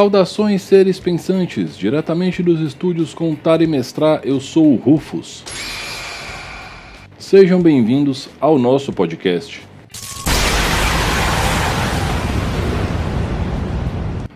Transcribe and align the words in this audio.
Saudações, 0.00 0.62
seres 0.62 0.98
pensantes, 0.98 1.76
diretamente 1.76 2.42
dos 2.42 2.58
estúdios 2.60 3.12
Contar 3.12 3.60
e 3.60 3.66
Mestrar, 3.66 4.22
eu 4.24 4.40
sou 4.40 4.72
o 4.72 4.76
Rufus. 4.76 5.44
Sejam 7.18 7.60
bem-vindos 7.60 8.30
ao 8.40 8.58
nosso 8.58 8.94
podcast. 8.94 9.60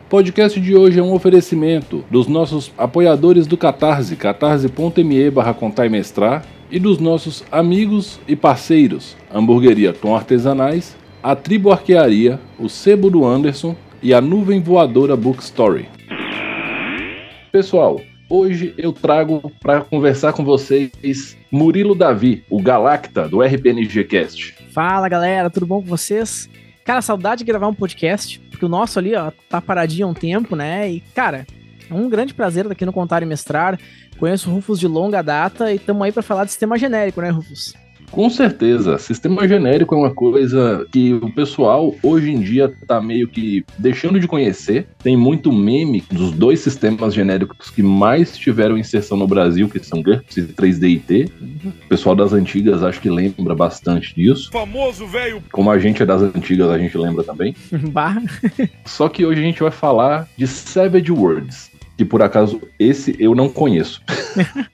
O 0.04 0.08
podcast 0.10 0.60
de 0.60 0.76
hoje 0.76 0.98
é 0.98 1.02
um 1.02 1.14
oferecimento 1.14 2.04
dos 2.10 2.26
nossos 2.26 2.70
apoiadores 2.76 3.46
do 3.46 3.56
Catarse, 3.56 4.16
catarse.me 4.16 5.30
barra 5.30 5.56
e 6.70 6.78
dos 6.78 6.98
nossos 6.98 7.42
amigos 7.50 8.20
e 8.28 8.36
parceiros, 8.36 9.16
Hamburgueria 9.32 9.94
Tom 9.94 10.14
Artesanais, 10.14 10.94
a 11.22 11.34
Tribo 11.34 11.72
Arquearia, 11.72 12.38
o 12.58 12.68
Sebo 12.68 13.08
do 13.08 13.24
Anderson 13.24 13.74
e 14.04 14.12
a 14.12 14.20
Nuvem 14.20 14.60
Voadora 14.60 15.16
Bookstory. 15.16 15.88
Pessoal, 17.50 17.98
hoje 18.28 18.74
eu 18.76 18.92
trago 18.92 19.50
para 19.62 19.80
conversar 19.80 20.34
com 20.34 20.44
vocês 20.44 21.38
Murilo 21.50 21.94
Davi, 21.94 22.44
o 22.50 22.60
Galacta 22.60 23.26
do 23.26 23.40
RPNG 23.40 24.04
Cast. 24.04 24.54
Fala 24.72 25.08
galera, 25.08 25.48
tudo 25.48 25.64
bom 25.64 25.80
com 25.80 25.88
vocês? 25.88 26.50
Cara, 26.84 27.00
saudade 27.00 27.38
de 27.38 27.44
gravar 27.46 27.66
um 27.66 27.72
podcast, 27.72 28.38
porque 28.50 28.66
o 28.66 28.68
nosso 28.68 28.98
ali, 28.98 29.14
ó, 29.14 29.32
tá 29.48 29.58
paradinho 29.58 30.06
há 30.06 30.10
um 30.10 30.14
tempo, 30.14 30.54
né? 30.54 30.90
E, 30.90 31.00
cara, 31.00 31.46
é 31.90 31.94
um 31.94 32.06
grande 32.10 32.34
prazer 32.34 32.64
estar 32.64 32.74
aqui 32.74 32.84
no 32.84 32.92
Contar 32.92 33.22
e 33.22 33.26
Mestrar. 33.26 33.80
Conheço 34.18 34.50
o 34.50 34.52
Rufus 34.52 34.78
de 34.78 34.86
longa 34.86 35.22
data 35.22 35.72
e 35.72 35.76
estamos 35.76 36.02
aí 36.02 36.12
para 36.12 36.22
falar 36.22 36.44
de 36.44 36.50
sistema 36.50 36.76
genérico, 36.76 37.22
né, 37.22 37.30
Rufus? 37.30 37.72
Com 38.10 38.30
certeza, 38.30 38.98
sistema 38.98 39.46
genérico 39.46 39.94
é 39.94 39.98
uma 39.98 40.14
coisa 40.14 40.86
que 40.92 41.12
o 41.14 41.30
pessoal 41.30 41.94
hoje 42.02 42.30
em 42.30 42.40
dia 42.40 42.72
tá 42.86 43.00
meio 43.00 43.28
que 43.28 43.64
deixando 43.78 44.20
de 44.20 44.28
conhecer. 44.28 44.86
Tem 45.02 45.16
muito 45.16 45.52
meme 45.52 46.02
dos 46.12 46.32
dois 46.32 46.60
sistemas 46.60 47.12
genéricos 47.14 47.70
que 47.70 47.82
mais 47.82 48.36
tiveram 48.36 48.78
inserção 48.78 49.16
no 49.16 49.26
Brasil, 49.26 49.68
que 49.68 49.84
são 49.84 50.02
GURPS 50.02 50.36
e 50.36 50.42
3D 50.42 51.30
O 51.64 51.88
pessoal 51.88 52.14
das 52.14 52.32
antigas 52.32 52.82
acho 52.82 53.00
que 53.00 53.10
lembra 53.10 53.54
bastante 53.54 54.14
disso. 54.14 54.50
Famoso 54.52 55.06
velho. 55.06 55.42
Como 55.52 55.70
a 55.70 55.78
gente 55.78 56.02
é 56.02 56.06
das 56.06 56.22
antigas, 56.22 56.70
a 56.70 56.78
gente 56.78 56.96
lembra 56.96 57.24
também. 57.24 57.54
Barra. 57.90 58.22
Só 58.84 59.08
que 59.08 59.24
hoje 59.24 59.40
a 59.40 59.44
gente 59.44 59.62
vai 59.62 59.70
falar 59.70 60.28
de 60.36 60.46
Savage 60.46 61.10
Worlds, 61.10 61.70
que 61.96 62.04
por 62.04 62.22
acaso 62.22 62.60
esse 62.78 63.16
eu 63.18 63.34
não 63.34 63.48
conheço. 63.48 64.02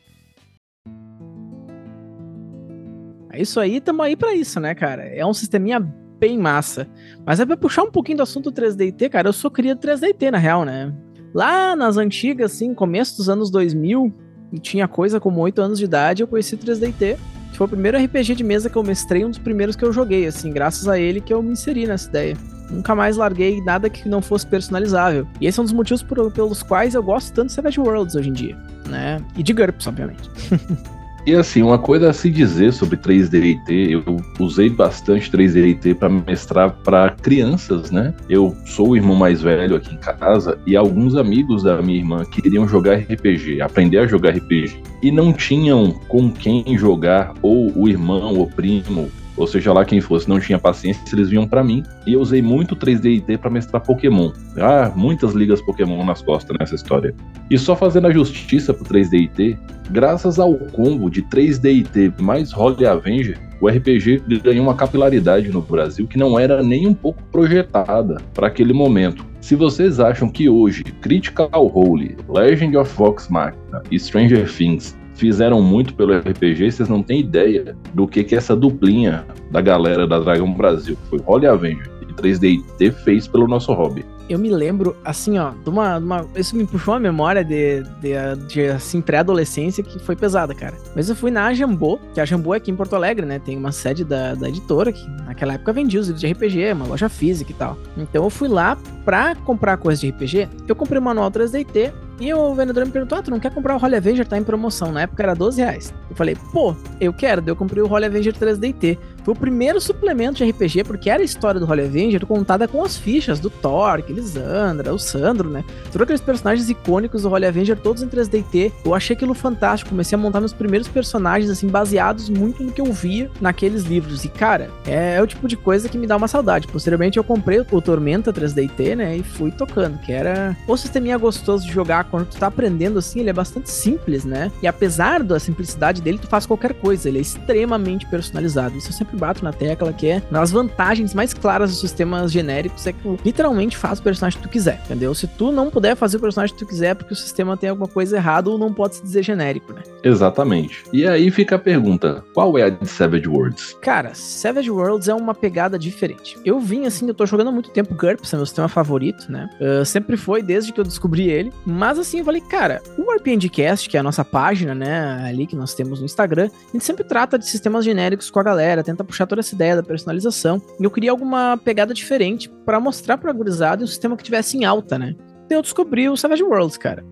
isso 3.41 3.61
aí, 3.61 3.81
tamo 3.81 4.03
aí 4.03 4.17
para 4.17 4.35
isso, 4.35 4.61
né, 4.61 4.75
cara? 4.75 5.03
É 5.03 5.25
um 5.25 5.35
sisteminha 5.35 5.81
bem 5.81 6.39
massa. 6.39 6.87
Mas 7.25 7.41
é 7.41 7.47
pra 7.47 7.57
puxar 7.57 7.83
um 7.83 7.91
pouquinho 7.91 8.19
do 8.19 8.23
assunto 8.23 8.53
3DT, 8.53 9.09
cara, 9.09 9.29
eu 9.29 9.33
sou 9.33 9.51
cria 9.51 9.75
de 9.75 9.81
3DT, 9.81 10.31
na 10.31 10.39
real, 10.39 10.65
né? 10.65 10.93
Lá 11.35 11.75
nas 11.75 11.97
antigas, 11.97 12.53
assim, 12.53 12.75
começo 12.75 13.17
dos 13.17 13.29
anos 13.29 13.51
2000, 13.51 14.13
e 14.53 14.59
tinha 14.59 14.87
coisa 14.87 15.19
como 15.19 15.41
8 15.41 15.61
anos 15.63 15.79
de 15.79 15.85
idade, 15.85 16.23
eu 16.23 16.29
conheci 16.29 16.57
3DT. 16.57 17.17
Que 17.51 17.57
foi 17.57 17.67
o 17.67 17.71
primeiro 17.71 17.99
RPG 17.99 18.37
de 18.37 18.45
mesa 18.45 18.71
que 18.71 18.77
eu 18.77 18.83
mestrei, 18.83 19.25
um 19.25 19.31
dos 19.31 19.39
primeiros 19.39 19.75
que 19.75 19.85
eu 19.85 19.93
joguei, 19.93 20.27
assim, 20.27 20.53
graças 20.53 20.87
a 20.87 20.99
ele 20.99 21.21
que 21.21 21.33
eu 21.33 21.43
me 21.43 21.53
inseri 21.53 21.87
nessa 21.87 22.09
ideia. 22.09 22.37
Nunca 22.71 22.95
mais 22.95 23.17
larguei 23.17 23.61
nada 23.63 23.91
que 23.91 24.09
não 24.09 24.23
fosse 24.23 24.47
personalizável. 24.47 25.27
E 25.41 25.47
esse 25.47 25.59
é 25.59 25.63
um 25.63 25.65
dos 25.65 25.73
motivos 25.73 26.03
por, 26.03 26.31
pelos 26.31 26.63
quais 26.63 26.95
eu 26.95 27.03
gosto 27.03 27.33
tanto 27.35 27.49
de 27.49 27.55
Savage 27.55 27.81
Worlds 27.81 28.15
hoje 28.15 28.29
em 28.29 28.33
dia, 28.33 28.57
né? 28.89 29.21
E 29.37 29.43
de 29.43 29.53
GURPS, 29.53 29.89
obviamente. 29.89 30.31
E 31.27 31.35
assim, 31.35 31.63
uma 31.63 31.79
coisa 31.79 32.11
a 32.11 32.13
se 32.15 32.31
dizer 32.31 32.73
sobre 32.73 32.97
3DIT, 32.97 33.91
eu 33.91 34.17
usei 34.39 34.71
bastante 34.71 35.31
3DIT 35.31 35.97
para 35.97 36.09
mestrar 36.09 36.71
para 36.83 37.11
crianças, 37.11 37.91
né? 37.91 38.15
Eu 38.29 38.57
sou 38.65 38.91
o 38.91 38.97
irmão 38.97 39.15
mais 39.15 39.43
velho 39.43 39.77
aqui 39.77 39.95
em 39.95 39.99
casa 39.99 40.59
e 40.67 40.75
alguns 40.75 41.15
amigos 41.17 41.63
da 41.63 41.81
minha 41.83 41.99
irmã 41.99 42.25
queriam 42.25 42.67
jogar 42.67 42.97
RPG, 42.97 43.61
aprender 43.61 43.99
a 43.99 44.07
jogar 44.07 44.31
RPG, 44.31 44.83
e 45.03 45.11
não 45.11 45.33
tinham 45.33 45.93
com 46.09 46.31
quem 46.31 46.65
jogar, 46.79 47.35
ou 47.43 47.71
o 47.77 47.89
irmão, 47.89 48.37
ou 48.37 48.47
primo, 48.47 49.11
ou 49.41 49.47
seja 49.47 49.73
lá 49.73 49.87
quem 49.87 50.03
fosse, 50.03 50.29
não 50.29 50.39
tinha 50.39 50.59
paciência, 50.59 51.03
eles 51.15 51.31
vinham 51.31 51.49
para 51.49 51.65
mim. 51.65 51.83
E 52.07 52.13
eu 52.13 52.21
usei 52.21 52.43
muito 52.43 52.77
3D 52.77 53.39
para 53.39 53.49
mestrar 53.49 53.83
Pokémon. 53.83 54.31
Ah, 54.59 54.93
muitas 54.95 55.33
ligas 55.33 55.63
Pokémon 55.63 56.05
nas 56.05 56.21
costas 56.21 56.55
nessa 56.59 56.75
história. 56.75 57.15
E 57.51 57.57
só 57.57 57.75
fazendo 57.75 58.07
a 58.07 58.13
justiça 58.13 58.75
pro 58.75 58.85
3D 58.85 59.59
graças 59.91 60.39
ao 60.39 60.55
combo 60.55 61.11
de 61.11 61.23
3D 61.23 62.13
mais 62.21 62.53
Holy 62.55 62.85
Avenger, 62.87 63.39
o 63.63 63.69
RPG 63.69 64.23
ganhou 64.43 64.65
uma 64.65 64.75
capilaridade 64.75 65.49
no 65.51 65.63
Brasil 65.63 66.07
que 66.07 66.19
não 66.19 66.39
era 66.39 66.63
nem 66.63 66.87
um 66.87 66.95
pouco 66.95 67.23
projetada 67.33 68.19
para 68.35 68.47
aquele 68.47 68.75
momento. 68.75 69.25
Se 69.41 69.57
vocês 69.57 69.99
acham 69.99 70.29
que 70.29 70.51
hoje 70.51 70.85
Critical 70.85 71.67
Role, 71.67 72.17
Legend 72.29 72.77
of 72.77 72.95
Vox 72.95 73.29
Machina 73.29 73.83
e 73.91 73.99
Stranger 73.99 74.51
Things 74.55 75.00
fizeram 75.21 75.61
muito 75.63 75.95
pelo 75.95 76.17
RPG, 76.19 76.73
vocês 76.73 76.89
não 76.89 77.03
têm 77.03 77.21
ideia 77.21 77.77
do 77.95 78.09
que 78.09 78.25
que 78.25 78.35
essa 78.35 78.57
duplinha 78.57 79.25
da 79.51 79.61
galera 79.61 80.07
da 80.07 80.19
Dragon 80.19 80.51
Brasil, 80.53 80.97
que 80.97 81.11
foi 81.11 81.19
Holly 81.21 81.47
Avenger 81.47 81.91
e 82.09 82.13
3DT, 82.13 82.93
fez 83.05 83.29
pelo 83.29 83.47
nosso 83.47 83.73
hobby. 83.73 84.05
Eu 84.31 84.39
me 84.39 84.49
lembro, 84.49 84.97
assim, 85.05 85.39
ó, 85.39 85.51
de 85.51 85.69
uma, 85.69 85.99
uma 85.99 86.27
isso 86.37 86.57
me 86.57 86.65
puxou 86.65 86.95
a 86.95 87.01
memória 87.01 87.45
de, 87.45 87.83
de, 88.01 88.47
de 88.47 88.67
assim, 88.69 89.01
pré-adolescência 89.01 89.83
que 89.83 89.99
foi 89.99 90.15
pesada, 90.15 90.55
cara. 90.55 90.77
Mas 90.95 91.09
eu 91.09 91.17
fui 91.17 91.33
na 91.33 91.53
Jambô, 91.53 91.99
que 92.15 92.21
a 92.21 92.25
Jambô 92.25 92.55
é 92.55 92.59
aqui 92.59 92.71
em 92.71 92.77
Porto 92.77 92.95
Alegre, 92.95 93.27
né? 93.27 93.41
Tem 93.41 93.57
uma 93.57 93.73
sede 93.73 94.05
da, 94.05 94.37
da 94.37 94.49
editora 94.49 94.93
que 94.93 95.05
naquela 95.27 95.55
época 95.55 95.73
vendia 95.73 95.99
os 95.99 96.07
livros 96.07 96.21
de 96.21 96.33
RPG, 96.33 96.73
uma 96.73 96.87
loja 96.87 97.09
física 97.09 97.51
e 97.51 97.55
tal. 97.55 97.77
Então 97.97 98.23
eu 98.23 98.31
fui 98.31 98.47
lá 98.47 98.79
pra 99.05 99.35
comprar 99.35 99.77
coisa 99.79 100.01
de 100.01 100.11
RPG. 100.11 100.49
Eu 100.69 100.77
comprei 100.77 101.01
o 101.01 101.03
manual 101.03 101.29
3DT 101.29 101.93
e 102.21 102.35
o 102.35 102.55
vendedor 102.55 102.85
me 102.85 102.93
perguntou: 102.93 103.19
Ah, 103.19 103.23
tu 103.23 103.31
não 103.31 103.41
quer 103.41 103.51
comprar 103.51 103.77
o 103.77 103.83
Holy 103.83 103.97
Avenger? 103.97 104.29
Tá 104.29 104.37
em 104.37 104.45
promoção. 104.45 104.93
Na 104.93 105.03
época 105.03 105.23
era 105.23 105.35
12 105.35 105.63
reais. 105.63 105.95
Eu 106.09 106.15
falei, 106.15 106.37
pô, 106.53 106.77
eu 107.01 107.13
quero. 107.13 107.41
Daí 107.41 107.51
eu 107.51 107.57
comprei 107.57 107.83
o 107.83 107.91
Holy 107.91 108.05
Avenger 108.05 108.35
3DT. 108.35 108.99
Foi 109.25 109.35
o 109.35 109.37
primeiro 109.37 109.81
suplemento 109.81 110.39
de 110.39 110.51
RPG, 110.51 110.85
porque 110.85 111.11
era 111.11 111.23
a 111.23 111.25
história 111.25 111.61
do 111.61 111.71
Holy 111.71 111.85
Avenger 111.85 112.27
contada 112.27 112.67
com 112.67 112.85
as 112.85 112.97
fichas 112.97 113.39
do 113.39 113.51
Thor, 113.51 114.03
Elisandra, 114.09 114.95
o 114.95 114.99
Sandro, 114.99 115.49
né? 115.51 115.65
Todos 115.87 116.03
aqueles 116.03 116.21
personagens 116.21 116.69
icônicos 116.69 117.23
do 117.23 117.31
Holy 117.31 117.47
Avenger, 117.47 117.77
todos 117.79 118.03
em 118.03 118.09
3DT. 118.09 118.73
Eu 118.85 118.95
achei 118.95 119.15
aquilo 119.15 119.35
fantástico. 119.35 119.91
Comecei 119.91 120.17
a 120.17 120.19
montar 120.19 120.41
meus 120.41 120.53
primeiros 120.53 120.89
personagens, 120.89 121.51
assim, 121.51 121.69
baseados 121.69 122.29
muito 122.29 122.63
no 122.63 122.73
que 122.73 122.81
eu 122.81 122.93
via 122.93 123.31
naqueles 123.41 123.85
livros. 123.85 124.25
E, 124.25 124.29
cara, 124.29 124.71
é, 124.87 125.17
é 125.17 125.23
o 125.23 125.27
tipo 125.27 125.47
de 125.47 125.57
coisa 125.57 125.89
que 125.89 125.99
me 125.99 126.07
dá 126.07 126.17
uma 126.17 126.29
saudade. 126.29 126.67
Posteriormente, 126.69 127.19
eu 127.19 127.25
comprei 127.25 127.61
o 127.61 127.81
Tormenta 127.81 128.33
3DT, 128.33 128.97
né? 128.97 129.17
E 129.17 129.23
fui 129.23 129.51
tocando, 129.51 129.99
que 129.99 130.13
era 130.13 130.57
o 130.67 130.77
sisteminha 130.77 131.19
gostoso 131.19 131.67
de 131.67 131.73
jogar 131.73 132.05
quando 132.05 132.27
tu 132.27 132.37
tá 132.37 132.47
aprendendo 132.47 132.99
assim, 132.99 133.21
ele 133.21 133.31
é 133.31 133.33
bastante 133.33 133.71
simples, 133.71 134.25
né? 134.25 134.51
E 134.63 134.67
apesar 134.67 135.23
da 135.23 135.39
simplicidade 135.39 136.01
dele, 136.01 136.19
tu 136.19 136.27
faz 136.27 136.47
qualquer 136.47 136.75
coisa, 136.75 137.09
ele 137.09 137.19
é 137.19 137.23
extremamente 137.23 138.07
personalizado. 138.07 138.77
Isso 138.77 138.89
eu 138.89 138.93
sempre 138.93 139.10
bato 139.17 139.45
na 139.45 139.53
tecla, 139.53 139.93
que 139.93 140.07
é 140.07 140.23
nas 140.31 140.51
vantagens 140.51 141.15
mais 141.15 141.35
claras 141.35 141.71
dos 141.71 141.81
sistemas 141.81 142.33
genéricos, 142.33 142.87
é 142.87 142.93
que 142.93 143.01
tu 143.01 143.19
literalmente 143.25 143.77
faz 143.77 143.99
o 143.99 144.03
personagem 144.03 144.39
que 144.41 144.47
tu 144.47 144.51
quiser, 144.51 144.81
entendeu? 144.85 145.15
Se 145.15 145.27
tu 145.27 145.53
não 145.53 145.71
puder 145.71 145.97
fazer 145.97 146.17
o 146.17 146.21
personagem 146.21 146.55
que 146.55 146.65
tu 146.65 146.69
quiser, 146.69 146.95
porque 146.95 147.13
o 147.13 147.17
sistema 147.17 147.57
tem 147.57 147.71
alguma 147.71 147.89
coisa 147.89 148.17
errada 148.17 148.51
ou 148.51 148.59
não 148.59 148.73
pode 148.73 148.97
se 148.97 149.03
dizer 149.03 149.23
genérico, 149.23 149.73
né? 149.73 149.83
Exatamente. 150.03 150.85
E 150.93 151.07
aí 151.07 151.31
fica 151.31 151.57
a 151.57 151.59
pergunta: 151.59 152.25
qual 152.35 152.57
é 152.59 152.65
a 152.65 152.71
de 152.71 152.87
Savage 152.87 153.29
Worlds? 153.29 153.77
Cara, 153.81 154.15
Savage 154.15 154.71
Worlds 154.71 155.09
é 155.09 155.15
uma 155.15 155.35
pegada 155.35 155.79
diferente. 155.79 156.39
Eu 156.45 156.61
vim 156.61 156.87
assim, 156.87 157.07
eu 157.09 157.15
tô 157.15 157.27
jogando 157.27 157.49
há 157.49 157.53
muito 157.53 157.71
tempo 157.71 157.95
GURPS, 157.95 158.33
é 158.33 158.37
meu 158.37 158.47
sistema 158.47 158.69
favorito, 158.69 159.31
né? 159.31 159.49
Uh, 159.61 159.85
sempre 159.85 160.17
foi 160.17 160.43
desde 160.43 160.73
que 160.73 160.81
eu 160.81 160.85
descobri 160.85 161.31
ele, 161.31 161.53
mas 161.65 161.99
assim, 161.99 162.19
eu 162.19 162.25
falei, 162.25 162.41
cara, 162.41 162.83
o 162.97 163.13
RPGcast, 163.13 163.89
que 163.89 163.97
é 163.97 164.01
a 164.01 164.03
nossa 164.03 164.25
página, 164.25 164.75
né, 164.75 165.27
ali 165.29 165.47
que 165.47 165.57
nós 165.57 165.75
temos 165.75 166.01
no 166.01 166.07
Instagram, 166.07 166.49
a 166.69 166.73
gente 166.73 166.85
sempre 166.85 167.05
trata 167.05 167.39
de 167.39 167.47
sistemas 167.47 167.85
genéricos 167.85 168.31
com 168.31 168.41
a 168.41 168.43
galera, 168.43 168.83
tenta 168.83 169.00
puxar 169.05 169.27
toda 169.27 169.41
essa 169.41 169.55
ideia 169.55 169.77
da 169.77 169.83
personalização. 169.83 170.61
E 170.79 170.85
eu 170.85 170.91
queria 170.91 171.11
alguma 171.11 171.59
pegada 171.65 171.95
diferente 171.95 172.49
para 172.65 172.81
mostrar 172.81 173.19
pra 173.19 173.33
gurizada 173.33 173.85
um 173.85 173.87
sistema 173.87 174.17
que 174.17 174.23
tivesse 174.23 174.57
em 174.57 174.65
alta, 174.65 174.99
né? 174.99 175.15
Então 175.47 175.59
eu 175.59 175.63
descobri 175.63 176.09
o 176.09 176.17
Savage 176.17 176.43
Worlds, 176.43 176.77
cara. 176.77 177.05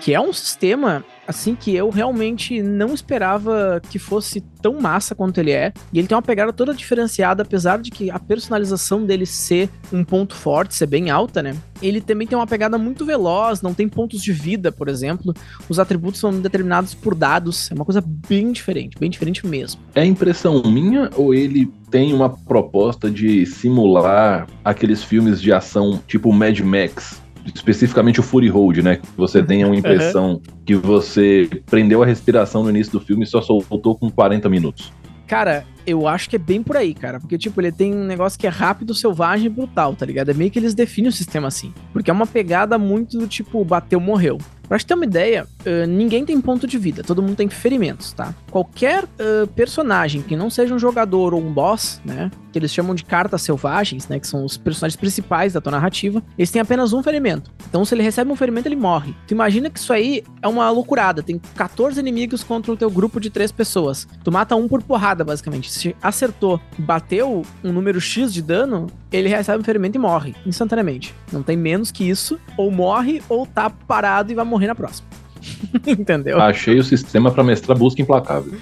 Que 0.00 0.14
é 0.14 0.20
um 0.20 0.32
sistema 0.32 1.04
assim 1.26 1.54
que 1.54 1.74
eu 1.74 1.90
realmente 1.90 2.62
não 2.62 2.94
esperava 2.94 3.80
que 3.90 3.98
fosse 3.98 4.40
tão 4.60 4.80
massa 4.80 5.14
quanto 5.14 5.38
ele 5.38 5.50
é. 5.50 5.72
E 5.92 5.98
ele 5.98 6.06
tem 6.06 6.16
uma 6.16 6.22
pegada 6.22 6.52
toda 6.52 6.74
diferenciada, 6.74 7.42
apesar 7.42 7.80
de 7.80 7.90
que 7.90 8.10
a 8.10 8.18
personalização 8.18 9.04
dele 9.04 9.26
ser 9.26 9.68
um 9.92 10.04
ponto 10.04 10.34
forte, 10.34 10.74
ser 10.74 10.86
bem 10.86 11.10
alta, 11.10 11.42
né? 11.42 11.56
Ele 11.80 12.00
também 12.00 12.26
tem 12.26 12.38
uma 12.38 12.46
pegada 12.46 12.78
muito 12.78 13.04
veloz, 13.04 13.60
não 13.60 13.74
tem 13.74 13.88
pontos 13.88 14.22
de 14.22 14.32
vida, 14.32 14.70
por 14.70 14.88
exemplo. 14.88 15.34
Os 15.68 15.78
atributos 15.78 16.20
são 16.20 16.40
determinados 16.40 16.94
por 16.94 17.14
dados. 17.14 17.70
É 17.70 17.74
uma 17.74 17.84
coisa 17.84 18.00
bem 18.00 18.52
diferente, 18.52 18.96
bem 18.98 19.10
diferente 19.10 19.46
mesmo. 19.46 19.80
É 19.94 20.04
impressão 20.04 20.62
minha 20.64 21.10
ou 21.16 21.34
ele 21.34 21.66
tem 21.90 22.14
uma 22.14 22.30
proposta 22.30 23.10
de 23.10 23.44
simular 23.44 24.46
aqueles 24.64 25.02
filmes 25.02 25.40
de 25.40 25.52
ação 25.52 26.00
tipo 26.06 26.32
Mad 26.32 26.58
Max? 26.60 27.21
Especificamente 27.54 28.20
o 28.20 28.22
Fury 28.22 28.48
Road, 28.48 28.82
né? 28.82 28.96
Que 28.96 29.06
você 29.16 29.42
tenha 29.42 29.66
uma 29.66 29.76
impressão 29.76 30.32
uhum. 30.32 30.40
que 30.64 30.74
você 30.74 31.48
prendeu 31.66 32.02
a 32.02 32.06
respiração 32.06 32.62
no 32.62 32.70
início 32.70 32.92
do 32.92 33.00
filme 33.00 33.24
e 33.24 33.26
só 33.26 33.40
soltou 33.40 33.96
com 33.96 34.10
40 34.10 34.48
minutos. 34.48 34.92
Cara, 35.26 35.64
eu 35.86 36.06
acho 36.06 36.28
que 36.28 36.36
é 36.36 36.38
bem 36.38 36.62
por 36.62 36.76
aí, 36.76 36.92
cara. 36.92 37.18
Porque, 37.18 37.38
tipo, 37.38 37.60
ele 37.60 37.72
tem 37.72 37.94
um 37.94 38.04
negócio 38.04 38.38
que 38.38 38.46
é 38.46 38.50
rápido, 38.50 38.94
selvagem 38.94 39.46
e 39.46 39.48
brutal, 39.48 39.94
tá 39.94 40.04
ligado? 40.04 40.30
É 40.30 40.34
meio 40.34 40.50
que 40.50 40.58
eles 40.58 40.74
definem 40.74 41.08
o 41.08 41.12
sistema 41.12 41.48
assim. 41.48 41.72
Porque 41.92 42.10
é 42.10 42.12
uma 42.12 42.26
pegada 42.26 42.76
muito 42.76 43.18
do 43.18 43.26
tipo, 43.26 43.64
bateu, 43.64 43.98
morreu. 43.98 44.38
Pra 44.72 44.78
te 44.78 44.86
ter 44.86 44.94
uma 44.94 45.04
ideia, 45.04 45.46
uh, 45.66 45.86
ninguém 45.86 46.24
tem 46.24 46.40
ponto 46.40 46.66
de 46.66 46.78
vida, 46.78 47.02
todo 47.02 47.20
mundo 47.20 47.36
tem 47.36 47.46
ferimentos, 47.46 48.14
tá? 48.14 48.34
Qualquer 48.50 49.04
uh, 49.04 49.46
personagem 49.48 50.22
que 50.22 50.34
não 50.34 50.48
seja 50.48 50.74
um 50.74 50.78
jogador 50.78 51.34
ou 51.34 51.42
um 51.42 51.52
boss, 51.52 52.00
né? 52.02 52.30
Que 52.50 52.58
eles 52.58 52.72
chamam 52.72 52.94
de 52.94 53.04
cartas 53.04 53.42
selvagens, 53.42 54.08
né? 54.08 54.18
Que 54.18 54.26
são 54.26 54.46
os 54.46 54.56
personagens 54.56 54.96
principais 54.96 55.52
da 55.52 55.60
tua 55.60 55.72
narrativa, 55.72 56.22
eles 56.38 56.50
têm 56.50 56.62
apenas 56.62 56.94
um 56.94 57.02
ferimento. 57.02 57.50
Então, 57.68 57.84
se 57.84 57.94
ele 57.94 58.02
recebe 58.02 58.32
um 58.32 58.36
ferimento, 58.36 58.66
ele 58.66 58.76
morre. 58.76 59.14
Tu 59.26 59.34
imagina 59.34 59.68
que 59.68 59.78
isso 59.78 59.92
aí 59.92 60.24
é 60.40 60.48
uma 60.48 60.70
loucurada. 60.70 61.22
Tem 61.22 61.38
14 61.54 62.00
inimigos 62.00 62.42
contra 62.42 62.72
o 62.72 62.76
teu 62.76 62.90
grupo 62.90 63.20
de 63.20 63.28
três 63.28 63.52
pessoas. 63.52 64.08
Tu 64.24 64.32
mata 64.32 64.56
um 64.56 64.66
por 64.66 64.82
porrada, 64.82 65.22
basicamente. 65.22 65.70
Se 65.70 65.94
acertou, 66.02 66.58
bateu 66.78 67.42
um 67.62 67.72
número 67.72 68.00
X 68.00 68.32
de 68.32 68.40
dano, 68.40 68.86
ele 69.10 69.28
recebe 69.28 69.60
um 69.60 69.64
ferimento 69.64 69.96
e 69.96 69.98
morre 69.98 70.34
instantaneamente. 70.46 71.14
Não 71.30 71.42
tem 71.42 71.58
menos 71.58 71.92
que 71.92 72.08
isso. 72.08 72.40
Ou 72.56 72.70
morre, 72.70 73.22
ou 73.28 73.46
tá 73.46 73.68
parado 73.68 74.32
e 74.32 74.34
vai 74.34 74.44
morrer 74.46 74.61
na 74.66 74.74
próxima. 74.74 75.08
Entendeu? 75.86 76.40
Achei 76.40 76.78
o 76.78 76.84
sistema 76.84 77.30
para 77.30 77.42
mestrar 77.42 77.76
busca 77.76 78.00
implacável. 78.00 78.52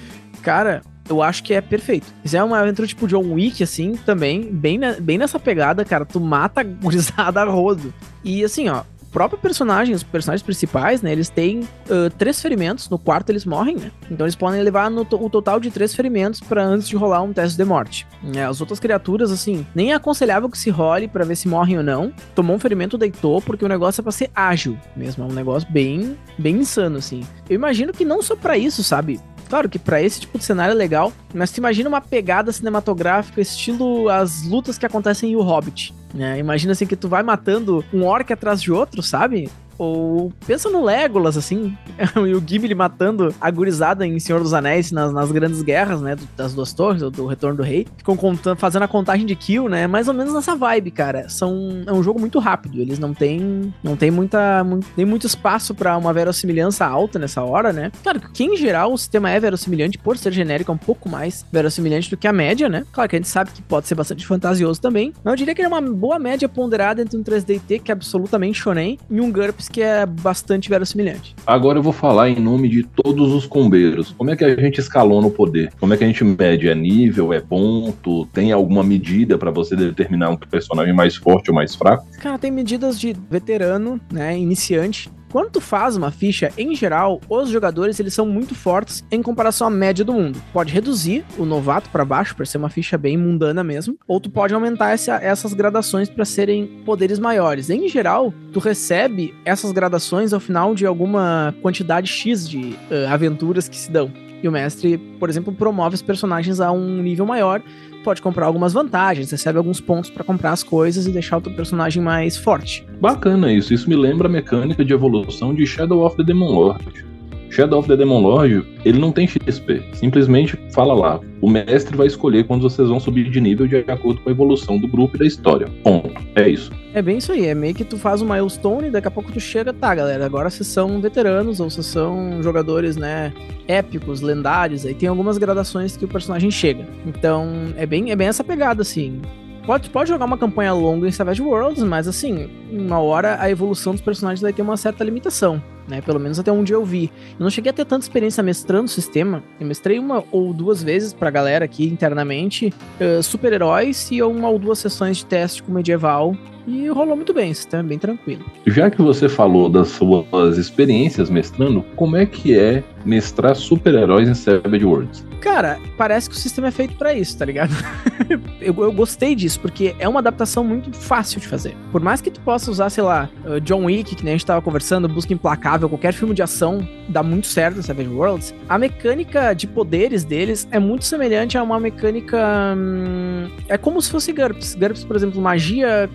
Cara, 0.42 0.82
eu 1.08 1.22
acho 1.22 1.42
que 1.42 1.52
é 1.52 1.60
perfeito. 1.60 2.06
Se 2.24 2.36
é 2.36 2.42
uma 2.42 2.58
aventura 2.58 2.86
tipo 2.86 3.06
John 3.06 3.32
Wick, 3.32 3.62
assim, 3.62 3.96
também, 4.06 4.50
bem, 4.50 4.78
bem 5.00 5.18
nessa 5.18 5.38
pegada, 5.38 5.84
cara, 5.84 6.04
tu 6.04 6.20
mata 6.20 6.60
a 6.60 6.64
gurizada 6.64 7.40
a 7.42 7.44
rodo. 7.44 7.92
E 8.24 8.44
assim, 8.44 8.68
ó, 8.68 8.82
próprio 9.10 9.38
personagem, 9.38 9.94
os 9.94 10.02
personagens 10.02 10.42
principais, 10.42 11.02
né, 11.02 11.12
eles 11.12 11.28
têm 11.28 11.60
uh, 11.60 12.10
três 12.16 12.40
ferimentos, 12.40 12.88
no 12.88 12.98
quarto 12.98 13.30
eles 13.30 13.44
morrem, 13.44 13.76
né? 13.76 13.90
Então 14.10 14.26
eles 14.26 14.36
podem 14.36 14.62
levar 14.62 14.90
no 14.90 15.02
o 15.02 15.30
total 15.30 15.58
de 15.58 15.70
três 15.70 15.94
ferimentos 15.94 16.40
para 16.40 16.64
antes 16.64 16.88
de 16.88 16.96
rolar 16.96 17.22
um 17.22 17.32
teste 17.32 17.56
de 17.56 17.64
morte. 17.64 18.06
É, 18.34 18.44
as 18.44 18.60
outras 18.60 18.78
criaturas, 18.78 19.30
assim, 19.30 19.66
nem 19.74 19.92
é 19.92 19.94
aconselhável 19.94 20.48
que 20.48 20.58
se 20.58 20.70
role 20.70 21.08
para 21.08 21.24
ver 21.24 21.36
se 21.36 21.48
morrem 21.48 21.78
ou 21.78 21.82
não. 21.82 22.12
Tomou 22.34 22.56
um 22.56 22.58
ferimento, 22.58 22.96
deitou, 22.96 23.40
porque 23.42 23.64
o 23.64 23.68
negócio 23.68 24.00
é 24.00 24.02
pra 24.02 24.12
ser 24.12 24.30
ágil 24.34 24.78
mesmo, 24.96 25.24
é 25.24 25.26
um 25.26 25.32
negócio 25.32 25.70
bem, 25.70 26.16
bem 26.38 26.56
insano, 26.56 26.98
assim. 26.98 27.22
Eu 27.48 27.54
imagino 27.56 27.92
que 27.92 28.04
não 28.04 28.22
só 28.22 28.36
para 28.36 28.56
isso, 28.56 28.82
sabe? 28.82 29.20
Claro 29.50 29.68
que 29.68 29.80
para 29.80 30.00
esse 30.00 30.20
tipo 30.20 30.38
de 30.38 30.44
cenário 30.44 30.70
é 30.70 30.76
legal, 30.76 31.12
mas 31.34 31.50
tu 31.50 31.58
imagina 31.58 31.88
uma 31.88 32.00
pegada 32.00 32.52
cinematográfica 32.52 33.40
estilo 33.40 34.08
as 34.08 34.44
lutas 34.44 34.78
que 34.78 34.86
acontecem 34.86 35.32
em 35.32 35.36
O 35.36 35.42
Hobbit. 35.42 35.92
Né? 36.14 36.38
Imagina 36.38 36.72
assim 36.72 36.86
que 36.86 36.94
tu 36.94 37.08
vai 37.08 37.24
matando 37.24 37.84
um 37.92 38.04
orc 38.04 38.32
atrás 38.32 38.62
de 38.62 38.70
outro, 38.70 39.02
sabe? 39.02 39.50
Ou 39.80 40.30
pensa 40.46 40.68
no 40.68 40.84
Legolas, 40.84 41.38
assim, 41.38 41.74
e 42.28 42.34
o 42.34 42.42
Gimli 42.46 42.74
matando 42.74 43.34
a 43.40 43.50
gurizada 43.50 44.06
em 44.06 44.18
Senhor 44.18 44.42
dos 44.42 44.52
Anéis 44.52 44.92
nas, 44.92 45.10
nas 45.10 45.32
grandes 45.32 45.62
guerras, 45.62 46.02
né, 46.02 46.16
das 46.36 46.52
duas 46.52 46.74
torres, 46.74 47.00
do, 47.00 47.10
do 47.10 47.26
Retorno 47.26 47.56
do 47.56 47.62
Rei. 47.62 47.86
Ficam 47.96 48.14
contando, 48.14 48.58
fazendo 48.58 48.82
a 48.82 48.88
contagem 48.88 49.24
de 49.24 49.34
kill, 49.34 49.70
né, 49.70 49.86
mais 49.86 50.06
ou 50.06 50.12
menos 50.12 50.34
nessa 50.34 50.54
vibe, 50.54 50.90
cara. 50.90 51.30
São, 51.30 51.82
é 51.86 51.92
um 51.94 52.02
jogo 52.02 52.20
muito 52.20 52.38
rápido, 52.38 52.78
eles 52.78 52.98
não 52.98 53.14
têm, 53.14 53.72
não 53.82 53.96
tem 53.96 54.10
muita, 54.10 54.62
muito, 54.62 54.86
tem 54.94 55.06
muito 55.06 55.26
espaço 55.26 55.74
para 55.74 55.96
uma 55.96 56.12
verossimilhança 56.12 56.84
alta 56.84 57.18
nessa 57.18 57.42
hora, 57.42 57.72
né. 57.72 57.90
Claro 58.02 58.20
que 58.20 58.44
em 58.44 58.58
geral 58.58 58.92
o 58.92 58.98
sistema 58.98 59.30
é 59.30 59.40
verossimilhante, 59.40 59.96
por 59.96 60.18
ser 60.18 60.30
genérico, 60.30 60.70
é 60.70 60.74
um 60.74 60.78
pouco 60.78 61.08
mais 61.08 61.46
verossimilhante 61.50 62.10
do 62.10 62.18
que 62.18 62.28
a 62.28 62.34
média, 62.34 62.68
né. 62.68 62.84
Claro 62.92 63.08
que 63.08 63.16
a 63.16 63.18
gente 63.18 63.28
sabe 63.28 63.50
que 63.50 63.62
pode 63.62 63.86
ser 63.86 63.94
bastante 63.94 64.26
fantasioso 64.26 64.78
também, 64.78 65.14
mas 65.24 65.32
eu 65.32 65.36
diria 65.36 65.54
que 65.54 65.62
é 65.62 65.68
uma 65.68 65.80
boa 65.80 66.18
média 66.18 66.46
ponderada 66.50 67.00
entre 67.00 67.16
um 67.16 67.24
3DT, 67.24 67.80
que 67.80 67.90
é 67.90 67.94
absolutamente 67.94 68.58
shonen, 68.58 68.98
e 69.10 69.22
um 69.22 69.32
GURPS, 69.32 69.69
que 69.70 69.82
é 69.82 70.04
bastante 70.04 70.68
verossimilhante. 70.68 71.34
Agora 71.46 71.78
eu 71.78 71.82
vou 71.82 71.92
falar 71.92 72.28
em 72.28 72.40
nome 72.40 72.68
de 72.68 72.82
todos 72.82 73.32
os 73.32 73.46
combeiros. 73.46 74.14
Como 74.16 74.30
é 74.30 74.36
que 74.36 74.44
a 74.44 74.60
gente 74.60 74.80
escalona 74.80 75.26
o 75.26 75.30
poder? 75.30 75.72
Como 75.78 75.94
é 75.94 75.96
que 75.96 76.04
a 76.04 76.06
gente 76.06 76.24
mede? 76.24 76.68
É 76.68 76.74
nível? 76.74 77.32
É 77.32 77.40
ponto? 77.40 78.26
Tem 78.26 78.52
alguma 78.52 78.82
medida 78.82 79.38
para 79.38 79.50
você 79.50 79.76
determinar 79.76 80.30
um 80.30 80.36
personagem 80.36 80.94
mais 80.94 81.16
forte 81.16 81.50
ou 81.50 81.54
mais 81.54 81.74
fraco? 81.74 82.06
Cara, 82.20 82.38
tem 82.38 82.50
medidas 82.50 82.98
de 82.98 83.14
veterano, 83.30 84.00
né, 84.12 84.36
iniciante, 84.38 85.10
quando 85.30 85.50
tu 85.50 85.60
faz 85.60 85.96
uma 85.96 86.10
ficha, 86.10 86.52
em 86.58 86.74
geral, 86.74 87.20
os 87.28 87.48
jogadores 87.50 87.98
eles 88.00 88.14
são 88.14 88.26
muito 88.26 88.54
fortes 88.54 89.04
em 89.10 89.22
comparação 89.22 89.68
à 89.68 89.70
média 89.70 90.04
do 90.04 90.12
mundo. 90.12 90.40
Pode 90.52 90.72
reduzir 90.72 91.24
o 91.38 91.44
novato 91.44 91.88
para 91.90 92.04
baixo 92.04 92.34
para 92.34 92.44
ser 92.44 92.58
uma 92.58 92.68
ficha 92.68 92.98
bem 92.98 93.16
mundana 93.16 93.62
mesmo, 93.62 93.96
ou 94.06 94.20
tu 94.20 94.30
pode 94.30 94.52
aumentar 94.54 94.90
essa, 94.90 95.16
essas 95.16 95.52
gradações 95.52 96.08
para 96.08 96.24
serem 96.24 96.66
poderes 96.84 97.18
maiores. 97.18 97.70
Em 97.70 97.88
geral, 97.88 98.34
tu 98.52 98.58
recebe 98.58 99.34
essas 99.44 99.72
gradações 99.72 100.32
ao 100.32 100.40
final 100.40 100.74
de 100.74 100.84
alguma 100.86 101.54
quantidade 101.62 102.08
X 102.08 102.48
de 102.48 102.76
uh, 102.90 103.08
aventuras 103.08 103.68
que 103.68 103.76
se 103.76 103.90
dão. 103.90 104.10
E 104.42 104.48
o 104.48 104.52
mestre, 104.52 104.98
por 105.18 105.28
exemplo, 105.28 105.52
promove 105.52 105.94
os 105.94 106.02
personagens 106.02 106.60
a 106.60 106.72
um 106.72 107.02
nível 107.02 107.26
maior 107.26 107.62
pode 108.02 108.22
comprar 108.22 108.46
algumas 108.46 108.72
vantagens, 108.72 109.30
recebe 109.30 109.58
alguns 109.58 109.80
pontos 109.80 110.10
para 110.10 110.24
comprar 110.24 110.52
as 110.52 110.62
coisas 110.62 111.06
e 111.06 111.12
deixar 111.12 111.38
o 111.38 111.40
teu 111.40 111.52
personagem 111.52 112.02
mais 112.02 112.36
forte. 112.36 112.86
Bacana 113.00 113.52
isso, 113.52 113.72
isso 113.72 113.88
me 113.88 113.96
lembra 113.96 114.28
a 114.28 114.30
mecânica 114.30 114.84
de 114.84 114.92
evolução 114.92 115.54
de 115.54 115.66
Shadow 115.66 116.04
of 116.04 116.16
the 116.16 116.22
Demon 116.22 116.52
Lord. 116.52 117.09
Shadow 117.50 117.80
of 117.80 117.88
the 117.88 117.96
Demon 117.96 118.20
Lord, 118.20 118.64
ele 118.84 118.98
não 118.98 119.10
tem 119.10 119.26
XP. 119.26 119.82
Simplesmente 119.94 120.56
fala 120.72 120.94
lá. 120.94 121.20
O 121.40 121.50
mestre 121.50 121.96
vai 121.96 122.06
escolher 122.06 122.46
quando 122.46 122.62
vocês 122.62 122.88
vão 122.88 123.00
subir 123.00 123.28
de 123.28 123.40
nível 123.40 123.66
de 123.66 123.76
acordo 123.76 124.20
com 124.20 124.28
a 124.28 124.32
evolução 124.32 124.78
do 124.78 124.86
grupo 124.86 125.16
e 125.16 125.18
da 125.18 125.26
história. 125.26 125.66
Ponto. 125.82 126.12
É 126.36 126.48
isso. 126.48 126.70
É 126.94 127.02
bem 127.02 127.18
isso 127.18 127.32
aí. 127.32 127.46
É 127.46 127.54
meio 127.54 127.74
que 127.74 127.84
tu 127.84 127.98
faz 127.98 128.22
um 128.22 128.32
milestone 128.32 128.86
e 128.86 128.90
daqui 128.90 129.08
a 129.08 129.10
pouco 129.10 129.32
tu 129.32 129.40
chega, 129.40 129.72
tá, 129.72 129.94
galera. 129.94 130.24
Agora 130.24 130.48
vocês 130.48 130.68
são 130.68 131.00
veteranos 131.00 131.58
ou 131.58 131.68
vocês 131.68 131.86
são 131.86 132.40
jogadores, 132.40 132.96
né? 132.96 133.32
Épicos, 133.66 134.20
lendários. 134.20 134.86
Aí 134.86 134.94
tem 134.94 135.08
algumas 135.08 135.36
gradações 135.36 135.96
que 135.96 136.04
o 136.04 136.08
personagem 136.08 136.50
chega. 136.52 136.86
Então 137.04 137.48
é 137.76 137.84
bem, 137.84 138.12
é 138.12 138.16
bem 138.16 138.28
essa 138.28 138.44
pegada, 138.44 138.82
assim. 138.82 139.20
Pode, 139.66 139.90
pode 139.90 140.08
jogar 140.08 140.24
uma 140.24 140.38
campanha 140.38 140.72
longa 140.72 141.06
em 141.06 141.12
Savage 141.12 141.42
Worlds, 141.42 141.82
mas 141.82 142.08
assim, 142.08 142.48
uma 142.72 142.98
hora 142.98 143.36
a 143.40 143.50
evolução 143.50 143.92
dos 143.92 144.00
personagens 144.00 144.40
vai 144.40 144.52
ter 144.52 144.62
uma 144.62 144.76
certa 144.76 145.04
limitação 145.04 145.62
né? 145.90 146.00
Pelo 146.00 146.18
menos 146.18 146.38
até 146.38 146.50
onde 146.50 146.72
eu 146.72 146.84
vi. 146.84 147.12
Eu 147.38 147.42
não 147.42 147.50
cheguei 147.50 147.70
a 147.70 147.72
ter 147.72 147.84
tanta 147.84 148.04
experiência 148.04 148.42
mestrando 148.42 148.86
o 148.86 148.88
sistema. 148.88 149.42
Eu 149.60 149.66
mestrei 149.66 149.98
uma 149.98 150.24
ou 150.30 150.54
duas 150.54 150.82
vezes 150.82 151.12
pra 151.12 151.30
galera 151.30 151.64
aqui 151.64 151.84
internamente 151.84 152.72
uh, 153.00 153.22
super-heróis 153.22 154.08
e 154.10 154.22
uma 154.22 154.48
ou 154.48 154.58
duas 154.58 154.78
sessões 154.78 155.18
de 155.18 155.26
teste 155.26 155.62
com 155.62 155.72
medieval. 155.72 156.34
E 156.70 156.86
rolou 156.86 157.16
muito 157.16 157.34
bem, 157.34 157.50
o 157.50 157.54
sistema 157.54 157.82
é 157.82 157.86
bem 157.86 157.98
tranquilo. 157.98 158.44
Já 158.64 158.88
que 158.88 159.02
você 159.02 159.28
falou 159.28 159.68
das 159.68 159.88
suas 159.88 160.56
experiências 160.56 161.28
mestrando, 161.28 161.82
como 161.96 162.16
é 162.16 162.24
que 162.24 162.56
é 162.56 162.84
mestrar 163.04 163.56
super-heróis 163.56 164.28
em 164.28 164.34
Savage 164.34 164.84
Worlds? 164.84 165.26
Cara, 165.40 165.80
parece 165.96 166.28
que 166.28 166.36
o 166.36 166.38
sistema 166.38 166.68
é 166.68 166.70
feito 166.70 166.94
para 166.94 167.12
isso, 167.12 167.36
tá 167.36 167.44
ligado? 167.44 167.72
eu, 168.60 168.72
eu, 168.84 168.92
gostei 168.92 169.34
disso, 169.34 169.58
porque 169.58 169.96
é 169.98 170.08
uma 170.08 170.20
adaptação 170.20 170.62
muito 170.62 170.92
fácil 170.92 171.40
de 171.40 171.48
fazer. 171.48 171.74
Por 171.90 172.00
mais 172.00 172.20
que 172.20 172.30
tu 172.30 172.40
possa 172.40 172.70
usar, 172.70 172.88
sei 172.90 173.02
lá, 173.02 173.28
John 173.64 173.86
Wick, 173.86 174.14
que 174.14 174.22
nem 174.22 174.34
a 174.34 174.36
gente 174.36 174.46
tava 174.46 174.62
conversando, 174.62 175.08
Busca 175.08 175.32
Implacável, 175.32 175.88
qualquer 175.88 176.12
filme 176.12 176.34
de 176.34 176.42
ação 176.42 176.86
dá 177.08 177.22
muito 177.22 177.48
certo 177.48 177.78
em 177.80 177.82
Savage 177.82 178.10
Worlds, 178.10 178.54
a 178.68 178.78
mecânica 178.78 179.52
de 179.54 179.66
poderes 179.66 180.22
deles 180.22 180.68
é 180.70 180.78
muito 180.78 181.04
semelhante 181.04 181.58
a 181.58 181.62
uma 181.62 181.80
mecânica. 181.80 182.38
Hum, 182.76 183.50
é 183.68 183.76
como 183.76 184.00
se 184.00 184.10
fosse 184.10 184.32
GURPS. 184.32 184.76
GURPS, 184.76 185.04
por 185.04 185.16
exemplo, 185.16 185.40
magia, 185.40 186.08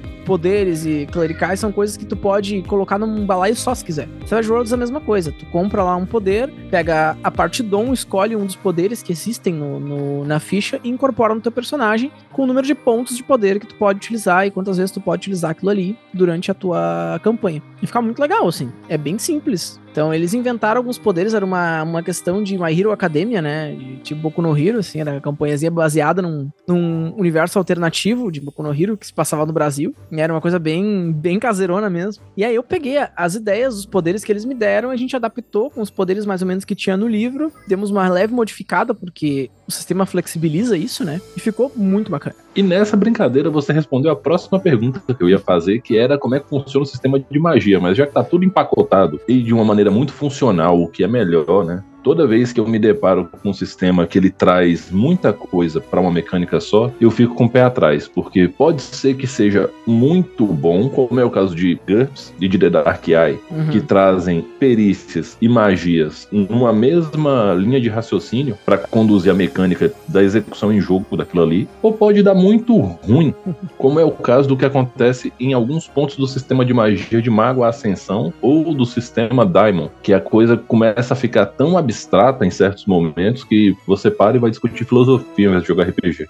poderes 0.46 0.86
e 0.86 1.08
clericais 1.12 1.60
são 1.60 1.72
coisas 1.72 1.98
que 1.98 2.06
tu 2.06 2.16
pode 2.16 2.62
colocar 2.64 3.00
num 3.00 3.26
balaio 3.26 3.56
só 3.56 3.74
se 3.74 3.84
quiser. 3.84 4.08
Savage 4.28 4.52
Worlds 4.52 4.72
é 4.72 4.76
a 4.76 4.78
mesma 4.78 5.02
coisa. 5.02 5.32
Tu 5.32 5.44
compra 5.48 5.84
lá 5.84 5.96
um 5.96 6.06
poder, 6.06 6.52
pega 6.70 7.18
a 7.24 7.32
parte 7.32 7.64
dom, 7.64 7.92
escolhe 7.92 8.36
um 8.36 8.46
dos 8.46 8.56
poderes 8.56 9.02
que 9.02 9.12
existem 9.12 9.52
no, 9.52 9.80
no, 9.80 10.24
na 10.24 10.40
ficha 10.40 10.80
e 10.84 10.90
incorpora 10.90 11.34
no 11.34 11.42
teu 11.42 11.52
personagem 11.52 12.12
com 12.32 12.44
o 12.44 12.46
número 12.46 12.68
de 12.68 12.76
pontos 12.76 13.18
de 13.18 13.24
poder 13.24 13.60
que 13.60 13.66
tu 13.66 13.74
pode 13.74 13.98
utilizar 13.98 14.46
e 14.46 14.52
quantas 14.52 14.78
vezes 14.78 14.92
tu 14.92 15.02
pode 15.02 15.22
utilizar 15.22 15.50
aquilo 15.50 15.72
ali 15.72 15.98
durante 16.14 16.52
a 16.52 16.54
tua 16.54 17.20
campanha. 17.24 17.64
E 17.82 17.88
fica 17.88 18.00
muito 18.00 18.20
legal, 18.20 18.48
assim. 18.48 18.72
É 18.88 19.00
bem 19.00 19.18
simples. 19.18 19.80
Então, 19.96 20.14
eles 20.14 20.34
inventaram 20.34 20.80
alguns 20.80 20.98
poderes, 20.98 21.34
era 21.34 21.46
uma, 21.46 21.82
uma 21.82 22.04
questão 22.04 22.44
de 22.44 22.58
My 22.58 22.78
Hero 22.78 22.92
Academia, 22.92 23.42
né? 23.42 23.74
De, 23.74 23.96
tipo 24.00 24.20
Boku 24.24 24.42
no 24.42 24.58
Hero, 24.58 24.80
assim, 24.80 25.00
era 25.00 25.14
uma 25.14 25.22
campanhazinha 25.22 25.72
baseada 25.72 26.22
num, 26.22 26.50
num 26.68 27.16
universo 27.16 27.58
alternativo 27.58 28.30
de 28.30 28.42
Boku 28.42 28.62
no 28.62 28.74
Hero 28.74 28.98
que 28.98 29.08
se 29.08 29.14
passava 29.14 29.46
no 29.46 29.54
Brasil. 29.54 29.96
E 30.12 30.20
era 30.20 30.34
uma 30.34 30.42
coisa 30.42 30.60
bem, 30.60 31.14
bem 31.14 31.40
caseirona 31.40 31.90
mesmo. 31.90 32.22
E 32.36 32.44
aí 32.44 32.54
eu 32.54 32.62
peguei 32.62 32.98
as 33.16 33.36
ideias, 33.36 33.74
os 33.74 33.86
poderes 33.86 34.22
que 34.22 34.34
eles 34.34 34.44
me 34.44 34.54
deram, 34.54 34.90
a 34.90 34.98
gente 34.98 35.16
adaptou 35.16 35.72
com 35.72 35.80
os 35.80 35.90
poderes 35.90 36.26
mais 36.26 36.42
ou 36.42 36.48
menos 36.50 36.66
que 36.66 36.76
tinha 36.76 36.98
no 36.98 37.08
livro, 37.08 37.50
demos 37.66 37.90
uma 37.90 38.10
leve 38.10 38.34
modificada, 38.34 38.94
porque 38.94 39.50
o 39.66 39.72
sistema 39.72 40.06
flexibiliza 40.06 40.76
isso, 40.76 41.06
né? 41.06 41.22
E 41.38 41.40
ficou 41.40 41.72
muito 41.74 42.12
bacana. 42.12 42.36
E 42.56 42.64
nessa 42.64 42.96
brincadeira 42.96 43.50
você 43.50 43.74
respondeu 43.74 44.12
a 44.12 44.16
próxima 44.16 44.58
pergunta 44.58 45.02
que 45.14 45.22
eu 45.22 45.30
ia 45.30 45.40
fazer, 45.40 45.82
que 45.82 45.98
era 45.98 46.18
como 46.18 46.36
é 46.36 46.40
que 46.40 46.48
funciona 46.48 46.84
o 46.84 46.88
sistema 46.88 47.20
de 47.20 47.38
magia. 47.38 47.82
Mas 47.82 47.98
já 47.98 48.08
que 48.08 48.14
tá 48.14 48.24
tudo 48.24 48.46
empacotado 48.46 49.20
e 49.28 49.42
de 49.42 49.54
uma 49.54 49.66
maneira 49.66 49.92
muito 49.92 50.14
funcional, 50.14 50.82
o 50.82 50.88
que 50.88 51.04
é 51.04 51.08
melhor, 51.08 51.66
né? 51.66 51.84
Toda 52.06 52.28
vez 52.28 52.54
que 52.54 52.60
eu 52.60 52.68
me 52.68 52.78
deparo 52.78 53.28
com 53.42 53.50
um 53.50 53.54
sistema 53.54 54.06
que 54.06 54.20
ele 54.20 54.30
traz 54.30 54.92
muita 54.92 55.34
coisa 55.34 55.82
para 55.82 56.00
uma 56.00 56.12
mecânica 56.12 56.60
só, 56.60 56.92
eu 57.02 57.10
fico 57.10 57.34
com 57.34 57.46
o 57.46 57.50
pé 57.50 57.64
atrás, 57.64 58.08
porque 58.08 58.48
pode 58.48 58.84
ser 58.84 59.16
que 59.16 59.26
seja 59.26 59.72
muito 59.88 60.46
bom, 60.46 60.88
como 60.88 61.20
é 61.20 61.26
o 61.26 61.32
caso 61.32 61.56
de 61.56 61.80
GURPS 61.88 62.32
e 62.40 62.48
de 62.48 62.60
The 62.60 62.70
Dark 62.70 63.08
Eye, 63.08 63.40
uhum. 63.50 63.70
que 63.72 63.82
trazem 63.82 64.46
perícias 64.60 65.36
e 65.42 65.50
magias 65.50 66.28
numa 66.32 66.72
mesma 66.72 67.56
linha 67.56 67.82
de 67.82 67.90
raciocínio 67.90 68.56
para 68.64 68.78
conduzir 68.78 69.32
a 69.32 69.36
mecânica 69.36 69.92
da 70.08 70.22
execução 70.22 70.72
em 70.72 70.80
jogo 70.80 71.18
daquilo 71.18 71.42
ali, 71.42 71.68
ou 71.82 71.92
pode 71.92 72.22
dar 72.22 72.36
muito 72.36 72.78
ruim, 72.78 73.34
como 73.80 74.00
é 74.00 74.06
o 74.06 74.12
caso 74.12 74.48
do 74.48 74.56
que 74.56 74.66
acontece 74.66 75.34
em 75.40 75.54
alguns 75.54 75.88
pontos 75.88 76.18
do 76.18 76.28
sistema 76.28 76.64
de 76.64 76.72
magia 76.72 77.20
de 77.20 77.32
Mago 77.32 77.64
Ascensão 77.64 78.32
ou 78.44 78.76
do 78.76 78.86
sistema 78.86 79.44
Daimon, 79.44 79.90
que 80.04 80.14
a 80.14 80.22
coisa 80.22 80.56
começa 80.56 81.16
a 81.16 81.18
ficar 81.18 81.48
tão 81.48 81.76
abstrata 81.96 82.46
em 82.46 82.52
certos 82.52 82.86
momentos 82.86 83.44
que 83.44 83.76
você 83.88 84.12
para 84.12 84.36
e 84.36 84.40
vai 84.40 84.50
discutir 84.50 84.84
filosofia 84.84 85.48
ao 85.48 85.54
invés 85.54 85.64
de 85.64 85.68
jogar 85.70 85.88
RPG. 85.88 86.28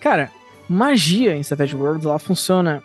Cara, 0.00 0.30
magia 0.68 1.36
em 1.36 1.42
Savage 1.42 1.76
Worlds 1.76 2.04
ela 2.04 2.18
funciona 2.18 2.82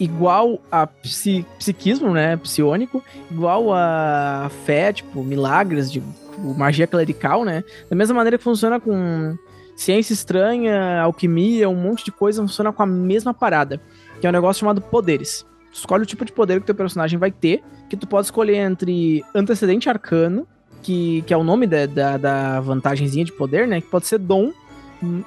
igual 0.00 0.60
a 0.70 0.86
psi, 0.86 1.44
psiquismo, 1.58 2.12
né, 2.12 2.36
psionico, 2.38 3.04
igual 3.30 3.72
a 3.72 4.50
fé, 4.64 4.92
tipo, 4.92 5.22
milagres 5.22 5.92
de 5.92 6.00
tipo, 6.00 6.58
magia 6.58 6.86
clerical, 6.86 7.44
né? 7.44 7.62
Da 7.88 7.94
mesma 7.94 8.14
maneira 8.14 8.38
que 8.38 8.42
funciona 8.42 8.80
com 8.80 9.36
ciência 9.76 10.12
estranha, 10.12 11.02
alquimia, 11.02 11.68
um 11.68 11.76
monte 11.76 12.04
de 12.04 12.10
coisa, 12.10 12.42
funciona 12.42 12.72
com 12.72 12.82
a 12.82 12.86
mesma 12.86 13.34
parada, 13.34 13.80
que 14.20 14.26
é 14.26 14.30
um 14.30 14.32
negócio 14.32 14.60
chamado 14.60 14.80
poderes. 14.80 15.46
Tu 15.70 15.76
escolhe 15.76 16.02
o 16.02 16.06
tipo 16.06 16.24
de 16.24 16.32
poder 16.32 16.60
que 16.60 16.66
teu 16.66 16.74
personagem 16.74 17.18
vai 17.18 17.30
ter, 17.30 17.62
que 17.88 17.96
tu 17.96 18.06
pode 18.06 18.26
escolher 18.26 18.56
entre 18.56 19.24
antecedente 19.34 19.88
arcano, 19.88 20.46
que, 20.82 21.22
que 21.22 21.32
é 21.32 21.36
o 21.36 21.44
nome 21.44 21.66
da, 21.66 21.86
da, 21.86 22.16
da 22.16 22.60
vantagemzinha 22.60 23.24
de 23.24 23.32
poder, 23.32 23.66
né? 23.66 23.80
Que 23.80 23.86
pode 23.86 24.06
ser 24.06 24.18
dom, 24.18 24.52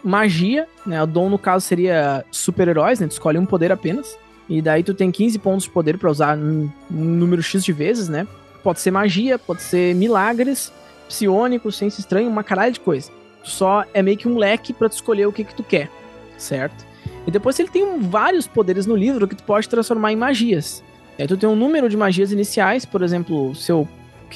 magia, 0.04 0.68
né? 0.86 1.02
O 1.02 1.06
dom, 1.06 1.30
no 1.30 1.40
caso, 1.40 1.66
seria 1.66 2.24
super-heróis, 2.32 3.00
né? 3.00 3.08
Tu 3.08 3.12
escolhe 3.12 3.38
um 3.38 3.46
poder 3.46 3.72
apenas. 3.72 4.18
E 4.48 4.62
daí 4.62 4.84
tu 4.84 4.94
tem 4.94 5.12
15 5.12 5.40
pontos 5.40 5.64
de 5.64 5.70
poder 5.72 5.98
para 5.98 6.10
usar 6.10 6.38
um, 6.38 6.70
número 6.90 7.42
X 7.42 7.64
de 7.64 7.74
vezes, 7.74 8.08
né? 8.08 8.28
Pode 8.64 8.80
ser 8.80 8.92
magia, 8.92 9.40
pode 9.40 9.62
ser 9.62 9.96
milagres, 9.96 10.72
psiônico, 11.08 11.72
ciência 11.72 12.00
estranha, 12.00 12.30
uma 12.30 12.44
caralho 12.44 12.74
de 12.74 12.80
coisa. 12.80 13.12
Só 13.44 13.84
é 13.94 14.02
meio 14.02 14.18
que 14.18 14.28
um 14.28 14.38
leque 14.38 14.74
para 14.74 14.90
tu 14.90 14.94
escolher 14.94 15.28
o 15.28 15.32
que 15.32 15.44
que 15.44 15.56
tu 15.56 15.64
quer, 15.64 15.90
certo? 16.38 16.86
E 17.28 17.32
depois 17.32 17.60
ele 17.60 17.70
tem 17.70 18.00
vários 18.00 18.48
poderes 18.48 18.86
no 18.86 18.96
livro 18.96 19.28
que 19.28 19.36
tu 19.36 19.44
pode 19.44 19.68
transformar 19.68 20.12
em 20.12 20.16
magias. 20.16 20.84
Aí 21.18 21.28
tu 21.28 21.38
tem 21.38 21.48
um 21.48 21.56
número 21.56 21.90
de 21.90 21.96
magias 21.96 22.32
iniciais, 22.32 22.86
por 22.86 23.02
exemplo, 23.02 23.56
se 23.56 23.72
eu 23.72 23.88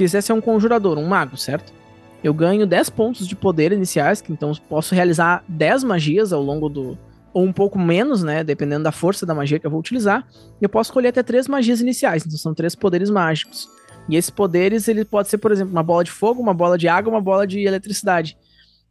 quiser 0.03 0.22
ser 0.22 0.32
um 0.32 0.39
conjurador, 0.39 0.98
um 0.98 1.06
mago, 1.06 1.36
certo? 1.36 1.74
Eu 2.24 2.34
ganho 2.34 2.65
10 2.65 2.89
pontos 2.89 3.27
de 3.27 3.36
poder 3.36 3.74
iniciais, 3.74 4.22
que 4.22 4.32
então 4.32 4.53
posso 4.70 4.96
realizar 4.96 5.44
10 5.48 5.84
magias 5.84 6.32
ao 6.32 6.41
longo 6.41 6.70
do. 6.70 6.98
Ou 7.34 7.44
um 7.44 7.51
pouco 7.51 7.77
menos, 7.77 8.24
né? 8.24 8.44
Dependendo 8.44 8.84
da 8.84 8.91
força 8.94 9.25
da 9.25 9.36
magia 9.36 9.60
que 9.60 9.68
eu 9.68 9.72
vou 9.72 9.79
utilizar. 9.79 10.25
Eu 10.62 10.70
posso 10.70 10.89
escolher 10.89 11.10
até 11.10 11.22
3 11.22 11.50
magias 11.50 11.82
iniciais, 11.82 12.25
então 12.25 12.38
são 12.38 12.53
3 12.53 12.75
poderes 12.75 13.10
mágicos. 13.10 13.68
E 14.08 14.15
esses 14.15 14.32
poderes, 14.32 14.88
ele 14.88 15.03
pode 15.03 15.27
ser, 15.27 15.38
por 15.38 15.51
exemplo, 15.51 15.72
uma 15.72 15.84
bola 15.84 16.03
de 16.03 16.12
fogo, 16.12 16.41
uma 16.41 16.53
bola 16.53 16.77
de 16.77 16.88
água, 16.88 17.12
uma 17.12 17.22
bola 17.22 17.46
de 17.46 17.60
eletricidade. 17.60 18.38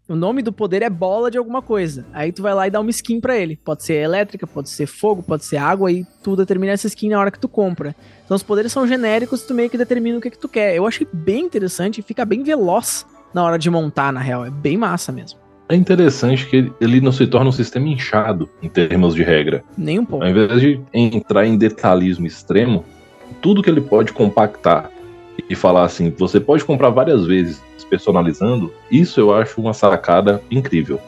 O 0.09 0.17
nome 0.17 0.41
do 0.41 0.51
poder 0.51 0.81
é 0.81 0.89
bola 0.89 1.31
de 1.31 1.37
alguma 1.37 1.61
coisa. 1.61 2.07
Aí 2.15 2.33
tu 2.33 2.41
vai 2.41 2.55
lá 2.55 2.67
e 2.67 2.71
dá 2.71 2.81
uma 2.81 2.89
skin 2.89 3.21
para 3.21 3.37
ele. 3.37 3.59
Pode 3.63 3.85
ser 3.85 3.97
elétrica, 3.97 4.47
pode 4.47 4.71
ser 4.71 4.87
fogo, 4.87 5.23
pode 5.23 5.45
ser 5.45 5.59
água 5.59 5.93
e 5.93 6.03
tu 6.23 6.35
determina 6.35 6.73
essa 6.73 6.87
skin 6.87 7.11
na 7.11 7.21
hora 7.21 7.31
que 7.31 7.39
tu 7.39 7.47
compra. 7.47 7.95
Então 8.25 8.35
os 8.35 8.43
poderes 8.43 8.73
são 8.73 8.89
genéricos, 8.89 9.43
tu 9.43 9.53
meio 9.53 9.69
que 9.69 9.77
determina 9.77 10.17
o 10.17 10.21
que, 10.21 10.31
que 10.31 10.39
tu 10.39 10.49
quer. 10.49 10.75
Eu 10.75 10.87
achei 10.87 11.07
bem 11.13 11.45
interessante 11.45 11.99
e 11.99 12.03
fica 12.03 12.25
bem 12.25 12.43
veloz 12.43 13.05
na 13.35 13.45
hora 13.45 13.59
de 13.59 13.69
montar, 13.69 14.11
na 14.11 14.21
real. 14.21 14.47
É 14.47 14.51
bem 14.51 14.79
massa 14.79 15.13
mesmo. 15.13 15.39
É 15.69 15.77
interessante 15.77 16.47
que 16.47 16.73
ele 16.81 17.03
não 17.03 17.13
se 17.13 17.27
torna 17.27 17.51
um 17.51 17.53
sistema 17.53 17.87
inchado 17.87 18.49
em 18.63 18.69
termos 18.71 19.15
de 19.15 19.23
regra. 19.23 19.63
Nem 19.77 19.99
um 19.99 20.07
pouco. 20.07 20.25
Ao 20.25 20.31
invés 20.31 20.59
de 20.59 20.81
entrar 20.95 21.45
em 21.45 21.59
detalhismo 21.59 22.27
extremo, 22.27 22.83
tudo 23.43 23.63
que 23.63 23.69
ele 23.69 23.83
pode 23.83 24.15
compactar 24.15 24.91
e 25.49 25.55
falar 25.55 25.85
assim, 25.85 26.11
você 26.11 26.41
pode 26.41 26.65
comprar 26.65 26.91
várias 26.91 27.27
vezes 27.27 27.61
personalizando, 27.89 28.73
isso 28.91 29.19
eu 29.19 29.35
acho 29.35 29.61
uma 29.61 29.73
sacada 29.73 30.43
incrível. 30.51 31.01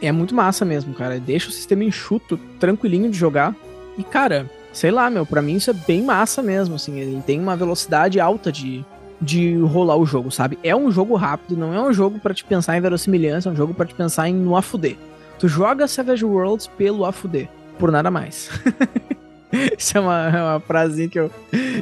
É 0.00 0.12
muito 0.12 0.34
massa 0.34 0.64
mesmo, 0.64 0.94
cara. 0.94 1.18
Deixa 1.18 1.48
o 1.48 1.52
sistema 1.52 1.84
enxuto, 1.84 2.38
tranquilinho 2.58 3.10
de 3.10 3.18
jogar. 3.18 3.54
E, 3.96 4.04
cara, 4.04 4.48
sei 4.72 4.90
lá, 4.90 5.10
meu, 5.10 5.26
pra 5.26 5.42
mim 5.42 5.56
isso 5.56 5.70
é 5.70 5.72
bem 5.72 6.02
massa 6.02 6.40
mesmo, 6.40 6.76
assim. 6.76 6.98
Ele 6.98 7.20
tem 7.26 7.40
uma 7.40 7.56
velocidade 7.56 8.20
alta 8.20 8.52
de, 8.52 8.84
de 9.20 9.56
rolar 9.56 9.96
o 9.96 10.06
jogo, 10.06 10.30
sabe? 10.30 10.58
É 10.62 10.74
um 10.74 10.90
jogo 10.90 11.16
rápido, 11.16 11.58
não 11.58 11.74
é 11.74 11.82
um 11.82 11.92
jogo 11.92 12.20
para 12.20 12.32
te 12.32 12.44
pensar 12.44 12.76
em 12.76 12.80
verossimilhança, 12.80 13.48
é 13.48 13.52
um 13.52 13.56
jogo 13.56 13.74
para 13.74 13.86
te 13.86 13.94
pensar 13.94 14.28
em 14.28 14.34
no 14.34 14.56
AFUD. 14.56 14.96
Tu 15.38 15.48
joga 15.48 15.88
Savage 15.88 16.24
Worlds 16.24 16.68
pelo 16.68 17.04
AFUD, 17.04 17.48
por 17.78 17.90
nada 17.90 18.10
mais. 18.10 18.50
Isso 19.78 19.96
é 19.96 20.00
uma, 20.00 20.28
é 20.28 20.42
uma 20.42 20.60
frase 20.60 21.08
que 21.08 21.18
eu, 21.18 21.30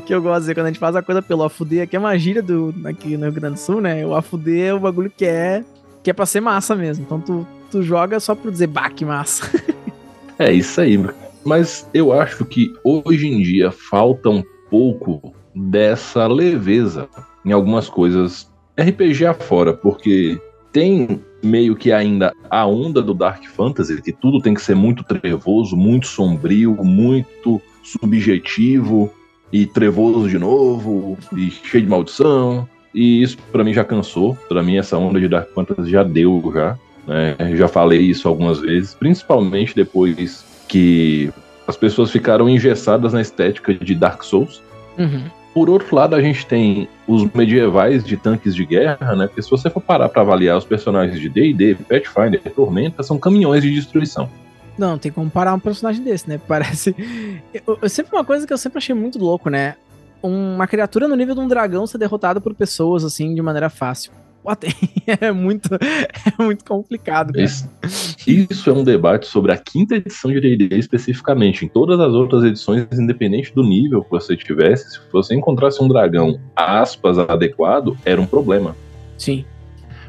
que 0.06 0.14
eu 0.14 0.22
gosto 0.22 0.34
de 0.34 0.40
dizer 0.40 0.54
quando 0.54 0.66
a 0.66 0.70
gente 0.70 0.78
faz 0.78 0.94
a 0.96 1.02
coisa 1.02 1.20
pelo 1.20 1.42
afuder, 1.42 1.88
que 1.88 1.96
é 1.96 1.98
uma 1.98 2.16
gíria 2.18 2.42
do, 2.42 2.74
aqui 2.84 3.16
no 3.16 3.24
Rio 3.24 3.32
Grande 3.32 3.54
do 3.54 3.60
Sul, 3.60 3.80
né? 3.80 4.06
O 4.06 4.14
afuder 4.14 4.66
é 4.66 4.74
o 4.74 4.80
bagulho 4.80 5.10
que 5.14 5.24
é, 5.24 5.64
que 6.02 6.10
é 6.10 6.12
pra 6.12 6.26
ser 6.26 6.40
massa 6.40 6.74
mesmo. 6.74 7.04
Então 7.04 7.20
tu, 7.20 7.46
tu 7.70 7.82
joga 7.82 8.20
só 8.20 8.34
por 8.34 8.50
dizer, 8.50 8.68
bah, 8.68 8.90
que 8.90 9.04
massa. 9.04 9.50
É 10.38 10.52
isso 10.52 10.82
aí, 10.82 11.02
mas 11.46 11.88
eu 11.94 12.12
acho 12.12 12.44
que 12.44 12.70
hoje 12.84 13.26
em 13.26 13.42
dia 13.42 13.70
falta 13.70 14.28
um 14.28 14.42
pouco 14.68 15.34
dessa 15.54 16.26
leveza 16.26 17.08
em 17.42 17.52
algumas 17.52 17.88
coisas 17.88 18.46
RPG 18.78 19.24
afora, 19.24 19.72
porque 19.72 20.38
tem 20.72 21.24
meio 21.42 21.76
que 21.76 21.92
ainda 21.92 22.32
a 22.50 22.66
onda 22.66 23.02
do 23.02 23.14
Dark 23.14 23.44
Fantasy, 23.44 24.00
que 24.02 24.12
tudo 24.12 24.40
tem 24.40 24.54
que 24.54 24.62
ser 24.62 24.74
muito 24.74 25.04
trevoso, 25.04 25.76
muito 25.76 26.06
sombrio, 26.06 26.82
muito 26.82 27.60
subjetivo 27.82 29.12
e 29.52 29.66
trevoso 29.66 30.28
de 30.28 30.38
novo 30.38 31.16
e 31.36 31.50
cheio 31.50 31.84
de 31.84 31.90
maldição. 31.90 32.68
E 32.94 33.22
isso 33.22 33.38
para 33.52 33.62
mim 33.62 33.72
já 33.72 33.84
cansou. 33.84 34.36
Para 34.48 34.62
mim 34.62 34.76
essa 34.76 34.96
onda 34.96 35.20
de 35.20 35.28
Dark 35.28 35.50
Fantasy 35.50 35.90
já 35.90 36.02
deu 36.02 36.42
já. 36.54 36.78
Né? 37.06 37.36
Já 37.56 37.68
falei 37.68 38.00
isso 38.00 38.26
algumas 38.26 38.60
vezes, 38.60 38.94
principalmente 38.94 39.74
depois 39.74 40.44
que 40.66 41.30
as 41.66 41.76
pessoas 41.76 42.10
ficaram 42.10 42.48
engessadas 42.48 43.12
na 43.12 43.20
estética 43.20 43.74
de 43.74 43.94
Dark 43.94 44.22
Souls. 44.22 44.62
Uhum. 44.98 45.24
Por 45.56 45.70
outro 45.70 45.96
lado, 45.96 46.14
a 46.14 46.20
gente 46.20 46.44
tem 46.44 46.86
os 47.08 47.24
medievais 47.32 48.04
de 48.04 48.14
tanques 48.14 48.54
de 48.54 48.66
guerra, 48.66 49.16
né? 49.16 49.26
Porque 49.26 49.40
se 49.40 49.50
você 49.50 49.70
for 49.70 49.80
parar 49.80 50.06
para 50.06 50.20
avaliar 50.20 50.58
os 50.58 50.66
personagens 50.66 51.18
de 51.18 51.30
D&D, 51.30 51.76
Pathfinder, 51.76 52.42
Tormenta, 52.54 53.02
são 53.02 53.18
caminhões 53.18 53.62
de 53.62 53.72
destruição. 53.72 54.28
Não, 54.76 54.98
tem 54.98 55.10
como 55.10 55.28
comparar 55.28 55.54
um 55.54 55.58
personagem 55.58 56.04
desse, 56.04 56.28
né? 56.28 56.38
Parece. 56.46 56.94
Eu, 57.54 57.78
eu, 57.80 57.88
sempre 57.88 58.14
uma 58.14 58.22
coisa 58.22 58.46
que 58.46 58.52
eu 58.52 58.58
sempre 58.58 58.76
achei 58.76 58.94
muito 58.94 59.18
louco, 59.18 59.48
né? 59.48 59.76
Uma 60.22 60.66
criatura 60.66 61.08
no 61.08 61.16
nível 61.16 61.34
de 61.34 61.40
um 61.40 61.48
dragão 61.48 61.86
ser 61.86 61.96
derrotada 61.96 62.38
por 62.38 62.52
pessoas, 62.52 63.02
assim, 63.02 63.34
de 63.34 63.40
maneira 63.40 63.70
fácil. 63.70 64.12
é 65.20 65.32
muito, 65.32 65.74
é 65.74 66.42
muito 66.42 66.64
complicado. 66.64 67.38
Isso, 67.38 67.68
isso, 68.26 68.70
é 68.70 68.72
um 68.72 68.84
debate 68.84 69.26
sobre 69.26 69.52
a 69.52 69.56
quinta 69.56 69.96
edição 69.96 70.30
de 70.30 70.40
D&D 70.40 70.76
especificamente. 70.76 71.64
Em 71.64 71.68
todas 71.68 71.98
as 71.98 72.12
outras 72.12 72.44
edições, 72.44 72.86
independente 72.92 73.54
do 73.54 73.62
nível 73.62 74.02
que 74.04 74.10
você 74.10 74.36
tivesse, 74.36 74.92
se 74.92 75.00
você 75.12 75.34
encontrasse 75.34 75.82
um 75.82 75.88
dragão, 75.88 76.38
aspas, 76.54 77.18
adequado, 77.18 77.96
era 78.04 78.20
um 78.20 78.26
problema. 78.26 78.76
Sim. 79.18 79.44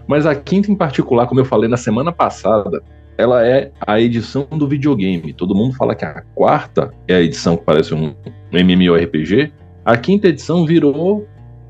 Mas 0.06 0.26
a 0.26 0.36
quinta 0.36 0.72
em 0.72 0.76
particular, 0.76 1.28
como 1.28 1.42
eu 1.42 1.46
falei 1.46 1.70
na 1.70 1.78
semana 1.78 2.12
passada, 2.12 2.82
ela 3.18 3.46
é 3.46 3.72
a 3.86 4.00
edição 4.00 4.46
do 4.52 4.68
videogame. 4.68 5.34
Todo 5.34 5.56
mundo 5.56 5.76
fala 5.76 5.96
que 5.96 6.06
a 6.06 6.22
quarta 6.36 6.94
é 7.08 7.16
a 7.16 7.22
edição 7.22 7.58
que 7.58 7.66
parece 7.66 7.94
um, 7.94 8.14
um 8.54 8.58
MMORPG. 8.58 9.52
A 9.84 9.98
quinta 9.98 10.28
edição 10.28 10.66
virou 10.66 11.28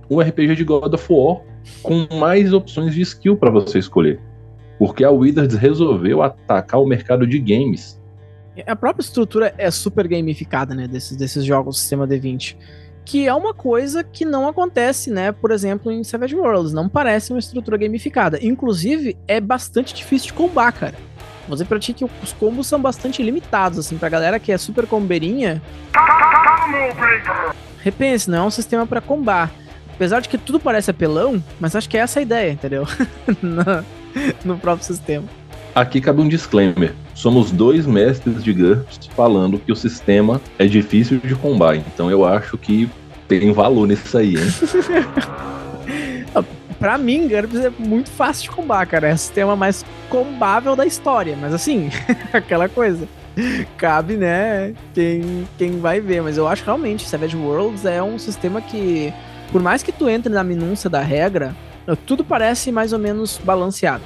um 0.10 0.20
RPG 0.20 0.56
de 0.56 0.64
God 0.64 0.94
of 0.94 1.06
War 1.10 1.42
com 1.82 2.08
mais 2.16 2.54
opções 2.54 2.94
de 2.94 3.02
skill 3.02 3.36
para 3.36 3.50
você 3.50 3.80
escolher. 3.80 4.20
Porque 4.78 5.04
a 5.04 5.12
Wizards 5.12 5.58
resolveu 5.58 6.22
atacar 6.22 6.80
o 6.80 6.86
mercado 6.86 7.26
de 7.26 7.40
games. 7.40 8.00
A 8.66 8.76
própria 8.76 9.04
estrutura 9.04 9.54
é 9.58 9.70
super 9.70 10.08
gamificada, 10.08 10.74
né, 10.74 10.88
desses, 10.88 11.16
desses 11.16 11.44
jogos 11.44 11.80
sistema 11.80 12.08
D20. 12.08 12.56
Que 13.06 13.28
é 13.28 13.34
uma 13.34 13.54
coisa 13.54 14.04
que 14.04 14.26
não 14.26 14.48
acontece, 14.48 15.10
né, 15.10 15.32
por 15.32 15.52
exemplo, 15.52 15.92
em 15.92 16.04
Savage 16.04 16.36
Worlds. 16.36 16.74
Não 16.74 16.90
parece 16.90 17.32
uma 17.32 17.40
estrutura 17.40 17.78
gamificada. 17.78 18.40
Inclusive, 18.42 19.16
é 19.28 19.40
bastante 19.40 19.94
difícil 19.94 20.28
de 20.28 20.34
combar, 20.34 20.72
cara. 20.74 20.96
Você 21.48 21.64
pratica 21.64 22.00
que 22.00 22.14
os 22.24 22.34
combos 22.34 22.68
são 22.68 22.82
bastante 22.82 23.24
limitados, 23.24 23.80
assim, 23.80 23.98
pra 23.98 24.10
galera 24.10 24.40
que 24.40 24.52
é 24.52 24.58
super 24.58 24.86
combeirinha. 24.86 25.62
Repense, 27.80 28.30
não 28.30 28.40
é 28.40 28.44
um 28.44 28.52
sistema 28.52 28.86
para 28.86 29.00
combar. 29.00 29.52
Apesar 29.98 30.20
de 30.20 30.30
que 30.30 30.38
tudo 30.38 30.60
parece 30.60 30.92
apelão, 30.92 31.44
mas 31.60 31.76
acho 31.76 31.90
que 31.90 31.98
é 31.98 32.02
essa 32.02 32.20
a 32.20 32.22
ideia, 32.22 32.52
entendeu? 32.52 32.88
no, 33.42 33.84
no 34.46 34.58
próprio 34.60 34.86
sistema. 34.86 35.26
Aqui 35.74 36.00
cabe 36.00 36.22
um 36.22 36.28
disclaimer. 36.28 36.94
Somos 37.16 37.52
dois 37.52 37.88
mestres 37.88 38.44
de 38.44 38.54
GURPS 38.54 39.08
falando 39.16 39.58
que 39.58 39.72
o 39.72 39.76
sistema 39.76 40.40
é 40.60 40.68
difícil 40.68 41.18
de 41.18 41.34
combar. 41.34 41.76
Então 41.76 42.12
eu 42.12 42.24
acho 42.24 42.60
que 42.60 42.88
tem 43.28 43.52
valor 43.52 43.88
nisso 43.88 44.16
aí, 44.16 44.36
hein? 44.36 44.54
pra 46.80 46.96
mim, 46.96 47.28
GURPS 47.28 47.66
é 47.66 47.72
muito 47.80 48.12
fácil 48.12 48.44
de 48.44 48.56
combar, 48.56 48.86
cara. 48.86 49.10
É 49.10 49.14
o 49.16 49.18
sistema 49.18 49.56
mais 49.56 49.84
combável 50.10 50.76
da 50.76 50.86
história. 50.86 51.36
Mas 51.36 51.56
assim, 51.56 51.90
aquela 52.32 52.70
coisa. 52.70 53.08
Cabe, 53.78 54.16
né? 54.16 54.74
Quem, 54.94 55.48
quem 55.58 55.80
vai 55.80 56.00
ver. 56.00 56.22
Mas 56.22 56.38
eu 56.38 56.48
acho 56.48 56.64
realmente 56.64 57.08
Savage 57.08 57.36
Worlds 57.36 57.86
é 57.86 58.02
um 58.02 58.18
sistema 58.18 58.62
que, 58.62 59.14
por 59.52 59.62
mais 59.62 59.84
que 59.84 59.92
tu 59.92 60.10
entre 60.10 60.32
na 60.32 60.44
minúcia 60.44 60.90
da 60.90 61.02
regra, 61.02 61.56
tudo 62.06 62.24
parece 62.24 62.72
mais 62.72 62.94
ou 62.94 63.00
menos 63.00 63.40
balanceado. 63.44 64.04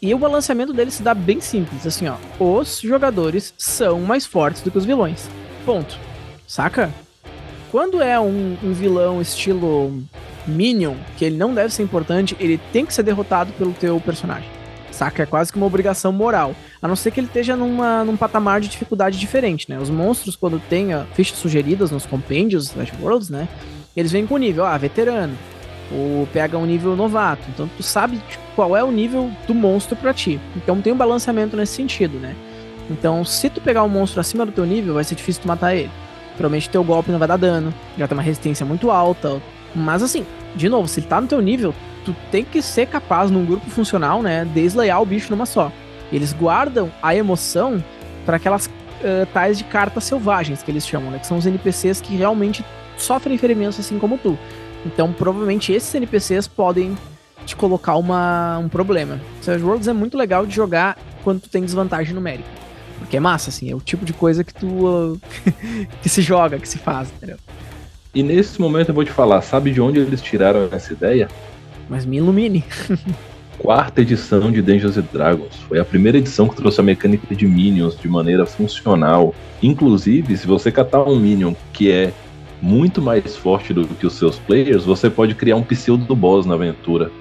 E 0.00 0.14
o 0.14 0.18
balanceamento 0.18 0.72
dele 0.72 0.90
se 0.90 1.02
dá 1.02 1.14
bem 1.14 1.40
simples, 1.40 1.86
assim, 1.86 2.06
ó. 2.08 2.16
Os 2.38 2.80
jogadores 2.80 3.54
são 3.56 4.00
mais 4.00 4.26
fortes 4.26 4.62
do 4.62 4.70
que 4.70 4.78
os 4.78 4.84
vilões. 4.84 5.28
Ponto. 5.64 5.98
Saca? 6.46 6.92
Quando 7.70 8.02
é 8.02 8.20
um, 8.20 8.56
um 8.62 8.72
vilão 8.72 9.20
estilo 9.20 10.02
Minion, 10.46 10.94
que 11.16 11.24
ele 11.24 11.36
não 11.36 11.54
deve 11.54 11.72
ser 11.72 11.82
importante, 11.82 12.36
ele 12.38 12.60
tem 12.72 12.84
que 12.84 12.92
ser 12.92 13.02
derrotado 13.02 13.52
pelo 13.54 13.72
teu 13.72 13.98
personagem. 13.98 14.48
Saca? 14.92 15.22
É 15.22 15.26
quase 15.26 15.50
que 15.50 15.56
uma 15.56 15.66
obrigação 15.66 16.12
moral. 16.12 16.54
A 16.80 16.86
não 16.86 16.94
ser 16.94 17.10
que 17.10 17.18
ele 17.18 17.26
esteja 17.26 17.56
numa, 17.56 18.04
num 18.04 18.16
patamar 18.16 18.60
de 18.60 18.68
dificuldade 18.68 19.18
diferente, 19.18 19.68
né? 19.68 19.78
Os 19.78 19.90
monstros, 19.90 20.36
quando 20.36 20.60
tem 20.68 20.88
fichas 21.14 21.38
sugeridas 21.38 21.90
nos 21.90 22.06
compêndios 22.06 22.66
Slash 22.66 22.92
Worlds, 23.00 23.30
né? 23.30 23.48
Eles 23.96 24.12
vêm 24.12 24.26
com 24.26 24.36
nível, 24.36 24.64
ah, 24.64 24.76
veterano. 24.76 25.36
Ou 25.92 26.26
pega 26.32 26.58
um 26.58 26.66
nível 26.66 26.96
novato. 26.96 27.42
Então 27.52 27.68
tu 27.76 27.82
sabe 27.82 28.20
qual 28.56 28.76
é 28.76 28.82
o 28.82 28.90
nível 28.90 29.30
do 29.46 29.54
monstro 29.54 29.96
para 29.96 30.12
ti. 30.12 30.40
Então 30.56 30.80
tem 30.80 30.92
um 30.92 30.96
balanceamento 30.96 31.56
nesse 31.56 31.74
sentido, 31.74 32.18
né? 32.18 32.34
Então, 32.90 33.24
se 33.24 33.48
tu 33.48 33.60
pegar 33.60 33.82
um 33.82 33.88
monstro 33.88 34.20
acima 34.20 34.44
do 34.44 34.52
teu 34.52 34.66
nível, 34.66 34.94
vai 34.94 35.04
ser 35.04 35.14
difícil 35.14 35.42
tu 35.42 35.48
matar 35.48 35.74
ele. 35.74 35.90
Provavelmente 36.36 36.68
teu 36.68 36.84
golpe 36.84 37.10
não 37.10 37.18
vai 37.18 37.28
dar 37.28 37.36
dano, 37.36 37.72
já 37.96 38.06
tem 38.06 38.16
uma 38.16 38.22
resistência 38.22 38.66
muito 38.66 38.90
alta. 38.90 39.40
Mas 39.74 40.02
assim, 40.02 40.26
de 40.54 40.68
novo, 40.68 40.86
se 40.88 41.00
ele 41.00 41.06
tá 41.06 41.20
no 41.20 41.26
teu 41.26 41.40
nível, 41.40 41.74
tu 42.04 42.14
tem 42.30 42.44
que 42.44 42.60
ser 42.60 42.86
capaz, 42.86 43.30
num 43.30 43.44
grupo 43.44 43.68
funcional, 43.70 44.22
né, 44.22 44.44
de 44.44 44.60
eslayar 44.60 45.00
o 45.00 45.06
bicho 45.06 45.30
numa 45.30 45.46
só. 45.46 45.72
Eles 46.12 46.32
guardam 46.32 46.90
a 47.02 47.14
emoção 47.14 47.82
para 48.26 48.36
aquelas 48.36 48.66
uh, 48.66 49.26
tais 49.32 49.58
de 49.58 49.64
cartas 49.64 50.04
selvagens 50.04 50.62
que 50.62 50.70
eles 50.70 50.86
chamam, 50.86 51.10
né? 51.10 51.18
Que 51.18 51.26
são 51.26 51.38
os 51.38 51.46
NPCs 51.46 52.00
que 52.00 52.14
realmente 52.14 52.64
sofrem 52.96 53.36
ferimentos 53.38 53.78
assim 53.78 53.98
como 53.98 54.18
tu. 54.18 54.38
Então, 54.84 55.12
provavelmente 55.12 55.72
esses 55.72 55.94
NPCs 55.94 56.46
podem 56.46 56.96
te 57.46 57.56
colocar 57.56 57.96
uma, 57.96 58.58
um 58.58 58.68
problema. 58.68 59.20
Savage 59.40 59.64
Worlds 59.64 59.88
é 59.88 59.92
muito 59.92 60.16
legal 60.16 60.46
de 60.46 60.54
jogar 60.54 60.98
quando 61.22 61.40
tu 61.40 61.48
tem 61.48 61.64
desvantagem 61.64 62.14
numérica. 62.14 62.48
Porque 62.98 63.16
é 63.16 63.20
massa, 63.20 63.50
assim, 63.50 63.70
é 63.70 63.74
o 63.74 63.80
tipo 63.80 64.04
de 64.04 64.12
coisa 64.12 64.42
que 64.42 64.54
tu. 64.54 64.66
Uh, 64.66 65.20
que 66.02 66.08
se 66.08 66.22
joga, 66.22 66.58
que 66.58 66.68
se 66.68 66.78
faz, 66.78 67.10
entendeu? 67.10 67.36
E 68.14 68.22
nesse 68.22 68.60
momento 68.60 68.90
eu 68.90 68.94
vou 68.94 69.04
te 69.04 69.10
falar, 69.10 69.42
sabe 69.42 69.72
de 69.72 69.80
onde 69.80 69.98
eles 69.98 70.22
tiraram 70.22 70.68
essa 70.70 70.92
ideia? 70.92 71.28
Mas 71.88 72.06
me 72.06 72.18
ilumine. 72.18 72.64
Quarta 73.58 74.00
edição 74.00 74.50
de 74.50 74.60
Dungeons 74.60 74.96
Dragons. 75.12 75.56
Foi 75.68 75.78
a 75.78 75.84
primeira 75.84 76.18
edição 76.18 76.48
que 76.48 76.56
trouxe 76.56 76.80
a 76.80 76.82
mecânica 76.82 77.34
de 77.34 77.46
minions 77.46 77.98
de 77.98 78.08
maneira 78.08 78.44
funcional. 78.44 79.34
Inclusive, 79.62 80.36
se 80.36 80.46
você 80.46 80.70
catar 80.72 81.04
um 81.04 81.18
minion 81.18 81.54
que 81.72 81.90
é 81.90 82.12
muito 82.64 83.02
mais 83.02 83.36
forte 83.36 83.74
do 83.74 83.86
que 83.86 84.06
os 84.06 84.14
seus 84.14 84.38
players, 84.38 84.86
você 84.86 85.10
pode 85.10 85.34
criar 85.34 85.56
um 85.56 85.62
pseudo 85.62 86.16
boss 86.16 86.46
na 86.46 86.54
aventura. 86.54 87.12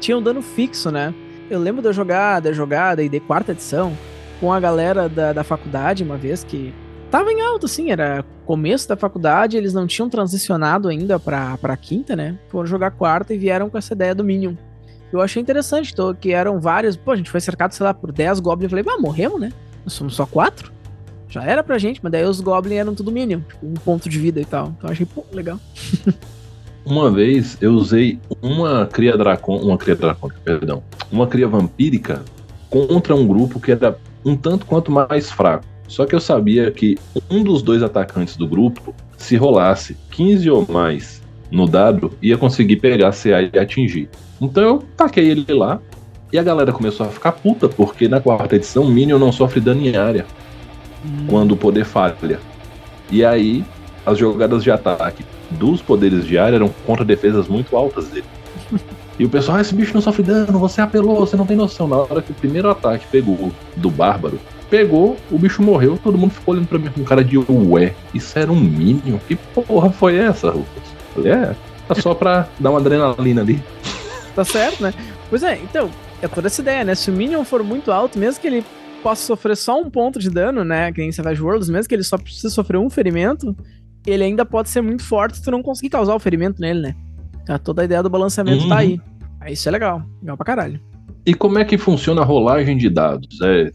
Tinha 0.00 0.18
um 0.18 0.22
dano 0.22 0.42
fixo, 0.42 0.90
né? 0.90 1.14
Eu 1.48 1.60
lembro 1.60 1.92
jogar, 1.92 2.40
de 2.40 2.52
jogada 2.52 3.00
e 3.00 3.08
de 3.08 3.20
quarta 3.20 3.52
edição 3.52 3.96
com 4.40 4.52
a 4.52 4.58
galera 4.58 5.08
da, 5.08 5.32
da 5.32 5.44
faculdade 5.44 6.02
uma 6.02 6.16
vez 6.16 6.42
que 6.42 6.74
tava 7.08 7.30
em 7.30 7.40
alto, 7.40 7.66
assim, 7.66 7.92
era 7.92 8.24
começo 8.44 8.88
da 8.88 8.96
faculdade, 8.96 9.56
eles 9.56 9.72
não 9.72 9.86
tinham 9.86 10.08
transicionado 10.08 10.88
ainda 10.88 11.20
pra, 11.20 11.56
pra 11.58 11.76
quinta, 11.76 12.16
né? 12.16 12.36
Foram 12.48 12.66
jogar 12.66 12.90
quarta 12.90 13.32
e 13.32 13.38
vieram 13.38 13.70
com 13.70 13.78
essa 13.78 13.94
ideia 13.94 14.14
do 14.14 14.24
Minion. 14.24 14.54
Eu 15.12 15.20
achei 15.20 15.40
interessante, 15.40 15.94
tô, 15.94 16.12
que 16.12 16.32
eram 16.32 16.58
vários. 16.58 16.96
Pô, 16.96 17.12
a 17.12 17.16
gente 17.16 17.30
foi 17.30 17.40
cercado, 17.40 17.72
sei 17.72 17.86
lá, 17.86 17.94
por 17.94 18.10
10 18.10 18.40
Goblins. 18.40 18.72
Eu 18.72 18.82
falei, 18.82 18.84
ah, 18.88 19.00
morremos, 19.00 19.40
né? 19.40 19.52
Nós 19.84 19.94
somos 19.94 20.16
só 20.16 20.26
quatro. 20.26 20.72
Já 21.28 21.44
era 21.44 21.62
pra 21.62 21.78
gente, 21.78 22.00
mas 22.02 22.10
daí 22.10 22.24
os 22.24 22.40
Goblins 22.40 22.78
eram 22.78 22.94
tudo 22.94 23.12
Minion, 23.12 23.40
tipo, 23.40 23.66
um 23.66 23.74
ponto 23.74 24.08
de 24.08 24.18
vida 24.18 24.40
e 24.40 24.44
tal. 24.44 24.74
Então 24.76 24.88
eu 24.88 24.92
achei, 24.92 25.06
pô, 25.06 25.24
legal. 25.32 25.60
uma 26.84 27.10
vez 27.10 27.58
eu 27.60 27.72
usei 27.72 28.18
uma 28.40 28.86
cria 28.86 29.16
dracon, 29.16 29.58
uma 29.58 29.76
cria 29.76 29.94
dracon, 29.94 30.30
perdão, 30.42 30.82
uma 31.12 31.26
cria 31.26 31.46
vampírica 31.46 32.22
contra 32.70 33.14
um 33.14 33.26
grupo 33.26 33.60
que 33.60 33.72
era 33.72 33.98
um 34.24 34.36
tanto 34.36 34.64
quanto 34.64 34.90
mais 34.90 35.30
fraco. 35.30 35.64
Só 35.86 36.04
que 36.04 36.14
eu 36.14 36.20
sabia 36.20 36.70
que 36.70 36.98
um 37.30 37.42
dos 37.42 37.62
dois 37.62 37.82
atacantes 37.82 38.36
do 38.36 38.46
grupo, 38.46 38.94
se 39.16 39.36
rolasse 39.36 39.96
15 40.10 40.50
ou 40.50 40.66
mais 40.68 41.22
no 41.50 41.66
dado, 41.66 42.12
ia 42.22 42.36
conseguir 42.36 42.76
pegar 42.76 43.12
CA 43.12 43.42
e 43.42 43.58
atingir. 43.58 44.08
Então 44.40 44.62
eu 44.62 44.84
taquei 44.96 45.30
ele 45.30 45.52
lá 45.52 45.80
e 46.30 46.38
a 46.38 46.42
galera 46.42 46.72
começou 46.72 47.06
a 47.06 47.08
ficar 47.08 47.32
puta, 47.32 47.68
porque 47.68 48.06
na 48.06 48.20
quarta 48.20 48.56
edição 48.56 48.84
o 48.84 48.90
Minion 48.90 49.18
não 49.18 49.32
sofre 49.32 49.60
dano 49.60 49.80
em 49.80 49.96
área 49.96 50.26
quando 51.28 51.52
o 51.52 51.56
poder 51.56 51.84
falha. 51.84 52.40
E 53.10 53.24
aí 53.24 53.64
as 54.04 54.18
jogadas 54.18 54.62
de 54.62 54.70
ataque 54.70 55.24
dos 55.50 55.82
poderes 55.82 56.26
de 56.26 56.38
área 56.38 56.56
eram 56.56 56.68
contra 56.86 57.04
defesas 57.04 57.48
muito 57.48 57.76
altas 57.76 58.08
dele. 58.08 58.26
E 59.18 59.24
o 59.24 59.28
pessoal, 59.28 59.58
ah, 59.58 59.60
esse 59.60 59.74
bicho 59.74 59.92
não 59.94 60.00
sofre 60.00 60.22
dano, 60.22 60.58
você 60.58 60.80
apelou, 60.80 61.16
você 61.16 61.36
não 61.36 61.44
tem 61.44 61.56
noção. 61.56 61.88
Na 61.88 61.96
hora 61.96 62.22
que 62.22 62.30
o 62.30 62.34
primeiro 62.34 62.70
ataque 62.70 63.04
pegou 63.10 63.50
do 63.76 63.90
Bárbaro, 63.90 64.38
pegou, 64.70 65.16
o 65.30 65.38
bicho 65.38 65.60
morreu, 65.60 65.98
todo 66.02 66.16
mundo 66.16 66.30
ficou 66.30 66.54
olhando 66.54 66.68
pra 66.68 66.78
mim 66.78 66.88
com 66.90 67.02
cara 67.02 67.24
de 67.24 67.36
ué, 67.36 67.94
isso 68.14 68.38
era 68.38 68.52
um 68.52 68.60
Minion? 68.60 69.18
Que 69.26 69.34
porra 69.34 69.90
foi 69.90 70.16
essa, 70.16 70.50
Rufus? 70.50 71.26
É, 71.26 71.54
tá 71.88 71.94
só 71.96 72.14
pra 72.14 72.46
dar 72.60 72.70
uma 72.70 72.78
adrenalina 72.78 73.40
ali. 73.40 73.60
Tá 74.36 74.44
certo, 74.44 74.82
né? 74.82 74.94
Pois 75.28 75.42
é, 75.42 75.56
então, 75.56 75.90
é 76.22 76.28
toda 76.28 76.46
essa 76.46 76.60
ideia, 76.60 76.84
né? 76.84 76.94
Se 76.94 77.10
o 77.10 77.12
Minion 77.12 77.44
for 77.44 77.64
muito 77.64 77.90
alto, 77.90 78.18
mesmo 78.18 78.40
que 78.40 78.46
ele 78.46 78.64
possa 79.02 79.24
sofrer 79.26 79.56
só 79.56 79.80
um 79.80 79.90
ponto 79.90 80.18
de 80.18 80.30
dano, 80.30 80.64
né? 80.64 80.92
Que 80.92 81.00
nem 81.00 81.12
Savage 81.12 81.42
Worlds, 81.42 81.68
mesmo 81.68 81.88
que 81.88 81.94
ele 81.94 82.02
só 82.02 82.18
precise 82.18 82.50
sofrer 82.50 82.78
um 82.78 82.90
ferimento, 82.90 83.56
ele 84.06 84.24
ainda 84.24 84.44
pode 84.44 84.68
ser 84.68 84.80
muito 84.80 85.02
forte 85.02 85.36
se 85.36 85.44
tu 85.44 85.50
não 85.50 85.62
conseguir 85.62 85.90
causar 85.90 86.14
o 86.14 86.18
ferimento 86.18 86.60
nele, 86.60 86.80
né? 86.80 86.96
Tá, 87.46 87.58
toda 87.58 87.82
a 87.82 87.84
ideia 87.84 88.02
do 88.02 88.10
balanceamento 88.10 88.58
tá 88.58 88.64
uhum. 88.64 88.68
tá 88.68 88.76
aí. 88.78 89.00
Aí 89.40 89.52
isso 89.54 89.68
é 89.68 89.72
legal. 89.72 90.02
Legal 90.20 90.36
pra 90.36 90.46
caralho. 90.46 90.80
E 91.24 91.34
como 91.34 91.58
é 91.58 91.64
que 91.64 91.78
funciona 91.78 92.22
a 92.22 92.24
rolagem 92.24 92.76
de 92.76 92.88
dados? 92.88 93.40
É 93.42 93.70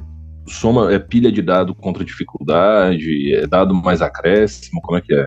soma, 0.47 0.93
é 0.93 0.99
pilha 0.99 1.31
de 1.31 1.41
dado 1.41 1.73
contra 1.73 2.03
dificuldade? 2.03 3.33
É 3.33 3.47
dado 3.47 3.73
mais 3.73 4.01
acréscimo? 4.01 4.81
Como 4.81 4.97
é 4.97 5.01
que 5.01 5.13
é? 5.13 5.25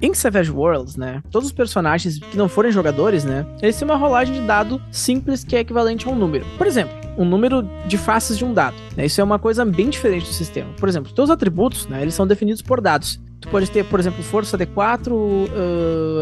Em 0.00 0.12
Savage 0.12 0.50
Worlds, 0.50 0.96
né? 0.96 1.22
Todos 1.30 1.48
os 1.48 1.52
personagens 1.52 2.18
que 2.18 2.36
não 2.36 2.48
forem 2.48 2.70
jogadores, 2.70 3.24
né? 3.24 3.46
Eles 3.62 3.76
têm 3.76 3.88
uma 3.88 3.96
rolagem 3.96 4.34
de 4.34 4.46
dado 4.46 4.80
simples 4.90 5.42
que 5.42 5.56
é 5.56 5.60
equivalente 5.60 6.06
a 6.06 6.10
um 6.10 6.14
número. 6.14 6.44
Por 6.58 6.66
exemplo, 6.66 6.94
um 7.16 7.24
número 7.24 7.62
de 7.86 7.96
faces 7.96 8.36
de 8.36 8.44
um 8.44 8.52
dado. 8.52 8.76
Né? 8.94 9.06
Isso 9.06 9.20
é 9.20 9.24
uma 9.24 9.38
coisa 9.38 9.64
bem 9.64 9.88
diferente 9.88 10.26
do 10.26 10.32
sistema. 10.34 10.70
Por 10.78 10.88
exemplo, 10.88 11.12
teus 11.12 11.30
atributos, 11.30 11.86
né? 11.86 12.02
Eles 12.02 12.14
são 12.14 12.26
definidos 12.26 12.60
por 12.60 12.80
dados. 12.80 13.18
Tu 13.40 13.48
pode 13.48 13.70
ter, 13.70 13.84
por 13.84 13.98
exemplo, 13.98 14.22
força 14.22 14.58
D4, 14.58 15.12
uh, 15.12 15.48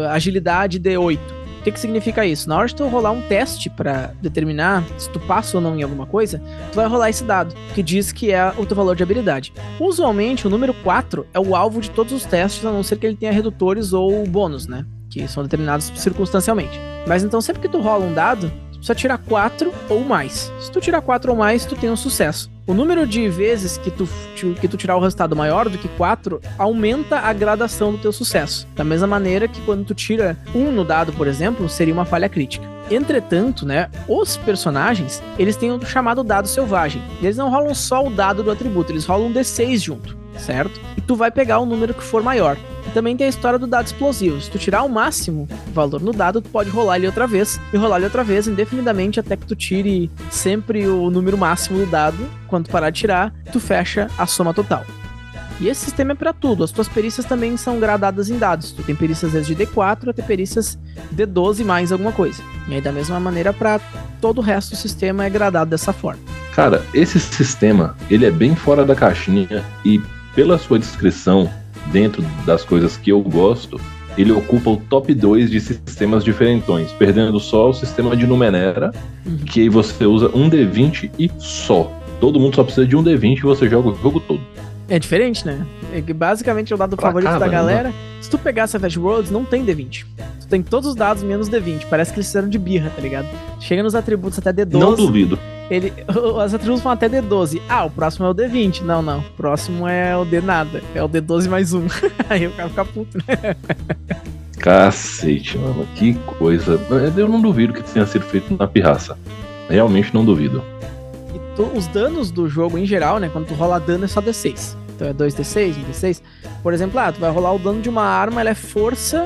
agilidade 0.09 0.79
D8 0.79 1.44
que, 1.65 1.71
que 1.71 1.79
significa 1.79 2.23
isso? 2.23 2.47
Na 2.47 2.57
hora 2.57 2.67
de 2.67 2.75
tu 2.75 2.87
rolar 2.87 3.09
um 3.11 3.23
teste 3.23 3.71
para 3.71 4.13
determinar 4.21 4.83
se 4.99 5.09
tu 5.09 5.19
passa 5.19 5.57
ou 5.57 5.63
não 5.63 5.75
em 5.75 5.81
alguma 5.81 6.05
coisa, 6.05 6.39
tu 6.71 6.75
vai 6.75 6.85
rolar 6.85 7.09
esse 7.09 7.23
dado, 7.23 7.55
que 7.73 7.81
diz 7.81 8.11
que 8.11 8.31
é 8.31 8.53
o 8.55 8.67
teu 8.67 8.77
valor 8.77 8.95
de 8.95 9.01
habilidade. 9.01 9.51
Usualmente, 9.79 10.45
o 10.45 10.49
número 10.49 10.75
4 10.75 11.25
é 11.33 11.39
o 11.39 11.55
alvo 11.55 11.81
de 11.81 11.89
todos 11.89 12.13
os 12.13 12.23
testes, 12.23 12.63
a 12.63 12.71
não 12.71 12.83
ser 12.83 12.99
que 12.99 13.07
ele 13.07 13.15
tenha 13.15 13.31
redutores 13.31 13.93
ou 13.93 14.27
bônus, 14.27 14.67
né? 14.67 14.85
Que 15.09 15.27
são 15.27 15.41
determinados 15.41 15.91
circunstancialmente. 15.95 16.79
Mas 17.07 17.23
então, 17.23 17.41
sempre 17.41 17.63
que 17.63 17.69
tu 17.69 17.81
rola 17.81 18.05
um 18.05 18.13
dado, 18.13 18.51
precisa 18.85 18.93
tirar 18.93 19.17
4 19.17 19.73
ou 19.89 20.03
mais. 20.03 20.51
Se 20.61 20.71
tu 20.71 20.79
tirar 20.79 21.01
4 21.01 21.31
ou 21.31 21.37
mais, 21.37 21.65
tu 21.65 21.75
tem 21.75 21.89
um 21.89 21.95
sucesso. 21.95 22.51
O 22.67 22.73
número 22.73 23.07
de 23.07 23.27
vezes 23.29 23.77
que 23.77 23.89
tu, 23.89 24.07
que 24.59 24.67
tu 24.67 24.77
tirar 24.77 24.95
o 24.95 24.99
resultado 24.99 25.35
maior 25.35 25.67
do 25.69 25.77
que 25.77 25.87
4 25.87 26.39
aumenta 26.57 27.19
a 27.19 27.33
gradação 27.33 27.91
do 27.91 27.97
teu 27.97 28.11
sucesso. 28.11 28.67
Da 28.75 28.83
mesma 28.83 29.07
maneira 29.07 29.47
que 29.47 29.61
quando 29.61 29.85
tu 29.85 29.95
tira 29.95 30.37
1 30.53 30.71
no 30.71 30.83
dado, 30.83 31.11
por 31.13 31.27
exemplo, 31.27 31.67
seria 31.67 31.93
uma 31.93 32.05
falha 32.05 32.29
crítica. 32.29 32.65
Entretanto, 32.89 33.65
né, 33.65 33.89
os 34.07 34.37
personagens, 34.37 35.21
eles 35.39 35.55
têm 35.55 35.71
o 35.71 35.77
um 35.77 35.81
chamado 35.81 36.23
dado 36.23 36.47
selvagem. 36.47 37.01
Eles 37.21 37.37
não 37.37 37.49
rolam 37.49 37.73
só 37.73 38.05
o 38.05 38.11
dado 38.11 38.43
do 38.43 38.51
atributo, 38.51 38.91
eles 38.91 39.05
rolam 39.05 39.27
um 39.27 39.33
D6 39.33 39.79
junto, 39.79 40.15
certo? 40.37 40.79
E 40.95 41.01
tu 41.01 41.15
vai 41.15 41.31
pegar 41.31 41.57
o 41.57 41.65
número 41.65 41.93
que 41.93 42.03
for 42.03 42.21
maior. 42.21 42.55
Também 42.95 43.17
tem 43.17 43.27
a 43.27 43.29
história 43.29 43.59
do 43.59 43.67
dado 43.67 43.87
explosivo. 43.87 44.39
Se 44.39 44.49
tu 44.49 44.57
tirar 44.57 44.83
o 44.83 44.87
máximo 44.87 45.49
valor 45.73 46.01
no 46.01 46.13
dado, 46.13 46.41
tu 46.41 46.49
pode 46.49 46.69
rolar 46.69 46.95
ele 46.95 47.07
outra 47.07 47.27
vez 47.27 47.59
e 47.73 47.75
rolar 47.75 47.97
ele 47.97 48.05
outra 48.05 48.23
vez 48.23 48.47
indefinidamente 48.47 49.19
até 49.19 49.35
que 49.35 49.45
tu 49.45 49.53
tire 49.53 50.09
sempre 50.31 50.87
o 50.87 51.09
número 51.09 51.37
máximo 51.37 51.79
do 51.79 51.85
dado. 51.85 52.17
Quando 52.47 52.69
parar 52.69 52.91
de 52.91 53.01
tirar, 53.01 53.33
tu 53.51 53.59
fecha 53.59 54.09
a 54.17 54.25
soma 54.25 54.53
total. 54.53 54.85
E 55.59 55.67
esse 55.67 55.81
sistema 55.81 56.13
é 56.13 56.15
para 56.15 56.31
tudo. 56.31 56.63
As 56.63 56.71
tuas 56.71 56.87
perícias 56.87 57.25
também 57.25 57.57
são 57.57 57.81
gradadas 57.81 58.29
em 58.29 58.37
dados. 58.37 58.71
Tu 58.71 58.81
tem 58.81 58.95
perícias 58.95 59.33
desde 59.33 59.53
D4 59.53 60.11
até 60.11 60.21
perícias 60.21 60.79
D12 61.13 61.65
mais 61.65 61.91
alguma 61.91 62.13
coisa. 62.13 62.41
E 62.69 62.75
aí, 62.75 62.81
da 62.81 62.93
mesma 62.93 63.19
maneira, 63.19 63.51
para 63.51 63.77
todo 64.21 64.37
o 64.37 64.41
resto 64.41 64.69
do 64.69 64.77
sistema 64.77 65.25
é 65.25 65.29
gradado 65.29 65.69
dessa 65.69 65.91
forma. 65.91 66.21
Cara, 66.53 66.81
esse 66.93 67.19
sistema, 67.19 67.97
ele 68.09 68.25
é 68.25 68.31
bem 68.31 68.55
fora 68.55 68.85
da 68.85 68.95
caixinha 68.95 69.65
e 69.83 70.01
pela 70.33 70.57
sua 70.57 70.77
descrição, 70.77 71.49
dentro 71.91 72.23
das 72.45 72.63
coisas 72.63 72.97
que 72.97 73.11
eu 73.11 73.21
gosto, 73.21 73.79
ele 74.17 74.31
ocupa 74.31 74.69
o 74.69 74.77
top 74.77 75.13
2 75.13 75.49
de 75.49 75.59
sistemas 75.59 76.23
diferentões, 76.23 76.91
perdendo 76.93 77.39
só 77.39 77.69
o 77.69 77.73
sistema 77.73 78.15
de 78.15 78.25
Numenera, 78.25 78.91
uhum. 79.25 79.37
que 79.37 79.61
aí 79.61 79.69
você 79.69 80.05
usa 80.05 80.29
um 80.33 80.49
D20 80.49 81.11
e 81.19 81.29
só. 81.37 81.91
Todo 82.19 82.39
mundo 82.39 82.55
só 82.55 82.63
precisa 82.63 82.87
de 82.87 82.95
um 82.95 83.03
D20 83.03 83.39
e 83.39 83.41
você 83.41 83.69
joga 83.69 83.89
o 83.89 83.95
jogo 83.95 84.19
todo. 84.21 84.41
É 84.87 84.99
diferente, 84.99 85.45
né? 85.45 85.65
É 85.91 86.01
que 86.01 86.13
basicamente 86.13 86.71
é 86.71 86.75
o 86.75 86.77
dado 86.77 86.95
pra 86.95 87.07
favorito 87.07 87.39
da 87.39 87.47
galera. 87.47 87.93
Se 88.21 88.29
tu 88.29 88.37
pegar 88.37 88.67
Savage 88.67 88.99
Worlds, 88.99 89.31
não 89.31 89.43
tem 89.43 89.65
D20. 89.65 90.05
Tu 90.41 90.47
tem 90.47 90.61
todos 90.61 90.89
os 90.89 90.95
dados 90.95 91.23
menos 91.23 91.49
D20. 91.49 91.85
Parece 91.89 92.11
que 92.13 92.19
eles 92.19 92.27
fizeram 92.27 92.47
de 92.47 92.57
birra, 92.57 92.91
tá 92.95 93.01
ligado? 93.01 93.27
Chega 93.59 93.81
nos 93.81 93.95
atributos 93.95 94.37
até 94.37 94.51
D12. 94.53 94.79
Não 94.79 94.95
duvido. 94.95 95.39
Ele, 95.71 95.91
os 96.07 96.53
atributos 96.53 96.83
vão 96.83 96.91
até 96.91 97.09
D12. 97.09 97.61
Ah, 97.67 97.85
o 97.85 97.89
próximo 97.89 98.27
é 98.27 98.29
o 98.29 98.35
D20. 98.35 98.81
Não, 98.81 99.01
não. 99.01 99.19
O 99.19 99.31
próximo 99.37 99.87
é 99.87 100.15
o 100.15 100.23
D 100.23 100.39
nada. 100.39 100.83
É 100.93 101.01
o 101.01 101.09
D12 101.09 101.49
mais 101.49 101.73
um. 101.73 101.87
Aí 102.29 102.45
o 102.45 102.51
cara 102.51 102.69
fica 102.69 102.85
puto, 102.85 103.17
né? 103.27 103.55
Cacete, 104.59 105.57
mano. 105.57 105.87
Que 105.95 106.13
coisa. 106.13 106.79
Eu 107.17 107.27
não 107.27 107.41
duvido 107.41 107.73
que 107.73 107.83
tenha 107.83 108.05
sido 108.05 108.25
feito 108.25 108.55
na 108.55 108.67
pirraça. 108.67 109.17
Realmente 109.67 110.13
não 110.13 110.23
duvido 110.23 110.63
tu, 111.55 111.63
os 111.63 111.87
danos 111.87 112.31
do 112.31 112.47
jogo 112.47 112.77
em 112.77 112.85
geral, 112.85 113.19
né? 113.19 113.29
Quando 113.31 113.47
tu 113.47 113.53
rola 113.53 113.79
dano 113.79 114.05
é 114.05 114.07
só 114.07 114.21
D6. 114.21 114.75
Então 114.95 115.07
é 115.07 115.13
2D6, 115.13 115.75
1D6. 115.89 116.21
Por 116.63 116.73
exemplo, 116.73 116.99
ah, 116.99 117.11
tu 117.11 117.19
vai 117.19 117.29
rolar 117.29 117.53
o 117.53 117.59
dano 117.59 117.81
de 117.81 117.89
uma 117.89 118.03
arma, 118.03 118.41
ela 118.41 118.49
é 118.49 118.55
força 118.55 119.25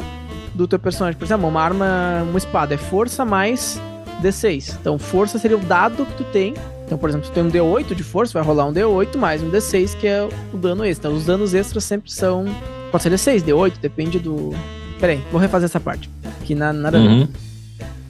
do 0.54 0.68
teu 0.68 0.80
personagem. 0.80 1.18
Por 1.18 1.26
exemplo, 1.26 1.48
uma 1.48 1.62
arma, 1.62 2.24
uma 2.28 2.38
espada, 2.38 2.74
é 2.74 2.78
força 2.78 3.24
mais 3.24 3.80
D6. 4.22 4.78
Então, 4.80 4.98
força 4.98 5.38
seria 5.38 5.58
o 5.58 5.62
dado 5.62 6.06
que 6.06 6.14
tu 6.14 6.24
tem. 6.26 6.54
Então, 6.86 6.98
por 6.98 7.10
exemplo, 7.10 7.30
tu 7.30 7.34
tem 7.34 7.44
um 7.44 7.52
D8 7.52 7.94
de 7.94 8.04
força, 8.04 8.34
vai 8.34 8.42
rolar 8.42 8.66
um 8.66 8.74
D8 8.74 9.16
mais 9.16 9.44
um 9.44 9.52
D6, 9.52 9.96
que 9.96 10.08
é 10.08 10.28
o 10.52 10.58
dano 10.58 10.84
extra. 10.84 11.10
Então, 11.10 11.18
os 11.18 11.26
danos 11.26 11.54
extras 11.54 11.84
sempre 11.84 12.12
são. 12.12 12.46
Pode 12.92 13.04
ser 13.04 13.12
D6, 13.12 13.44
D8, 13.44 13.74
depende 13.80 14.18
do. 14.18 14.56
Pera 15.00 15.14
aí, 15.14 15.24
vou 15.32 15.40
refazer 15.40 15.66
essa 15.66 15.80
parte. 15.80 16.10
Que 16.44 16.56
na, 16.56 16.74
nada. 16.74 16.98
Uhum. 16.98 17.28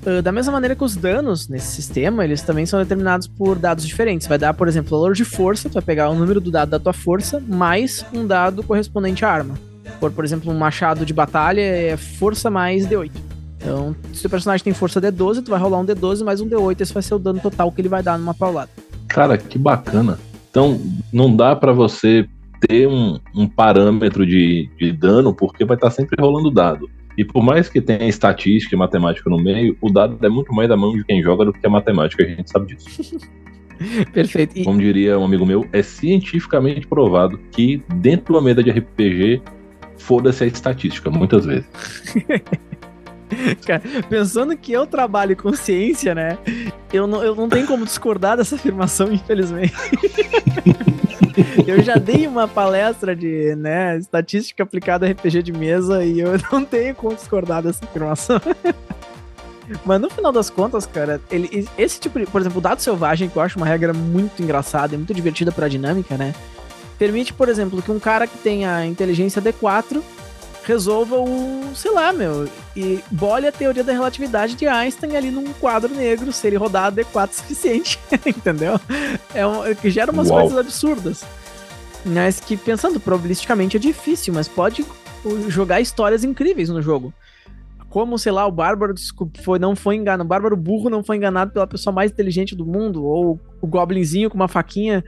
Uh, 0.06 0.22
da 0.22 0.32
mesma 0.32 0.54
maneira 0.54 0.76
que 0.76 0.84
os 0.84 0.96
danos 0.96 1.50
nesse 1.50 1.76
sistema, 1.76 2.24
eles 2.24 2.42
também 2.42 2.66
são 2.66 2.80
determinados 2.80 3.28
por 3.28 3.58
dados 3.58 3.86
diferentes. 3.86 4.28
Vai 4.28 4.38
dar, 4.38 4.54
por 4.54 4.68
exemplo, 4.68 4.92
valor 4.92 5.14
de 5.14 5.26
força, 5.26 5.70
tu 5.70 5.74
vai 5.74 5.84
pegar 5.84 6.10
o 6.10 6.16
número 6.16 6.40
do 6.40 6.50
dado 6.50 6.70
da 6.70 6.80
tua 6.80 6.94
força, 6.94 7.42
mais 7.46 8.06
um 8.14 8.26
dado 8.26 8.64
correspondente 8.64 9.26
à 9.26 9.30
arma. 9.30 9.56
Por, 10.00 10.12
por 10.12 10.24
exemplo, 10.24 10.52
um 10.52 10.58
machado 10.58 11.06
de 11.06 11.14
batalha 11.14 11.62
é 11.62 11.98
força 11.98 12.50
mais 12.50 12.88
D8. 12.88 13.12
Então, 13.58 13.94
se 14.14 14.26
o 14.26 14.30
personagem 14.30 14.64
tem 14.64 14.74
força 14.74 15.02
D12, 15.02 15.44
tu 15.44 15.52
vai 15.52 15.60
rolar 15.60 15.80
um 15.80 15.86
D12 15.86 16.24
mais 16.24 16.40
um 16.40 16.48
D8, 16.48 16.80
esse 16.80 16.94
vai 16.94 17.04
ser 17.04 17.16
o 17.16 17.20
dano 17.20 17.40
total 17.42 17.72
que 17.72 17.82
ele 17.82 17.90
vai 17.90 18.02
dar 18.02 18.18
numa 18.18 18.34
paulada. 18.34 18.70
Cara, 19.08 19.38
que 19.38 19.58
bacana. 19.58 20.18
Então, 20.50 20.80
não 21.12 21.36
dá 21.36 21.56
para 21.56 21.74
você 21.74 22.26
ter 22.68 22.88
um, 22.88 23.20
um 23.36 23.48
parâmetro 23.48 24.26
de, 24.26 24.70
de, 24.78 24.92
dano, 24.92 25.34
porque 25.34 25.66
vai 25.66 25.76
estar 25.76 25.90
tá 25.90 25.92
sempre 25.92 26.22
rolando 26.22 26.50
dado. 26.50 26.90
E 27.18 27.26
por 27.26 27.44
mais 27.44 27.68
que 27.68 27.82
tenha 27.82 28.08
estatística 28.08 28.76
e 28.76 28.78
matemática 28.78 29.30
no 29.30 29.38
meio, 29.38 29.78
o 29.82 29.92
dado 29.92 30.18
é 30.26 30.30
muito 30.30 30.54
mais 30.54 30.70
da 30.70 30.78
mão 30.78 30.94
de 30.94 31.04
quem 31.04 31.22
joga 31.22 31.46
do 31.46 31.54
que 31.54 31.66
a 31.66 31.70
matemática, 31.70 32.24
a 32.24 32.28
gente 32.28 32.50
sabe 32.50 32.76
disso. 32.76 33.18
Perfeito. 34.14 34.58
E... 34.58 34.64
Como 34.64 34.80
diria 34.80 35.18
um 35.18 35.26
amigo 35.26 35.46
meu, 35.46 35.68
é 35.72 35.82
cientificamente 35.82 36.88
provado 36.88 37.38
que 37.52 37.82
dentro 37.96 38.26
de 38.28 38.32
uma 38.32 38.42
mesa 38.42 38.64
de 38.64 38.72
RPG, 38.72 39.42
foda-se 39.98 40.44
a 40.44 40.48
estatística, 40.48 41.10
muitas 41.10 41.46
vezes. 41.46 41.68
Cara, 43.66 43.82
pensando 44.10 44.58
que 44.58 44.72
eu 44.72 44.88
trabalho 44.88 45.36
com 45.36 45.54
ciência, 45.54 46.16
né? 46.16 46.38
Eu 46.92 47.06
não, 47.06 47.24
eu 47.24 47.36
não 47.36 47.48
tenho 47.48 47.68
como 47.68 47.86
discordar 47.86 48.38
dessa 48.38 48.56
afirmação, 48.56 49.12
infelizmente. 49.14 49.74
eu 51.68 51.82
já 51.82 51.96
dei 51.96 52.28
uma 52.28 52.48
palestra 52.48 53.16
de 53.16 53.56
né, 53.56 53.98
estatística 53.98 54.64
aplicada 54.64 55.06
a 55.06 55.10
RPG 55.10 55.44
de 55.44 55.52
mesa 55.52 56.04
e 56.04 56.20
eu 56.20 56.32
não 56.52 56.64
tenho 56.64 56.96
como 56.96 57.16
discordar 57.16 57.64
dessa 57.64 57.84
afirmação. 57.86 58.40
Mas 59.86 60.02
no 60.02 60.10
final 60.10 60.32
das 60.32 60.50
contas, 60.50 60.88
cara, 60.88 61.22
ele, 61.30 61.68
esse 61.78 62.00
tipo 62.00 62.20
de. 62.20 62.26
Por 62.26 62.42
exemplo, 62.42 62.58
o 62.58 62.62
dado 62.62 62.82
selvagem, 62.82 63.30
que 63.30 63.38
eu 63.38 63.42
acho 63.42 63.58
uma 63.58 63.68
regra 63.68 63.94
muito 63.94 64.42
engraçada 64.42 64.96
e 64.96 64.98
muito 64.98 65.14
divertida 65.14 65.52
pra 65.52 65.68
dinâmica, 65.68 66.18
né? 66.18 66.34
Permite, 66.98 67.34
por 67.34 67.48
exemplo, 67.48 67.80
que 67.82 67.92
um 67.92 68.00
cara 68.00 68.26
que 68.26 68.38
tenha 68.40 68.84
inteligência 68.86 69.40
D4 69.40 70.02
resolva 70.70 71.16
o, 71.16 71.76
sei 71.76 71.92
lá, 71.92 72.14
meu, 72.14 72.48
e 72.76 73.04
bole 73.10 73.48
a 73.48 73.52
teoria 73.52 73.84
da 73.84 73.92
relatividade 73.92 74.56
de 74.56 74.68
Einstein 74.68 75.16
ali 75.16 75.32
num 75.32 75.52
quadro 75.54 75.94
negro, 75.96 76.32
se 76.32 76.46
ele 76.46 76.58
rodar 76.58 76.86
adequado 76.86 77.32
o 77.32 77.36
suficiente, 77.36 78.00
entendeu? 78.24 78.80
É 79.34 79.48
um, 79.48 79.66
é 79.66 79.74
que 79.74 79.90
gera 79.90 80.12
umas 80.12 80.30
Uau. 80.30 80.42
coisas 80.42 80.58
absurdas. 80.60 81.26
Mas 82.06 82.40
que, 82.40 82.56
pensando 82.56 83.00
probabilisticamente, 83.00 83.78
é 83.78 83.80
difícil, 83.80 84.32
mas 84.32 84.48
pode 84.48 84.86
jogar 85.48 85.82
histórias 85.82 86.24
incríveis 86.24 86.70
no 86.70 86.82
jogo. 86.84 87.12
Como, 87.90 88.20
sei 88.20 88.32
lá, 88.32 88.46
o 88.46 88.52
Bárbaro 88.52 88.94
foi, 89.42 89.58
não 89.58 89.76
foi 89.76 89.96
enganado, 89.96 90.24
o 90.24 90.28
Bárbaro 90.28 90.56
burro 90.56 90.88
não 90.88 91.04
foi 91.04 91.18
enganado 91.18 91.52
pela 91.52 91.66
pessoa 91.66 91.92
mais 91.92 92.12
inteligente 92.12 92.56
do 92.56 92.66
mundo, 92.66 93.04
ou 93.04 93.40
o 93.60 93.68
Goblinzinho 93.68 94.30
com 94.30 94.36
uma 94.36 94.48
faquinha 94.48 95.04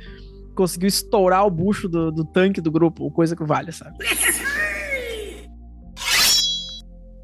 conseguiu 0.56 0.88
estourar 0.88 1.46
o 1.46 1.52
bucho 1.52 1.88
do, 1.88 2.12
do 2.12 2.26
tanque 2.26 2.60
do 2.60 2.72
grupo, 2.72 3.10
coisa 3.12 3.36
que 3.36 3.44
vale, 3.44 3.72
sabe? 3.72 3.98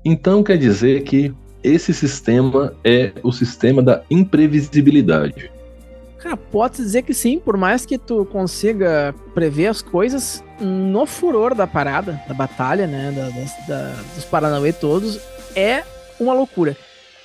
Então 0.09 0.41
quer 0.41 0.57
dizer 0.57 1.03
que 1.03 1.33
esse 1.61 1.93
sistema 1.93 2.73
é 2.81 3.11
o 3.21 3.33
sistema 3.33 3.83
da 3.83 4.03
imprevisibilidade. 4.09 5.51
Cara, 6.17 6.37
pode 6.37 6.77
dizer 6.77 7.01
que 7.01 7.13
sim, 7.13 7.37
por 7.37 7.57
mais 7.57 7.85
que 7.85 7.97
tu 7.97 8.23
consiga 8.23 9.13
prever 9.33 9.67
as 9.67 9.81
coisas, 9.81 10.41
no 10.61 11.05
furor 11.05 11.53
da 11.53 11.67
parada, 11.67 12.21
da 12.25 12.33
batalha, 12.33 12.87
né, 12.87 13.11
da, 13.11 13.27
da, 13.67 14.01
dos 14.15 14.23
Paranauê 14.23 14.71
todos, 14.71 15.19
é 15.53 15.83
uma 16.17 16.33
loucura. 16.33 16.77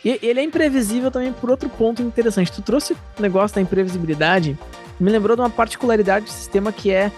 E 0.04 0.18
ele 0.20 0.40
é 0.40 0.42
imprevisível 0.42 1.08
também 1.08 1.32
por 1.32 1.50
outro 1.50 1.68
ponto 1.68 2.02
interessante. 2.02 2.50
Tu 2.50 2.62
trouxe 2.62 2.94
o 2.94 3.22
negócio 3.22 3.54
da 3.54 3.60
imprevisibilidade, 3.60 4.58
me 4.98 5.08
lembrou 5.08 5.36
de 5.36 5.42
uma 5.42 5.50
particularidade 5.50 6.24
do 6.24 6.32
sistema 6.32 6.72
que 6.72 6.90
é 6.90 7.12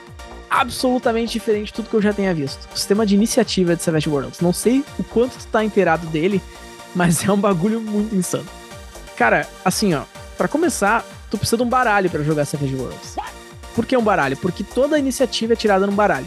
absolutamente 0.61 1.33
diferente 1.33 1.67
de 1.67 1.73
tudo 1.73 1.89
que 1.89 1.97
eu 1.97 2.03
já 2.03 2.13
tenha 2.13 2.33
visto. 2.35 2.69
O 2.73 2.77
sistema 2.77 3.05
de 3.05 3.15
iniciativa 3.15 3.75
de 3.75 3.83
Savage 3.83 4.09
Worlds. 4.09 4.41
Não 4.41 4.53
sei 4.53 4.85
o 4.99 5.05
quanto 5.05 5.37
tu 5.37 5.47
tá 5.49 5.65
inteirado 5.65 6.07
dele, 6.07 6.41
mas 6.95 7.25
é 7.25 7.33
um 7.33 7.37
bagulho 7.37 7.81
muito 7.81 8.15
insano. 8.15 8.47
Cara, 9.17 9.49
assim, 9.65 9.95
ó, 9.95 10.03
para 10.37 10.49
começar, 10.49 11.05
tu 11.31 11.37
precisa 11.37 11.57
de 11.57 11.63
um 11.63 11.69
baralho 11.69 12.09
para 12.11 12.23
jogar 12.23 12.45
Savage 12.45 12.75
Worlds. 12.75 13.17
Por 13.75 13.85
que 13.85 13.97
um 13.97 14.03
baralho? 14.03 14.37
Porque 14.37 14.63
toda 14.63 14.97
a 14.97 14.99
iniciativa 14.99 15.55
é 15.55 15.57
tirada 15.57 15.87
num 15.87 15.95
baralho. 15.95 16.27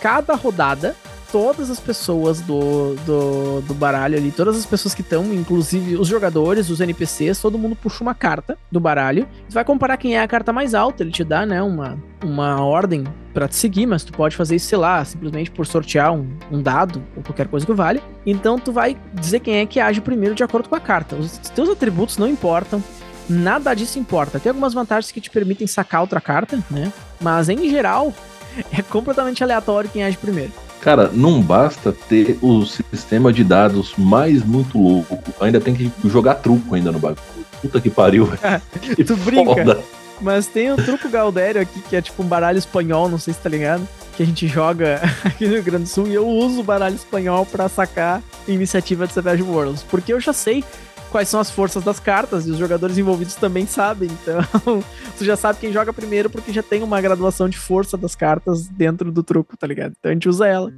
Cada 0.00 0.34
rodada 0.34 0.96
todas 1.30 1.70
as 1.70 1.80
pessoas 1.80 2.40
do, 2.40 2.94
do, 3.06 3.60
do 3.62 3.74
baralho 3.74 4.16
ali, 4.16 4.30
todas 4.30 4.56
as 4.56 4.66
pessoas 4.66 4.94
que 4.94 5.02
estão, 5.02 5.32
inclusive 5.32 5.96
os 5.96 6.08
jogadores, 6.08 6.70
os 6.70 6.80
NPCs, 6.80 7.40
todo 7.40 7.58
mundo 7.58 7.76
puxa 7.76 8.02
uma 8.02 8.14
carta 8.14 8.56
do 8.70 8.80
baralho. 8.80 9.26
Tu 9.48 9.54
vai 9.54 9.64
comparar 9.64 9.96
quem 9.96 10.16
é 10.16 10.20
a 10.20 10.28
carta 10.28 10.52
mais 10.52 10.74
alta, 10.74 11.02
ele 11.02 11.10
te 11.10 11.24
dá, 11.24 11.44
né, 11.44 11.62
uma, 11.62 11.98
uma 12.24 12.62
ordem 12.62 13.04
para 13.34 13.48
te 13.48 13.56
seguir, 13.56 13.86
mas 13.86 14.02
tu 14.02 14.12
pode 14.12 14.36
fazer 14.36 14.56
isso, 14.56 14.66
sei 14.66 14.78
lá, 14.78 15.04
simplesmente 15.04 15.50
por 15.50 15.66
sortear 15.66 16.12
um, 16.12 16.26
um 16.50 16.62
dado 16.62 17.02
ou 17.16 17.22
qualquer 17.22 17.48
coisa 17.48 17.66
que 17.66 17.72
vale. 17.72 18.02
Então 18.24 18.58
tu 18.58 18.72
vai 18.72 18.96
dizer 19.14 19.40
quem 19.40 19.56
é 19.56 19.66
que 19.66 19.78
age 19.78 20.00
primeiro 20.00 20.34
de 20.34 20.42
acordo 20.42 20.68
com 20.68 20.74
a 20.74 20.80
carta. 20.80 21.16
Os 21.16 21.36
teus 21.38 21.68
atributos 21.68 22.16
não 22.16 22.28
importam. 22.28 22.82
Nada 23.28 23.74
disso 23.74 23.98
importa. 23.98 24.38
Tem 24.38 24.50
algumas 24.50 24.72
vantagens 24.72 25.10
que 25.10 25.20
te 25.20 25.30
permitem 25.30 25.66
sacar 25.66 26.00
outra 26.00 26.20
carta, 26.20 26.62
né? 26.70 26.92
Mas 27.20 27.48
em 27.48 27.68
geral, 27.68 28.14
é 28.72 28.80
completamente 28.82 29.42
aleatório 29.42 29.90
quem 29.90 30.04
age 30.04 30.16
primeiro. 30.16 30.52
Cara, 30.86 31.10
não 31.12 31.42
basta 31.42 31.92
ter 31.92 32.38
o 32.40 32.64
sistema 32.64 33.32
de 33.32 33.42
dados 33.42 33.94
mais 33.98 34.44
muito 34.44 34.80
louco. 34.80 35.18
Ainda 35.40 35.60
tem 35.60 35.74
que 35.74 35.90
jogar 36.04 36.36
truco 36.36 36.76
ainda 36.76 36.92
no 36.92 37.00
bagulho. 37.00 37.26
Puta 37.60 37.80
que 37.80 37.90
pariu. 37.90 38.30
que 38.94 39.02
tu 39.02 39.16
brinca. 39.16 39.52
Foda. 39.52 39.82
Mas 40.20 40.46
tem 40.46 40.70
o 40.70 40.76
truco 40.76 41.08
Galdério 41.08 41.60
aqui, 41.60 41.80
que 41.80 41.96
é 41.96 42.00
tipo 42.00 42.22
um 42.22 42.26
baralho 42.26 42.56
espanhol, 42.56 43.08
não 43.08 43.18
sei 43.18 43.34
se 43.34 43.40
tá 43.40 43.48
ligado. 43.48 43.84
Que 44.16 44.22
a 44.22 44.26
gente 44.26 44.46
joga 44.46 45.00
aqui 45.26 45.48
no 45.48 45.54
Rio 45.54 45.64
Grande 45.64 45.84
do 45.86 45.88
Sul. 45.88 46.06
E 46.06 46.14
eu 46.14 46.24
uso 46.24 46.60
o 46.60 46.62
baralho 46.62 46.94
espanhol 46.94 47.44
para 47.44 47.68
sacar 47.68 48.22
iniciativa 48.46 49.08
de 49.08 49.12
Savage 49.12 49.42
Worlds. 49.42 49.82
Porque 49.82 50.12
eu 50.12 50.20
já 50.20 50.32
sei 50.32 50.62
quais 51.10 51.28
são 51.28 51.40
as 51.40 51.50
forças 51.50 51.82
das 51.82 51.98
cartas 51.98 52.46
e 52.46 52.50
os 52.50 52.58
jogadores 52.58 52.98
envolvidos 52.98 53.34
também 53.34 53.66
sabem. 53.66 54.10
Então, 54.10 54.40
tu 55.16 55.24
já 55.24 55.36
sabe 55.36 55.58
quem 55.58 55.72
joga 55.72 55.92
primeiro 55.92 56.30
porque 56.30 56.52
já 56.52 56.62
tem 56.62 56.82
uma 56.82 57.00
graduação 57.00 57.48
de 57.48 57.58
força 57.58 57.96
das 57.96 58.14
cartas 58.14 58.68
dentro 58.68 59.10
do 59.10 59.22
truco, 59.22 59.56
tá 59.56 59.66
ligado? 59.66 59.94
Então 59.98 60.10
a 60.10 60.14
gente 60.14 60.28
usa 60.28 60.46
ela. 60.46 60.72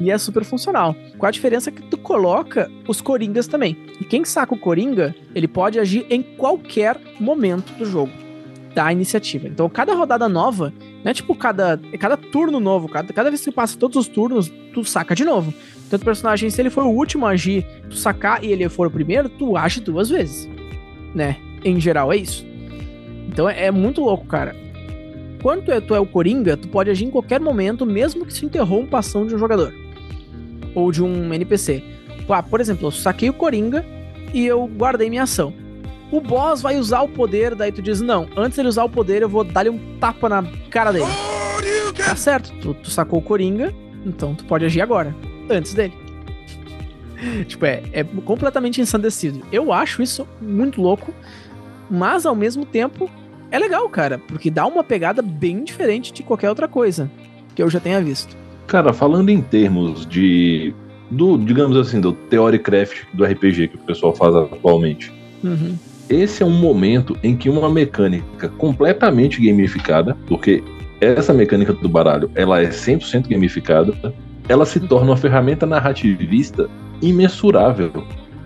E 0.00 0.10
é 0.10 0.18
super 0.18 0.44
funcional. 0.44 0.94
Com 1.18 1.26
a 1.26 1.30
diferença 1.30 1.70
que 1.70 1.82
tu 1.82 1.96
coloca 1.96 2.70
os 2.88 3.00
coringas 3.00 3.46
também. 3.46 3.76
E 4.00 4.04
quem 4.04 4.24
saca 4.24 4.54
o 4.54 4.58
coringa, 4.58 5.14
ele 5.34 5.46
pode 5.46 5.78
agir 5.78 6.04
em 6.10 6.22
qualquer 6.22 7.00
momento 7.20 7.72
do 7.74 7.84
jogo 7.84 8.24
da 8.74 8.92
iniciativa. 8.92 9.46
Então, 9.46 9.68
cada 9.70 9.94
rodada 9.94 10.28
nova, 10.28 10.72
não 11.04 11.10
é 11.10 11.14
tipo 11.14 11.34
cada, 11.34 11.80
cada 11.98 12.16
turno 12.16 12.58
novo, 12.58 12.88
cada, 12.88 13.12
cada 13.12 13.30
vez 13.30 13.42
que 13.42 13.52
passa 13.52 13.78
todos 13.78 13.96
os 13.96 14.08
turnos, 14.08 14.50
tu 14.74 14.84
saca 14.84 15.14
de 15.14 15.24
novo. 15.24 15.54
Tanto 15.90 16.02
o 16.02 16.04
personagem, 16.04 16.50
se 16.50 16.60
ele 16.60 16.70
for 16.70 16.84
o 16.84 16.90
último 16.90 17.26
a 17.26 17.30
agir, 17.30 17.66
tu 17.88 17.96
sacar 17.96 18.42
e 18.42 18.50
ele 18.50 18.68
for 18.68 18.86
o 18.86 18.90
primeiro, 18.90 19.28
tu 19.28 19.56
age 19.56 19.80
duas 19.80 20.08
vezes. 20.08 20.48
Né? 21.14 21.36
Em 21.64 21.80
geral, 21.80 22.12
é 22.12 22.16
isso. 22.16 22.44
Então 23.28 23.48
é, 23.48 23.66
é 23.66 23.70
muito 23.70 24.00
louco, 24.00 24.26
cara. 24.26 24.56
Quando 25.42 25.64
tu 25.64 25.72
é, 25.72 25.80
tu 25.80 25.94
é 25.94 26.00
o 26.00 26.06
Coringa, 26.06 26.56
tu 26.56 26.68
pode 26.68 26.90
agir 26.90 27.04
em 27.04 27.10
qualquer 27.10 27.38
momento, 27.40 27.84
mesmo 27.84 28.24
que 28.24 28.32
se 28.32 28.46
interrompa 28.46 28.96
a 28.96 29.00
ação 29.00 29.26
de 29.26 29.34
um 29.34 29.38
jogador. 29.38 29.74
ou 30.74 30.90
de 30.90 31.02
um 31.02 31.32
NPC. 31.32 31.82
Ah, 32.28 32.42
por 32.42 32.60
exemplo, 32.60 32.86
eu 32.86 32.90
saquei 32.90 33.28
o 33.28 33.34
Coringa 33.34 33.84
e 34.32 34.46
eu 34.46 34.66
guardei 34.66 35.08
minha 35.10 35.22
ação. 35.24 35.52
O 36.10 36.20
boss 36.20 36.62
vai 36.62 36.78
usar 36.78 37.02
o 37.02 37.08
poder, 37.08 37.54
daí 37.54 37.70
tu 37.72 37.82
diz, 37.82 38.00
não, 38.00 38.28
antes 38.36 38.56
dele 38.56 38.68
usar 38.68 38.84
o 38.84 38.88
poder, 38.88 39.22
eu 39.22 39.28
vou 39.28 39.44
dar-lhe 39.44 39.70
um 39.70 39.98
tapa 39.98 40.28
na 40.28 40.44
cara 40.70 40.92
dele. 40.92 41.06
Tá 41.96 42.16
certo, 42.16 42.52
tu, 42.60 42.74
tu 42.74 42.90
sacou 42.90 43.18
o 43.18 43.22
Coringa, 43.22 43.74
então 44.04 44.34
tu 44.34 44.44
pode 44.44 44.64
agir 44.64 44.80
agora, 44.80 45.14
antes 45.48 45.74
dele. 45.74 45.92
tipo, 47.46 47.64
é, 47.64 47.82
é 47.92 48.04
completamente 48.04 48.80
ensandecido. 48.80 49.42
Eu 49.52 49.72
acho 49.72 50.02
isso 50.02 50.26
muito 50.40 50.80
louco, 50.80 51.12
mas 51.90 52.26
ao 52.26 52.34
mesmo 52.34 52.64
tempo 52.64 53.10
é 53.50 53.58
legal, 53.58 53.88
cara, 53.88 54.18
porque 54.18 54.50
dá 54.50 54.66
uma 54.66 54.82
pegada 54.82 55.22
bem 55.22 55.62
diferente 55.62 56.12
de 56.12 56.22
qualquer 56.22 56.48
outra 56.48 56.66
coisa 56.66 57.10
que 57.54 57.62
eu 57.62 57.70
já 57.70 57.78
tenha 57.78 58.00
visto. 58.00 58.36
Cara, 58.66 58.92
falando 58.92 59.28
em 59.28 59.40
termos 59.40 60.06
de. 60.06 60.74
do, 61.10 61.38
digamos 61.38 61.76
assim, 61.76 62.00
do 62.00 62.12
Theorycraft 62.12 63.04
do 63.12 63.24
RPG 63.24 63.68
que 63.68 63.76
o 63.76 63.80
pessoal 63.80 64.14
faz 64.14 64.34
atualmente. 64.34 65.12
Uhum. 65.42 65.76
Esse 66.08 66.42
é 66.42 66.46
um 66.46 66.50
momento 66.50 67.16
em 67.22 67.36
que 67.36 67.48
uma 67.48 67.70
mecânica 67.70 68.48
completamente 68.48 69.40
gamificada, 69.40 70.16
porque 70.26 70.62
essa 71.00 71.32
mecânica 71.32 71.72
do 71.72 71.88
baralho, 71.88 72.30
ela 72.34 72.60
é 72.60 72.68
100% 72.68 73.28
gamificada, 73.28 73.94
ela 74.48 74.66
se 74.66 74.80
torna 74.80 75.10
uma 75.10 75.16
ferramenta 75.16 75.66
narrativista 75.66 76.68
imensurável. 77.00 77.92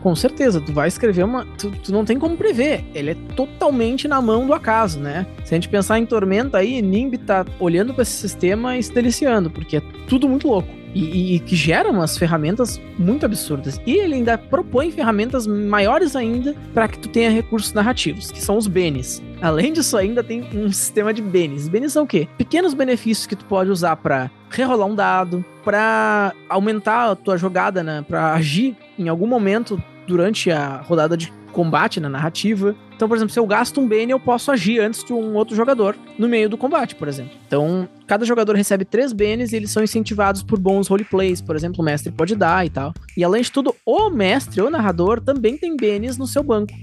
Com 0.01 0.15
certeza, 0.15 0.61
tu 0.61 0.73
vai 0.73 0.87
escrever 0.87 1.25
uma. 1.25 1.45
Tu, 1.59 1.71
tu, 1.71 1.93
não 1.93 2.05
tem 2.05 2.19
como 2.19 2.37
prever. 2.37 2.85
Ele 2.95 3.11
é 3.11 3.15
totalmente 3.35 4.07
na 4.07 4.23
mão 4.23 4.47
do 4.47 4.55
acaso, 4.55 5.01
né? 5.01 5.27
Se 5.45 5.55
a 5.55 5.57
gente 5.57 5.69
pensar 5.69 5.99
em 5.99 6.07
Tormenta 6.07 6.59
aí, 6.59 6.81
Nimb 6.81 7.19
tá 7.19 7.45
olhando 7.59 7.93
para 7.93 8.03
esse 8.03 8.13
sistema 8.13 8.77
e 8.77 8.83
se 8.83 8.93
deliciando, 8.93 9.51
porque 9.51 9.79
é 9.79 9.83
tudo 10.07 10.29
muito 10.29 10.47
louco. 10.47 10.69
E, 10.95 11.05
e, 11.05 11.35
e, 11.35 11.41
que 11.41 11.55
gera 11.55 11.91
umas 11.91 12.17
ferramentas 12.17 12.81
muito 12.99 13.27
absurdas. 13.27 13.81
E 13.85 13.95
ele 13.95 14.15
ainda 14.15 14.39
propõe 14.39 14.91
ferramentas 14.91 15.47
maiores 15.47 16.17
ainda 16.17 16.55
para 16.73 16.89
que 16.89 16.99
tu 16.99 17.09
tenha 17.09 17.31
recursos 17.31 17.73
narrativos, 17.73 18.31
que 18.31 18.41
são 18.41 18.57
os 18.57 18.67
Benes. 18.67 19.23
Além 19.41 19.73
disso, 19.73 19.97
ainda 19.97 20.23
tem 20.23 20.43
um 20.53 20.71
sistema 20.73 21.15
de 21.15 21.23
Benes. 21.23 21.69
Benes 21.69 21.93
são 21.93 22.05
o 22.05 22.07
quê? 22.07 22.29
Pequenos 22.37 22.75
benefícios 22.75 23.27
que 23.27 23.37
tu 23.37 23.45
pode 23.45 23.71
usar 23.71 23.97
para 23.97 24.31
rerolar 24.51 24.89
um 24.89 24.95
dado, 24.95 25.45
para 25.65 26.33
aumentar 26.49 27.11
a 27.11 27.17
tua 27.17 27.37
jogada, 27.37 27.83
né? 27.83 28.05
Para 28.07 28.33
agir 28.33 28.77
em 28.99 29.09
algum 29.09 29.27
momento 29.27 29.81
durante 30.07 30.51
a 30.51 30.79
rodada 30.79 31.17
de 31.17 31.33
combate 31.53 32.01
na 32.01 32.09
narrativa. 32.09 32.75
Então, 32.95 33.07
por 33.07 33.17
exemplo, 33.17 33.33
se 33.33 33.39
eu 33.39 33.47
gasto 33.47 33.81
um 33.81 33.89
Bane, 33.89 34.11
eu 34.11 34.19
posso 34.19 34.51
agir 34.51 34.81
antes 34.81 35.05
de 35.05 35.13
um 35.13 35.35
outro 35.35 35.55
jogador 35.55 35.97
no 36.19 36.29
meio 36.29 36.49
do 36.49 36.59
combate, 36.59 36.95
por 36.95 37.07
exemplo. 37.07 37.33
Então, 37.47 37.89
cada 38.07 38.25
jogador 38.25 38.57
recebe 38.57 38.85
três 38.85 39.13
Banes 39.13 39.53
e 39.53 39.57
eles 39.57 39.71
são 39.71 39.83
incentivados 39.83 40.43
por 40.43 40.59
bons 40.59 40.89
roleplays, 40.89 41.41
por 41.41 41.55
exemplo, 41.55 41.81
o 41.81 41.85
mestre 41.85 42.11
pode 42.13 42.35
dar 42.35 42.67
e 42.67 42.71
tal. 42.71 42.93
E 43.17 43.23
além 43.23 43.43
de 43.43 43.53
tudo, 43.53 43.75
o 43.87 44.11
mestre, 44.11 44.61
o 44.61 44.71
narrador, 44.71 45.21
também 45.21 45.57
tem 45.57 45.77
Banes 45.77 46.19
no 46.19 46.27
seu 46.27 46.43
banco. 46.43 46.75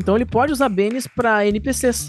Então 0.00 0.16
ele 0.16 0.24
pode 0.24 0.50
usar 0.50 0.70
Banes 0.70 1.06
para 1.06 1.46
NPCs 1.46 2.08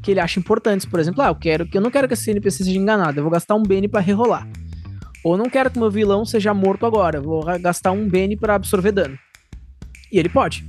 que 0.00 0.12
ele 0.12 0.20
acha 0.20 0.38
importantes. 0.38 0.86
Por 0.86 1.00
exemplo, 1.00 1.20
ah, 1.20 1.28
eu 1.28 1.34
quero 1.34 1.66
que 1.66 1.76
eu 1.76 1.80
não 1.80 1.90
quero 1.90 2.06
que 2.06 2.14
esse 2.14 2.30
NPC 2.30 2.62
seja 2.62 2.78
enganado, 2.78 3.18
eu 3.18 3.24
vou 3.24 3.32
gastar 3.32 3.56
um 3.56 3.62
Bane 3.62 3.88
para 3.88 4.00
rerolar. 4.00 4.46
Ou 5.24 5.36
não 5.36 5.50
quero 5.50 5.70
que 5.70 5.78
meu 5.78 5.90
vilão 5.90 6.24
seja 6.24 6.54
morto 6.54 6.86
agora, 6.86 7.18
eu 7.18 7.22
vou 7.22 7.42
gastar 7.58 7.90
um 7.90 8.08
Bane 8.08 8.36
para 8.36 8.54
absorver 8.54 8.92
dano. 8.92 9.18
E 10.12 10.18
ele 10.18 10.28
pode. 10.28 10.64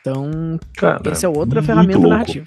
Então, 0.00 0.60
Cara, 0.76 1.00
essa 1.10 1.26
é 1.26 1.28
outra 1.28 1.62
ferramenta 1.62 1.98
louco. 1.98 2.10
narrativa. 2.10 2.46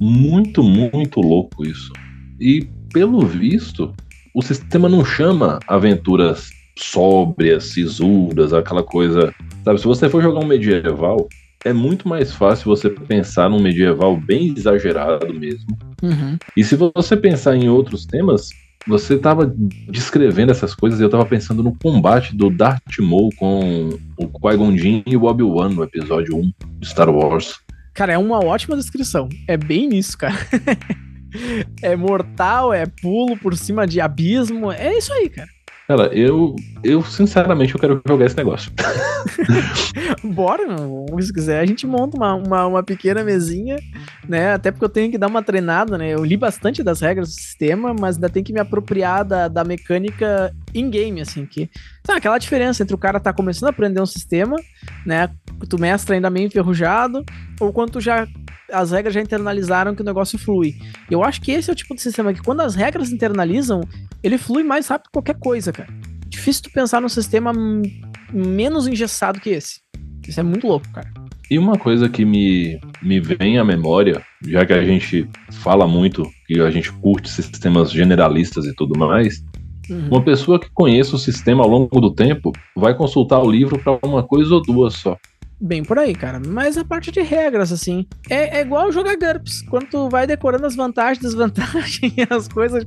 Muito, 0.00 0.62
muito 0.62 1.20
louco 1.20 1.66
isso. 1.66 1.92
E, 2.40 2.66
pelo 2.92 3.26
visto, 3.26 3.92
o 4.32 4.40
sistema 4.40 4.88
não 4.88 5.04
chama 5.04 5.58
aventuras 5.66 6.50
sóbrias, 6.78 7.64
sisudas, 7.64 8.52
aquela 8.52 8.82
coisa. 8.82 9.34
Sabe, 9.64 9.78
se 9.78 9.86
você 9.86 10.08
for 10.08 10.22
jogar 10.22 10.40
um 10.40 10.46
medieval, 10.46 11.28
é 11.64 11.72
muito 11.72 12.06
mais 12.06 12.32
fácil 12.32 12.66
você 12.66 12.90
pensar 12.90 13.48
num 13.48 13.60
medieval 13.60 14.16
bem 14.16 14.54
exagerado 14.56 15.32
mesmo. 15.32 15.76
Uhum. 16.02 16.36
E 16.56 16.62
se 16.62 16.76
você 16.76 17.16
pensar 17.16 17.56
em 17.56 17.68
outros 17.68 18.04
temas, 18.04 18.50
você 18.86 19.14
estava 19.14 19.52
descrevendo 19.88 20.52
essas 20.52 20.74
coisas 20.74 21.00
e 21.00 21.02
eu 21.02 21.06
estava 21.06 21.24
pensando 21.24 21.62
no 21.62 21.76
combate 21.78 22.36
do 22.36 22.50
Darth 22.50 22.98
Maul 23.00 23.30
com 23.36 23.88
o 24.18 24.28
Qui-Gon 24.28 24.76
Jinn 24.76 25.02
e 25.06 25.16
o 25.16 25.24
Obi-Wan 25.24 25.70
no 25.70 25.82
episódio 25.82 26.36
1 26.36 26.52
de 26.80 26.88
Star 26.88 27.08
Wars. 27.08 27.58
Cara, 27.94 28.12
é 28.12 28.18
uma 28.18 28.44
ótima 28.44 28.76
descrição. 28.76 29.28
É 29.48 29.56
bem 29.56 29.96
isso, 29.96 30.18
cara. 30.18 30.34
é 31.80 31.96
mortal, 31.96 32.74
é 32.74 32.84
pulo 32.86 33.36
por 33.38 33.56
cima 33.56 33.86
de 33.86 34.00
abismo. 34.00 34.70
É 34.70 34.98
isso 34.98 35.12
aí, 35.12 35.30
cara. 35.30 35.48
Cara, 35.86 36.06
eu, 36.14 36.56
eu 36.82 37.02
sinceramente 37.04 37.74
eu 37.74 37.80
quero 37.80 38.00
jogar 38.08 38.24
esse 38.24 38.36
negócio. 38.36 38.72
Bora, 40.24 40.62
se 41.20 41.32
quiser, 41.32 41.60
a 41.60 41.66
gente 41.66 41.86
monta 41.86 42.16
uma, 42.16 42.34
uma, 42.34 42.66
uma, 42.66 42.82
pequena 42.82 43.22
mesinha, 43.22 43.76
né? 44.26 44.54
Até 44.54 44.70
porque 44.70 44.84
eu 44.86 44.88
tenho 44.88 45.10
que 45.10 45.18
dar 45.18 45.26
uma 45.26 45.42
treinada, 45.42 45.98
né? 45.98 46.08
Eu 46.14 46.24
li 46.24 46.38
bastante 46.38 46.82
das 46.82 47.00
regras 47.00 47.28
do 47.28 47.34
sistema, 47.34 47.94
mas 47.98 48.16
ainda 48.16 48.30
tenho 48.30 48.44
que 48.44 48.52
me 48.52 48.60
apropriar 48.60 49.24
da, 49.24 49.46
da 49.46 49.62
mecânica 49.62 50.54
in-game, 50.74 51.20
assim, 51.20 51.46
que. 51.46 51.70
Sabe, 52.04 52.18
aquela 52.18 52.38
diferença 52.38 52.82
entre 52.82 52.94
o 52.94 52.98
cara 52.98 53.20
tá 53.20 53.32
começando 53.32 53.68
a 53.68 53.70
aprender 53.70 54.00
um 54.00 54.06
sistema, 54.06 54.56
né? 55.06 55.30
Tu 55.68 55.78
mestra 55.78 56.14
ainda 56.14 56.30
meio 56.30 56.46
enferrujado, 56.46 57.24
ou 57.60 57.72
quando 57.72 58.00
já 58.00 58.26
as 58.72 58.90
regras 58.90 59.14
já 59.14 59.20
internalizaram 59.20 59.94
que 59.94 60.02
o 60.02 60.04
negócio 60.04 60.38
flui. 60.38 60.74
Eu 61.10 61.22
acho 61.22 61.40
que 61.40 61.52
esse 61.52 61.70
é 61.70 61.72
o 61.72 61.76
tipo 61.76 61.94
de 61.94 62.02
sistema 62.02 62.32
que, 62.32 62.42
quando 62.42 62.60
as 62.60 62.74
regras 62.74 63.12
internalizam, 63.12 63.80
ele 64.22 64.38
flui 64.38 64.62
mais 64.62 64.88
rápido 64.88 65.06
que 65.06 65.12
qualquer 65.12 65.38
coisa, 65.38 65.72
cara. 65.72 65.88
Difícil 66.26 66.64
tu 66.64 66.72
pensar 66.72 67.00
num 67.00 67.08
sistema 67.08 67.52
menos 68.32 68.86
engessado 68.86 69.40
que 69.40 69.50
esse. 69.50 69.80
Isso 70.26 70.40
é 70.40 70.42
muito 70.42 70.66
louco, 70.66 70.90
cara. 70.92 71.08
E 71.50 71.58
uma 71.58 71.78
coisa 71.78 72.08
que 72.08 72.24
me, 72.24 72.80
me 73.02 73.20
vem 73.20 73.58
à 73.58 73.64
memória, 73.64 74.22
já 74.46 74.64
que 74.64 74.72
a 74.72 74.82
gente 74.82 75.28
fala 75.52 75.86
muito 75.86 76.26
que 76.46 76.58
a 76.60 76.70
gente 76.70 76.90
curte 76.92 77.30
sistemas 77.30 77.92
generalistas 77.92 78.64
e 78.64 78.74
tudo 78.74 78.98
mais, 78.98 79.44
uhum. 79.90 80.08
uma 80.08 80.22
pessoa 80.22 80.58
que 80.58 80.70
conheça 80.72 81.16
o 81.16 81.18
sistema 81.18 81.62
ao 81.62 81.68
longo 81.68 82.00
do 82.00 82.10
tempo 82.12 82.52
vai 82.76 82.94
consultar 82.96 83.40
o 83.40 83.50
livro 83.50 83.78
para 83.78 83.98
uma 84.02 84.22
coisa 84.22 84.54
ou 84.54 84.62
duas 84.62 84.94
só 84.94 85.16
bem 85.64 85.82
por 85.82 85.98
aí, 85.98 86.14
cara. 86.14 86.40
Mas 86.46 86.76
a 86.76 86.84
parte 86.84 87.10
de 87.10 87.20
regras, 87.22 87.72
assim, 87.72 88.06
é, 88.28 88.58
é 88.58 88.60
igual 88.60 88.92
jogar 88.92 89.16
GURPS. 89.16 89.62
Quando 89.62 89.86
tu 89.86 90.08
vai 90.08 90.26
decorando 90.26 90.66
as 90.66 90.76
vantagens, 90.76 91.18
desvantagens 91.18 92.12
e 92.16 92.26
as 92.28 92.46
coisas 92.46 92.84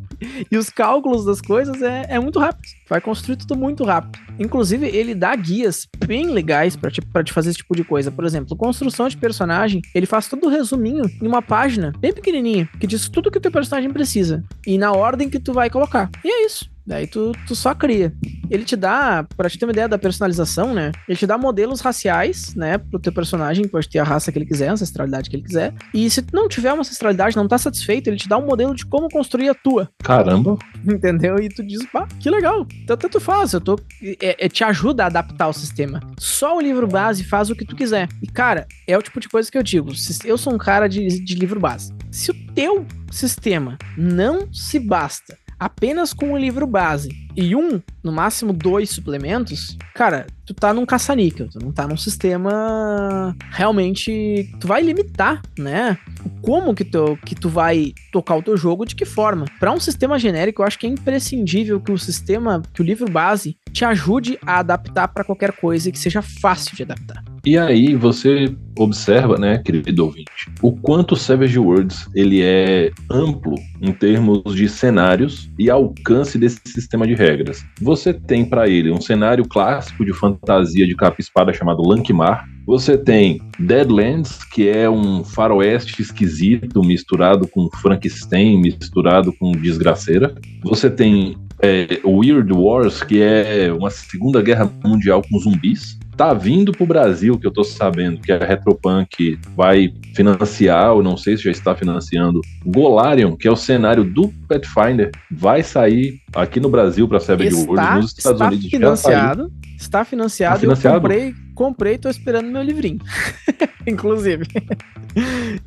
e 0.52 0.58
os 0.58 0.70
cálculos 0.70 1.26
das 1.26 1.42
coisas, 1.42 1.82
é, 1.82 2.06
é 2.08 2.20
muito 2.20 2.40
rápido. 2.40 2.68
Vai 2.88 3.02
construir 3.02 3.38
tudo 3.38 3.56
muito 3.56 3.84
rápido. 3.84 4.20
Inclusive, 4.40 4.86
ele 4.86 5.16
dá 5.16 5.36
guias 5.36 5.88
bem 6.06 6.28
legais 6.28 6.76
para 6.76 6.92
te, 6.92 7.02
pra 7.02 7.24
te 7.24 7.34
fazer 7.34 7.50
esse 7.50 7.60
tipo 7.60 7.76
de 7.76 7.84
coisa. 7.84 8.12
Por 8.12 8.26
exemplo, 8.26 8.56
construção 8.56 9.08
de 9.08 9.18
personagem, 9.18 9.82
ele 9.96 10.06
faz 10.06 10.28
todo 10.28 10.46
o 10.46 10.50
resuminho 10.50 11.06
em 11.22 11.28
uma 11.28 11.42
página 11.42 11.92
bem 12.00 12.14
pequenininha, 12.14 12.70
que 12.80 12.86
diz 12.86 13.10
tudo 13.10 13.32
que 13.32 13.40
o 13.40 13.42
teu 13.42 13.52
personagem 13.52 13.92
precisa. 13.92 14.44
E 14.66 14.78
na 14.78 14.92
ordem 14.92 15.30
que 15.30 15.40
tu 15.40 15.52
vai 15.52 15.70
colocar. 15.70 16.10
E 16.24 16.30
é 16.30 16.46
isso. 16.46 16.77
Daí 16.88 17.06
tu, 17.06 17.34
tu 17.46 17.54
só 17.54 17.76
cria. 17.76 18.14
Ele 18.50 18.64
te 18.64 18.78
dá, 18.78 19.28
pra 19.36 19.50
te 19.50 19.60
ter 19.60 19.66
uma 19.66 19.74
ideia 19.74 19.90
da 19.90 19.98
personalização, 19.98 20.74
né? 20.74 20.94
Ele 21.06 21.18
te 21.18 21.28
dá 21.28 21.38
modelos 21.38 21.82
raciais, 21.82 22.56
né? 22.56 22.78
Pro 22.78 22.98
teu 22.98 23.12
personagem, 23.12 23.68
pode 23.68 23.90
ter 23.90 24.00
a 24.00 24.06
raça 24.06 24.32
que 24.32 24.40
ele 24.40 24.46
quiser, 24.46 24.70
a 24.70 24.72
ancestralidade 24.72 25.30
que 25.30 25.36
ele 25.36 25.44
quiser. 25.44 25.74
E 25.94 26.10
se 26.10 26.22
tu 26.22 26.34
não 26.34 26.48
tiver 26.48 26.72
uma 26.72 26.80
ancestralidade, 26.80 27.36
não 27.36 27.46
tá 27.46 27.58
satisfeito, 27.58 28.08
ele 28.08 28.16
te 28.16 28.30
dá 28.30 28.38
um 28.38 28.46
modelo 28.46 28.74
de 28.74 28.86
como 28.86 29.10
construir 29.10 29.50
a 29.50 29.54
tua. 29.54 29.90
Caramba! 30.02 30.58
Entendeu? 30.88 31.38
E 31.40 31.50
tu 31.50 31.62
diz, 31.62 31.86
pá, 31.92 32.08
que 32.22 32.30
legal. 32.30 32.66
Então 32.84 32.96
tanto 32.96 33.20
faz, 33.20 33.52
eu 33.52 33.60
tô. 33.60 33.78
É, 34.22 34.46
é, 34.46 34.48
te 34.48 34.64
ajuda 34.64 35.04
a 35.04 35.08
adaptar 35.08 35.50
o 35.50 35.54
sistema. 35.54 36.00
Só 36.18 36.56
o 36.56 36.62
livro 36.62 36.88
base 36.88 37.26
faz 37.26 37.50
o 37.50 37.56
que 37.56 37.66
tu 37.66 37.76
quiser. 37.76 38.08
E, 38.24 38.28
cara, 38.28 38.66
é 38.88 38.98
o 38.98 39.02
tipo 39.02 39.20
de 39.20 39.28
coisa 39.28 39.52
que 39.52 39.58
eu 39.58 39.64
digo. 39.64 39.92
Eu 40.24 40.38
sou 40.38 40.54
um 40.54 40.58
cara 40.58 40.88
de, 40.88 41.06
de 41.22 41.36
livro 41.36 41.60
base. 41.60 41.94
Se 42.10 42.32
o 42.32 42.34
teu 42.56 42.86
sistema 43.12 43.78
não 43.98 44.52
se 44.54 44.80
basta 44.80 45.38
apenas 45.60 46.14
com 46.14 46.34
o 46.34 46.38
livro 46.38 46.68
base 46.68 47.10
e 47.36 47.56
um, 47.56 47.82
no 48.08 48.14
máximo 48.14 48.54
dois 48.54 48.90
suplementos, 48.90 49.78
cara, 49.94 50.26
tu 50.46 50.54
tá 50.54 50.74
num 50.74 50.86
caça-níquel, 50.86 51.50
tu 51.50 51.60
não 51.60 51.74
tá 51.74 51.86
num 51.86 51.98
sistema 51.98 53.36
realmente. 53.52 54.50
Tu 54.62 54.66
vai 54.66 54.82
limitar, 54.82 55.42
né? 55.60 55.98
Como 56.42 56.74
que 56.74 56.86
tu, 56.86 57.20
que 57.26 57.36
tu 57.36 57.50
vai 57.50 57.94
tocar 58.14 58.38
o 58.38 58.42
teu 58.42 58.56
jogo, 58.56 58.86
de 58.86 58.96
que 58.96 59.04
forma. 59.04 59.46
Para 59.60 59.74
um 59.74 59.80
sistema 59.80 60.18
genérico, 60.18 60.62
eu 60.62 60.66
acho 60.66 60.80
que 60.80 60.88
é 60.88 60.90
imprescindível 60.90 61.82
que 61.82 61.92
o 61.92 61.98
sistema, 61.98 62.62
que 62.74 62.82
o 62.82 62.86
livro 62.86 63.12
base, 63.12 63.58
te 63.74 63.84
ajude 63.84 64.40
a 64.42 64.60
adaptar 64.60 65.10
para 65.10 65.26
qualquer 65.26 65.52
coisa 65.52 65.90
e 65.90 65.92
que 65.92 66.00
seja 66.00 66.22
fácil 66.22 66.76
de 66.76 66.84
adaptar. 66.84 67.24
E 67.46 67.58
aí 67.58 67.96
você 67.96 68.54
observa, 68.78 69.38
né, 69.38 69.58
querido 69.60 70.06
ouvinte, 70.06 70.52
o 70.62 70.72
quanto 70.72 71.16
Savage 71.16 71.58
Worlds 71.58 72.08
ele 72.14 72.42
é 72.44 72.92
amplo 73.10 73.56
em 73.82 73.92
termos 73.92 74.56
de 74.56 74.68
cenários 74.68 75.50
e 75.58 75.70
alcance 75.70 76.38
desse 76.38 76.60
sistema 76.66 77.08
de 77.08 77.16
regras. 77.16 77.66
Você 77.82 77.97
tem 78.14 78.46
para 78.46 78.68
ele 78.68 78.92
um 78.92 79.02
cenário 79.02 79.46
clássico 79.48 80.06
de 80.06 80.14
fantasia 80.14 80.86
de 80.86 80.96
capa 80.96 81.20
espada 81.20 81.54
chamado 81.54 81.82
Lankmar, 81.82 82.46
Você 82.66 82.98
tem 82.98 83.42
Deadlands, 83.58 84.44
que 84.44 84.68
é 84.68 84.90
um 84.90 85.24
faroeste 85.24 86.02
esquisito 86.02 86.84
misturado 86.84 87.48
com 87.48 87.70
Frankenstein, 87.82 88.60
misturado 88.60 89.34
com 89.34 89.52
desgraceira. 89.54 90.36
Você 90.64 90.90
tem 90.90 91.38
é, 91.62 92.00
Weird 92.06 92.52
Wars, 92.54 93.02
que 93.02 93.22
é 93.22 93.72
uma 93.72 93.90
Segunda 93.90 94.42
Guerra 94.42 94.72
Mundial 94.84 95.22
com 95.22 95.40
zumbis. 95.40 95.98
Tá 96.18 96.34
vindo 96.34 96.72
pro 96.72 96.88
Brasil, 96.88 97.38
que 97.38 97.46
eu 97.46 97.52
tô 97.52 97.64
sabendo 97.64 98.20
que 98.20 98.32
a 98.32 98.40
Retropunk 98.40 99.40
vai 99.56 99.94
financiar, 100.16 100.94
ou 100.94 101.04
não 101.04 101.16
sei 101.16 101.38
se 101.38 101.44
já 101.44 101.52
está 101.52 101.76
financiando, 101.76 102.42
Golarion, 102.66 103.36
que 103.36 103.48
é 103.48 103.52
o 103.52 103.56
cenário 103.56 104.04
do 104.04 104.34
Pathfinder, 104.50 105.12
vai 105.30 105.62
sair 105.62 106.20
aqui 106.34 106.60
no 106.60 106.70
Brasil 106.70 107.08
para 107.08 107.20
Savage 107.20 107.54
Worlds, 107.54 108.02
nos 108.02 108.18
Estados 108.18 108.42
está 108.42 108.48
Unidos 108.48 108.70
financiado, 108.70 109.52
Está 109.78 110.04
financiado, 110.04 110.56
Tá 110.56 110.60
financiado? 110.60 110.96
eu 110.96 111.02
comprei, 111.02 111.36
comprei 111.54 111.94
e 111.94 111.98
tô 112.00 112.10
esperando 112.10 112.48
meu 112.48 112.64
livrinho. 112.64 112.98
Inclusive. 113.86 114.44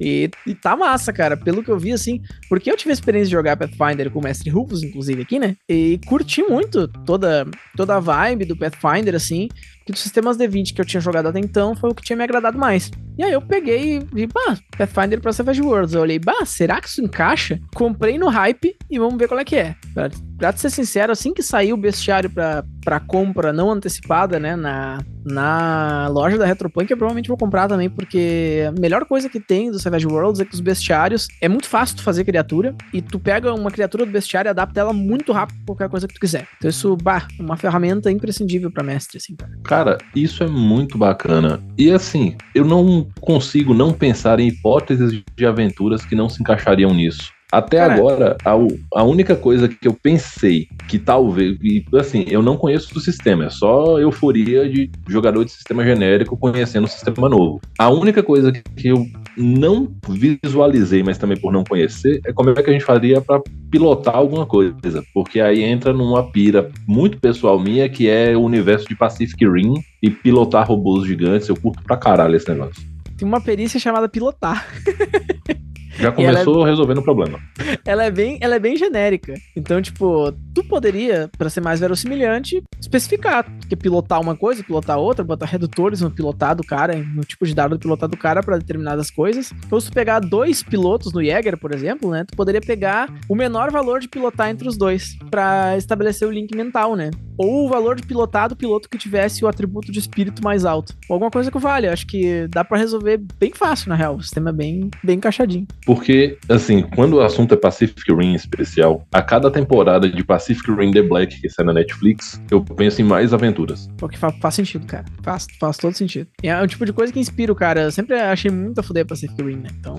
e, 0.01 0.29
e 0.45 0.55
tá 0.55 0.77
massa, 0.77 1.13
cara. 1.13 1.37
Pelo 1.37 1.63
que 1.63 1.71
eu 1.71 1.79
vi, 1.79 1.93
assim, 1.93 2.21
porque 2.49 2.71
eu 2.71 2.77
tive 2.77 2.91
a 2.91 2.95
experiência 2.95 3.27
de 3.27 3.33
jogar 3.33 3.57
Pathfinder 3.57 4.11
com 4.11 4.19
o 4.19 4.23
Mestre 4.23 4.51
Rufus, 4.51 4.83
inclusive, 4.83 5.23
aqui, 5.23 5.39
né? 5.39 5.57
E 5.69 6.01
curti 6.07 6.43
muito 6.43 6.89
toda, 6.89 7.47
toda 7.77 7.97
a 7.97 8.01
vibe 8.01 8.47
do 8.47 8.57
Pathfinder, 8.57 9.15
assim. 9.15 9.49
Que 9.90 9.94
dos 9.94 10.03
sistemas 10.03 10.37
D20 10.37 10.72
que 10.72 10.81
eu 10.81 10.85
tinha 10.85 11.00
jogado 11.00 11.26
até 11.26 11.40
então 11.40 11.74
foi 11.74 11.90
o 11.90 11.94
que 11.94 12.03
tinha 12.03 12.16
me 12.16 12.22
agradado 12.22 12.57
mais. 12.57 12.90
E 13.18 13.24
aí 13.24 13.33
eu 13.33 13.42
peguei 13.42 13.96
e 13.96 13.98
vi, 13.98 14.26
bah, 14.26 14.57
Pathfinder 14.79 15.20
pra 15.20 15.33
Savage 15.33 15.61
Worlds. 15.61 15.94
Eu 15.94 16.00
olhei, 16.00 16.18
bah, 16.18 16.46
será 16.46 16.81
que 16.81 16.88
isso 16.88 17.03
encaixa? 17.03 17.61
Comprei 17.74 18.16
no 18.16 18.29
hype 18.29 18.74
e 18.88 18.98
vamos 18.98 19.18
ver 19.18 19.29
qual 19.29 19.40
é 19.40 19.44
que 19.44 19.57
é. 19.57 19.74
Pra, 19.92 20.09
pra 20.38 20.53
ser 20.53 20.70
sincero, 20.70 21.12
assim 21.12 21.35
que 21.35 21.42
saiu 21.42 21.74
o 21.74 21.79
bestiário 21.79 22.31
pra, 22.31 22.64
pra 22.83 22.98
compra 22.98 23.53
não 23.53 23.70
antecipada, 23.70 24.40
né, 24.40 24.57
na, 24.57 25.00
na 25.24 26.09
loja 26.09 26.38
da 26.38 26.46
Retropunk, 26.46 26.90
eu 26.90 26.96
provavelmente 26.96 27.29
vou 27.29 27.37
comprar 27.37 27.68
também, 27.68 27.90
porque 27.90 28.64
a 28.66 28.81
melhor 28.81 29.05
coisa 29.05 29.29
que 29.29 29.38
tem 29.38 29.70
do 29.70 29.79
Savage 29.79 30.07
Worlds 30.07 30.40
é 30.40 30.44
que 30.44 30.55
os 30.55 30.61
bestiários 30.61 31.29
é 31.42 31.48
muito 31.48 31.68
fácil 31.68 31.96
tu 31.96 32.03
fazer 32.03 32.24
criatura 32.24 32.74
e 32.92 33.03
tu 33.03 33.18
pega 33.18 33.53
uma 33.53 33.70
criatura 33.70 34.07
do 34.07 34.12
bestiário 34.12 34.48
e 34.48 34.50
adapta 34.50 34.81
ela 34.81 34.92
muito 34.92 35.31
rápido 35.33 35.57
pra 35.57 35.66
qualquer 35.66 35.90
coisa 35.90 36.09
que 36.09 36.14
tu 36.14 36.20
quiser. 36.20 36.46
Então 36.57 36.70
isso, 36.70 36.96
bah, 36.96 37.26
é 37.38 37.42
uma 37.42 37.57
ferramenta 37.57 38.11
imprescindível 38.11 38.70
pra 38.70 38.83
mestre, 38.83 39.18
assim, 39.18 39.37
cara. 39.37 39.53
Cara, 39.62 39.80
isso 40.14 40.43
é 40.43 40.47
muito 40.47 40.97
bacana. 40.99 41.61
E 41.77 41.90
assim, 41.90 42.37
eu 42.55 42.64
não 42.64 43.07
consigo 43.21 43.75
não 43.75 43.93
pensar 43.93 44.40
em 44.40 44.49
hipóteses 44.49 45.23
de 45.37 45.47
aventuras 45.47 46.05
que 46.05 46.14
não 46.14 46.29
se 46.29 46.40
encaixariam 46.40 46.93
nisso. 46.93 47.33
Até 47.53 47.79
Cara, 47.79 47.95
agora, 47.95 48.37
a, 48.45 48.53
a 49.01 49.03
única 49.03 49.35
coisa 49.35 49.69
que 49.69 49.88
eu 49.88 49.93
pensei 49.93 50.69
que 50.88 50.99
talvez. 50.99 51.59
E, 51.61 51.85
assim, 51.99 52.25
eu 52.29 52.43
não 52.43 52.57
conheço 52.57 52.95
do 52.95 53.01
sistema, 53.01 53.47
é 53.47 53.51
só 53.51 53.99
euforia 53.99 54.69
de 54.69 54.88
jogador 55.09 55.45
de 55.45 55.51
sistema 55.51 55.85
genérico 55.85 56.37
conhecendo 56.37 56.85
o 56.85 56.88
sistema 56.88 57.29
novo. 57.29 57.61
A 57.77 57.90
única 57.90 58.23
coisa 58.23 58.53
que 58.53 58.88
eu 58.88 59.05
não 59.37 59.88
visualizei, 60.09 61.03
mas 61.03 61.19
também 61.19 61.38
por 61.38 61.53
não 61.53 61.64
conhecer, 61.64 62.21
é 62.25 62.33
como 62.33 62.51
é 62.51 62.55
que 62.62 62.71
a 62.71 62.73
gente 62.73 62.85
faria 62.85 63.21
para 63.21 63.40
pilotar 63.71 64.16
alguma 64.16 64.47
coisa. 64.47 64.75
Porque 65.14 65.40
aí 65.40 65.62
entra 65.62 65.93
numa 65.93 66.31
pira 66.31 66.71
muito 66.87 67.19
pessoal 67.19 67.59
minha, 67.59 67.88
que 67.88 68.09
é 68.09 68.37
o 68.37 68.43
universo 68.43 68.88
de 68.88 68.97
Pacific 68.97 69.45
Rim 69.47 69.75
e 70.03 70.11
pilotar 70.11 70.66
robôs 70.66 71.07
gigantes. 71.07 71.49
Eu 71.49 71.57
curto 71.57 71.83
pra 71.83 71.97
caralho 71.97 72.37
esse 72.37 72.49
negócio. 72.49 72.83
Tem 73.16 73.29
uma 73.29 73.40
perícia 73.40 73.79
chamada 73.79 74.09
pilotar. 74.09 74.66
Já 76.01 76.13
começou 76.13 76.63
resolvendo 76.65 76.99
o 76.99 77.03
problema. 77.03 77.39
ela 77.85 78.05
é 78.05 78.11
bem, 78.11 78.39
ela 78.41 78.57
é 78.57 78.59
bem 78.59 78.77
genérica. 78.77 79.35
Então, 79.57 79.81
tipo, 79.81 80.33
tu 80.55 80.65
poderia, 80.65 81.31
pra 81.37 81.51
ser 81.51 81.61
mais 81.61 81.81
verossimilhante, 81.81 82.63
especificar 82.81 83.47
que 83.69 83.77
pilotar 83.77 84.21
uma 84.21 84.37
coisa, 84.37 84.65
pilotar 84.65 84.99
outra, 84.99 85.25
botar 85.25 85.47
redutores 85.47 86.01
no 86.01 86.11
pilotar 86.11 86.57
do 86.57 86.65
cara, 86.65 86.97
no 86.97 87.23
tipo 87.23 87.47
de 87.47 87.55
dado 87.55 87.77
do 87.77 87.81
pilotar 87.81 88.09
do 88.09 88.17
cara 88.17 88.43
pra 88.43 88.59
determinadas 88.59 89.11
coisas. 89.11 89.53
Então, 89.67 89.79
se 89.81 89.91
tu 89.91 89.95
pegar 89.95 90.21
dois 90.21 90.63
pilotos 90.63 91.13
no 91.13 91.23
Jäger, 91.23 91.59
por 91.59 91.73
exemplo, 91.73 92.11
né, 92.11 92.25
tu 92.25 92.37
poderia 92.37 92.61
pegar 92.61 93.09
o 93.29 93.35
menor 93.35 93.71
valor 93.71 94.01
de 94.01 94.09
pilotar 94.09 94.49
entre 94.51 94.69
os 94.69 94.77
dois 94.77 95.17
pra 95.31 95.77
estabelecer 95.77 96.27
o 96.27 96.31
link 96.31 96.55
mental, 96.57 96.97
né? 96.97 97.11
Ou 97.39 97.67
o 97.67 97.69
valor 97.69 97.97
de 97.97 98.03
pilotar 98.03 98.49
do 98.49 98.57
piloto 98.57 98.89
que 98.89 98.99
tivesse 98.99 99.45
o 99.45 99.49
atributo 99.49 99.91
de 99.91 99.99
espírito 99.99 100.43
mais 100.45 100.65
alto. 100.65 100.95
Ou 101.09 101.15
alguma 101.15 101.31
coisa 101.31 101.51
que 101.51 101.59
vale. 101.59 101.89
Acho 101.89 102.07
que 102.07 102.47
dá 102.49 102.63
pra 102.63 102.77
resolver 102.77 103.19
bem 103.39 103.53
fácil, 103.55 103.89
na 103.89 103.95
real. 103.95 104.17
O 104.17 104.23
sistema 104.23 104.51
é 104.51 104.53
bem, 104.53 104.91
bem 105.03 105.17
encaixadinho. 105.17 105.67
Porque, 105.90 106.38
assim, 106.48 106.83
quando 106.94 107.14
o 107.14 107.20
assunto 107.20 107.53
é 107.53 107.57
Pacific 107.57 108.00
Rim 108.14 108.29
em 108.29 108.35
especial, 108.37 109.05
a 109.12 109.20
cada 109.20 109.50
temporada 109.50 110.09
de 110.09 110.22
Pacific 110.22 110.70
Rim 110.70 110.92
The 110.92 111.03
Black 111.03 111.40
que 111.40 111.48
sai 111.50 111.64
na 111.64 111.72
Netflix, 111.72 112.40
eu 112.48 112.62
penso 112.64 113.00
em 113.03 113.05
mais 113.05 113.35
aventuras. 113.35 113.88
Porque 113.98 114.16
fa- 114.16 114.31
faz 114.40 114.55
sentido, 114.55 114.87
cara. 114.87 115.05
Faz, 115.24 115.48
faz 115.59 115.76
todo 115.79 115.92
sentido. 115.96 116.29
E 116.44 116.48
é 116.48 116.62
o 116.62 116.66
tipo 116.68 116.87
de 116.87 116.92
coisa 116.92 117.12
que 117.12 117.18
inspira 117.18 117.50
o 117.53 117.57
cara. 117.57 117.81
Eu 117.83 117.90
sempre 117.90 118.14
achei 118.20 118.53
muito 118.53 118.79
a 118.79 118.85
fuder 118.85 119.05
Pacific 119.05 119.42
Rim, 119.42 119.57
né? 119.57 119.68
Então, 119.81 119.96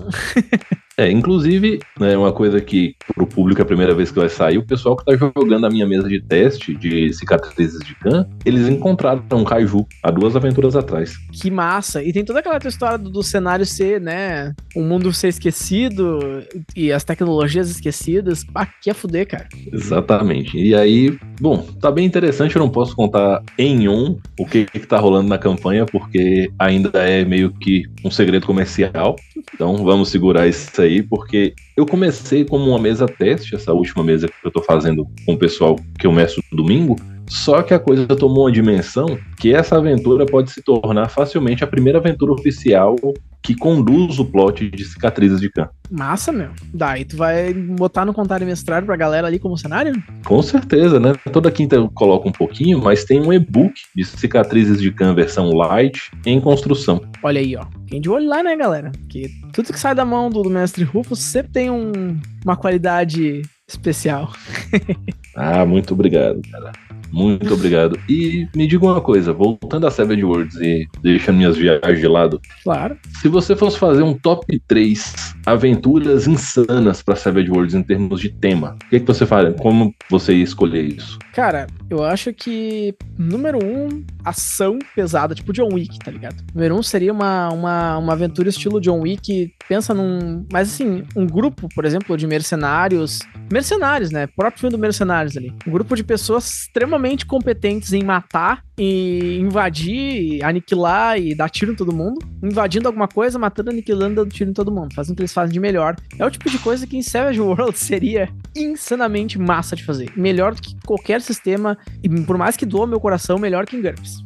É, 0.96 1.10
inclusive, 1.10 1.80
né, 1.98 2.16
uma 2.16 2.32
coisa 2.32 2.60
que 2.60 2.94
pro 3.14 3.26
público 3.26 3.60
é 3.60 3.62
a 3.62 3.66
primeira 3.66 3.94
vez 3.94 4.10
que 4.10 4.18
vai 4.18 4.28
sair, 4.28 4.58
o 4.58 4.66
pessoal 4.66 4.96
que 4.96 5.04
tá 5.04 5.16
jogando 5.16 5.66
a 5.66 5.70
minha 5.70 5.86
mesa 5.86 6.08
de 6.08 6.20
teste 6.20 6.74
de 6.74 7.12
cicatrizes 7.12 7.80
de 7.80 7.94
Khan, 7.96 8.26
eles 8.44 8.68
encontraram 8.68 9.22
um 9.32 9.44
Kaiju 9.44 9.86
há 10.02 10.10
duas 10.10 10.36
aventuras 10.36 10.76
atrás. 10.76 11.16
que 11.32 11.50
massa. 11.50 12.02
E 12.02 12.12
tem 12.12 12.24
toda 12.24 12.40
aquela 12.40 12.58
história 12.66 12.98
do, 12.98 13.10
do 13.10 13.22
cenário 13.22 13.64
ser, 13.64 14.00
né? 14.00 14.52
O 14.76 14.82
mundo 14.82 15.12
ser 15.12 15.28
esquecido 15.28 16.42
e 16.76 16.92
as 16.92 17.04
tecnologias 17.04 17.70
esquecidas. 17.70 18.44
Pá, 18.44 18.66
que 18.66 18.90
é 18.90 18.94
fuder, 18.94 19.26
cara. 19.26 19.48
Exatamente. 19.72 20.58
E 20.58 20.74
aí, 20.74 21.18
bom, 21.40 21.66
tá 21.80 21.90
bem 21.90 22.04
interessante, 22.04 22.56
eu 22.56 22.60
não 22.60 22.68
posso 22.68 22.94
contar 22.94 23.42
em 23.58 23.88
um 23.88 24.18
o 24.38 24.46
que, 24.46 24.66
que 24.66 24.80
tá 24.80 24.98
rolando 24.98 25.28
na 25.28 25.38
campanha, 25.38 25.86
porque 25.86 26.50
ainda 26.58 26.90
é 26.94 27.24
meio 27.24 27.50
que 27.50 27.84
um 28.04 28.10
segredo 28.10 28.46
comercial. 28.46 29.16
Então 29.54 29.76
vamos 29.78 30.10
segurar 30.10 30.46
isso 30.46 30.81
aí, 30.82 31.02
porque 31.02 31.54
eu 31.76 31.86
comecei 31.86 32.44
como 32.44 32.70
uma 32.70 32.78
mesa 32.78 33.06
teste, 33.06 33.54
essa 33.54 33.72
última 33.72 34.04
mesa 34.04 34.28
que 34.28 34.34
eu 34.44 34.50
tô 34.50 34.62
fazendo 34.62 35.06
com 35.24 35.34
o 35.34 35.38
pessoal 35.38 35.76
que 35.98 36.06
eu 36.06 36.12
no 36.12 36.56
domingo. 36.56 36.96
Só 37.28 37.62
que 37.62 37.72
a 37.72 37.78
coisa 37.78 38.06
tomou 38.08 38.44
uma 38.44 38.52
dimensão 38.52 39.18
que 39.38 39.54
essa 39.54 39.76
aventura 39.76 40.26
pode 40.26 40.50
se 40.50 40.62
tornar 40.62 41.08
facilmente 41.08 41.64
a 41.64 41.66
primeira 41.66 41.98
aventura 41.98 42.32
oficial 42.32 42.96
que 43.42 43.54
conduz 43.56 44.18
o 44.18 44.24
plot 44.24 44.70
de 44.70 44.84
cicatrizes 44.84 45.40
de 45.40 45.50
Khan. 45.50 45.68
Massa, 45.90 46.30
meu. 46.32 46.50
Daí 46.72 47.04
tu 47.04 47.16
vai 47.16 47.52
botar 47.52 48.04
no 48.04 48.14
contário 48.14 48.46
mestrado 48.46 48.86
pra 48.86 48.96
galera 48.96 49.26
ali 49.26 49.38
como 49.38 49.58
cenário? 49.58 49.92
Com 50.24 50.40
certeza, 50.40 50.98
né? 51.00 51.12
Toda 51.32 51.50
quinta 51.50 51.76
eu 51.76 51.90
coloco 51.90 52.28
um 52.28 52.32
pouquinho, 52.32 52.80
mas 52.82 53.04
tem 53.04 53.20
um 53.20 53.32
e-book 53.32 53.74
de 53.94 54.04
cicatrizes 54.04 54.80
de 54.80 54.90
Khan 54.92 55.14
versão 55.14 55.50
light 55.50 56.10
em 56.24 56.40
construção. 56.40 57.00
Olha 57.22 57.40
aí, 57.40 57.56
ó. 57.56 57.64
Quem 57.86 58.00
de 58.00 58.08
olho 58.08 58.26
lá, 58.28 58.42
né, 58.42 58.56
galera? 58.56 58.90
Que 59.08 59.28
tudo 59.52 59.72
que 59.72 59.78
sai 59.78 59.94
da 59.94 60.04
mão 60.04 60.30
do, 60.30 60.42
do 60.42 60.48
mestre 60.50 60.84
Rufus 60.84 61.18
sempre 61.18 61.52
tem 61.52 61.70
um- 61.70 62.18
uma 62.44 62.56
qualidade 62.56 63.42
especial. 63.68 64.32
Ah, 65.34 65.64
muito 65.64 65.94
obrigado, 65.94 66.42
cara. 66.50 66.72
Muito 67.12 67.52
obrigado. 67.52 67.98
E 68.08 68.48
me 68.56 68.66
diga 68.66 68.84
uma 68.84 69.00
coisa, 69.00 69.32
voltando 69.32 69.86
a 69.86 69.90
Savage 69.90 70.24
Worlds 70.24 70.56
e 70.56 70.88
deixando 71.02 71.36
minhas 71.36 71.56
viagens 71.56 72.00
de 72.00 72.08
lado, 72.08 72.40
Claro. 72.64 72.96
se 73.20 73.28
você 73.28 73.54
fosse 73.54 73.78
fazer 73.78 74.02
um 74.02 74.14
top 74.14 74.58
3 74.66 75.34
aventuras 75.46 76.26
insanas 76.26 77.02
para 77.02 77.14
Savage 77.16 77.50
Worlds 77.50 77.74
em 77.74 77.82
termos 77.82 78.20
de 78.20 78.30
tema, 78.30 78.76
o 78.86 78.88
que, 78.88 79.00
que 79.00 79.06
você 79.06 79.26
faria? 79.26 79.52
Como 79.52 79.94
você 80.08 80.34
ia 80.34 80.44
escolher 80.44 80.82
isso? 80.84 81.18
Cara, 81.34 81.66
eu 81.90 82.02
acho 82.04 82.32
que, 82.32 82.94
número 83.18 83.58
um, 83.62 84.04
ação 84.24 84.78
pesada, 84.94 85.34
tipo 85.34 85.52
John 85.52 85.68
Wick, 85.72 85.98
tá 85.98 86.10
ligado? 86.10 86.36
Número 86.54 86.76
um 86.76 86.82
seria 86.82 87.12
uma, 87.12 87.48
uma, 87.50 87.98
uma 87.98 88.12
aventura 88.12 88.48
estilo 88.48 88.80
John 88.80 89.00
Wick. 89.00 89.52
Pensa 89.68 89.92
num. 89.94 90.46
Mas 90.52 90.72
assim, 90.72 91.02
um 91.16 91.26
grupo, 91.26 91.68
por 91.74 91.84
exemplo, 91.84 92.16
de 92.16 92.26
mercenários. 92.26 93.20
Mercenários, 93.50 94.10
né? 94.10 94.26
Próprio 94.26 94.60
filme 94.60 94.76
do 94.76 94.78
Mercenários 94.80 95.36
ali. 95.36 95.52
Um 95.66 95.70
grupo 95.70 95.94
de 95.94 96.04
pessoas 96.04 96.48
extremamente 96.62 97.01
competentes 97.26 97.92
em 97.92 98.02
matar 98.02 98.62
e 98.78 99.38
invadir, 99.40 100.36
e 100.36 100.42
aniquilar 100.42 101.18
e 101.18 101.34
dar 101.34 101.48
tiro 101.48 101.72
em 101.72 101.74
todo 101.74 101.94
mundo. 101.94 102.20
Invadindo 102.42 102.88
alguma 102.88 103.08
coisa, 103.08 103.38
matando, 103.38 103.70
aniquilando, 103.70 104.16
dando 104.16 104.30
tiro 104.30 104.50
em 104.50 104.52
todo 104.52 104.72
mundo. 104.72 104.94
Fazendo 104.94 105.12
o 105.12 105.16
que 105.16 105.22
eles 105.22 105.32
fazem 105.32 105.52
de 105.52 105.60
melhor. 105.60 105.96
É 106.18 106.24
o 106.24 106.30
tipo 106.30 106.48
de 106.50 106.58
coisa 106.58 106.86
que 106.86 106.96
em 106.96 107.02
Savage 107.02 107.40
World 107.40 107.76
seria 107.78 108.28
insanamente 108.56 109.38
massa 109.38 109.76
de 109.76 109.84
fazer. 109.84 110.12
Melhor 110.16 110.54
do 110.54 110.62
que 110.62 110.76
qualquer 110.84 111.20
sistema, 111.20 111.76
e 112.02 112.08
por 112.08 112.38
mais 112.38 112.56
que 112.56 112.66
doa 112.66 112.86
meu 112.86 113.00
coração, 113.00 113.38
melhor 113.38 113.66
que 113.66 113.76
em 113.76 113.82
GURPS. 113.82 114.22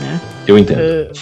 Né? 0.00 0.20
Eu 0.46 0.58
entendo. 0.58 0.80
Eh, 0.80 1.12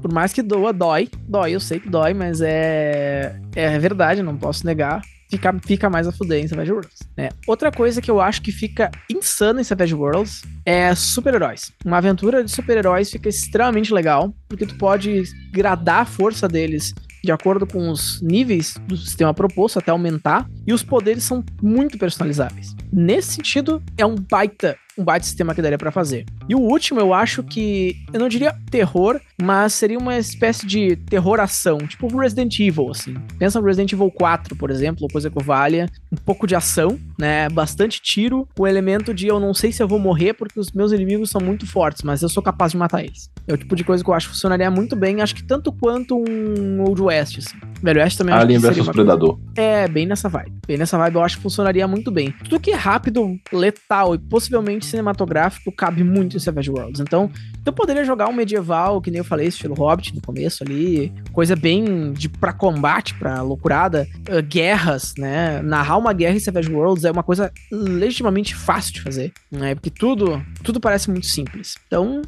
por 0.00 0.12
mais 0.12 0.32
que 0.32 0.42
doa, 0.42 0.72
dói. 0.72 1.08
Dói, 1.28 1.52
eu 1.52 1.60
sei 1.60 1.80
que 1.80 1.88
dói, 1.88 2.14
mas 2.14 2.40
é, 2.40 3.38
é 3.54 3.78
verdade, 3.78 4.22
não 4.22 4.36
posso 4.36 4.64
negar. 4.64 5.02
Fica, 5.30 5.54
fica 5.64 5.90
mais 5.90 6.06
a 6.06 6.12
fuder 6.12 6.42
em 6.42 6.48
Savage 6.48 6.72
Worlds. 6.72 6.98
né? 7.16 7.28
Outra 7.46 7.70
coisa 7.70 8.00
que 8.00 8.10
eu 8.10 8.20
acho 8.20 8.40
que 8.40 8.50
fica 8.50 8.90
insana 9.10 9.60
em 9.60 9.64
Savage 9.64 9.94
Worlds 9.94 10.42
é 10.64 10.94
super-heróis. 10.94 11.72
Uma 11.84 11.98
aventura 11.98 12.42
de 12.42 12.50
super-heróis 12.50 13.10
fica 13.10 13.28
extremamente 13.28 13.92
legal, 13.92 14.34
porque 14.48 14.66
tu 14.66 14.76
pode 14.76 15.22
gradar 15.52 16.02
a 16.02 16.06
força 16.06 16.48
deles 16.48 16.94
de 17.22 17.32
acordo 17.32 17.66
com 17.66 17.90
os 17.90 18.22
níveis 18.22 18.76
do 18.86 18.96
sistema 18.96 19.34
proposto 19.34 19.78
até 19.78 19.90
aumentar, 19.90 20.48
e 20.66 20.72
os 20.72 20.82
poderes 20.82 21.24
são 21.24 21.44
muito 21.60 21.98
personalizáveis. 21.98 22.74
Nesse 22.92 23.34
sentido, 23.34 23.82
é 23.96 24.06
um 24.06 24.14
baita 24.14 24.78
um 24.98 25.04
baita 25.04 25.24
sistema 25.24 25.54
que 25.54 25.62
daria 25.62 25.78
para 25.78 25.92
fazer. 25.92 26.26
E 26.48 26.54
o 26.54 26.58
último, 26.58 26.98
eu 26.98 27.14
acho 27.14 27.42
que, 27.42 27.96
eu 28.12 28.18
não 28.18 28.28
diria 28.28 28.54
terror, 28.70 29.20
mas 29.40 29.72
seria 29.74 29.98
uma 29.98 30.18
espécie 30.18 30.66
de 30.66 30.96
terror-ação, 30.96 31.78
tipo 31.78 32.08
Resident 32.16 32.58
Evil, 32.58 32.90
assim. 32.90 33.14
Pensa 33.38 33.60
no 33.60 33.66
Resident 33.66 33.92
Evil 33.92 34.10
4, 34.10 34.56
por 34.56 34.70
exemplo, 34.70 35.06
coisa 35.10 35.30
que 35.30 35.42
valha, 35.42 35.88
um 36.10 36.16
pouco 36.16 36.46
de 36.46 36.56
ação, 36.56 36.98
né, 37.18 37.48
bastante 37.48 38.00
tiro, 38.02 38.48
o 38.58 38.66
elemento 38.66 39.14
de 39.14 39.28
eu 39.28 39.38
não 39.38 39.54
sei 39.54 39.70
se 39.70 39.82
eu 39.82 39.86
vou 39.86 39.98
morrer 39.98 40.34
porque 40.34 40.58
os 40.58 40.72
meus 40.72 40.90
inimigos 40.90 41.30
são 41.30 41.40
muito 41.40 41.66
fortes, 41.66 42.02
mas 42.02 42.22
eu 42.22 42.28
sou 42.28 42.42
capaz 42.42 42.72
de 42.72 42.78
matar 42.78 43.04
eles. 43.04 43.30
É 43.46 43.54
o 43.54 43.56
tipo 43.56 43.76
de 43.76 43.84
coisa 43.84 44.02
que 44.02 44.10
eu 44.10 44.14
acho 44.14 44.28
que 44.28 44.34
funcionaria 44.34 44.70
muito 44.70 44.96
bem, 44.96 45.22
acho 45.22 45.34
que 45.34 45.44
tanto 45.44 45.72
quanto 45.72 46.16
um 46.16 46.82
Old 46.82 47.02
West, 47.02 47.38
assim. 47.38 47.56
Velho 47.82 48.00
Oeste 48.00 48.18
também 48.18 48.34
Alien 48.34 48.58
vs 48.58 48.88
Predador. 48.88 49.38
É, 49.56 49.86
bem 49.86 50.06
nessa 50.06 50.28
vibe. 50.28 50.52
Bem 50.66 50.76
nessa 50.76 50.98
vibe 50.98 51.14
eu 51.14 51.22
acho 51.22 51.36
que 51.36 51.42
funcionaria 51.42 51.86
muito 51.86 52.10
bem. 52.10 52.34
Tudo 52.44 52.60
que 52.60 52.72
é 52.72 52.76
rápido, 52.76 53.38
letal 53.52 54.14
e 54.14 54.18
possivelmente 54.18 54.87
cinematográfico 54.88 55.70
cabe 55.72 56.02
muito 56.02 56.36
em 56.36 56.40
Savage 56.40 56.70
Worlds. 56.70 57.00
Então, 57.00 57.30
eu 57.64 57.72
poderia 57.72 58.04
jogar 58.04 58.28
um 58.28 58.32
medieval, 58.32 59.00
que 59.00 59.10
nem 59.10 59.18
eu 59.18 59.24
falei, 59.24 59.48
estilo 59.48 59.74
Hobbit 59.74 60.14
no 60.14 60.20
começo 60.20 60.62
ali, 60.64 61.12
coisa 61.32 61.54
bem 61.54 62.12
de 62.12 62.28
pra 62.28 62.52
combate, 62.52 63.14
pra 63.14 63.42
loucurada, 63.42 64.06
uh, 64.28 64.42
guerras, 64.42 65.14
né? 65.16 65.60
Narrar 65.62 65.98
uma 65.98 66.12
guerra 66.12 66.36
em 66.36 66.40
Savage 66.40 66.72
Worlds 66.72 67.04
é 67.04 67.10
uma 67.10 67.22
coisa 67.22 67.52
legitimamente 67.70 68.54
fácil 68.54 68.94
de 68.94 69.02
fazer, 69.02 69.32
né? 69.50 69.74
Porque 69.74 69.90
tudo, 69.90 70.42
tudo 70.62 70.80
parece 70.80 71.10
muito 71.10 71.26
simples. 71.26 71.74
Então, 71.86 72.22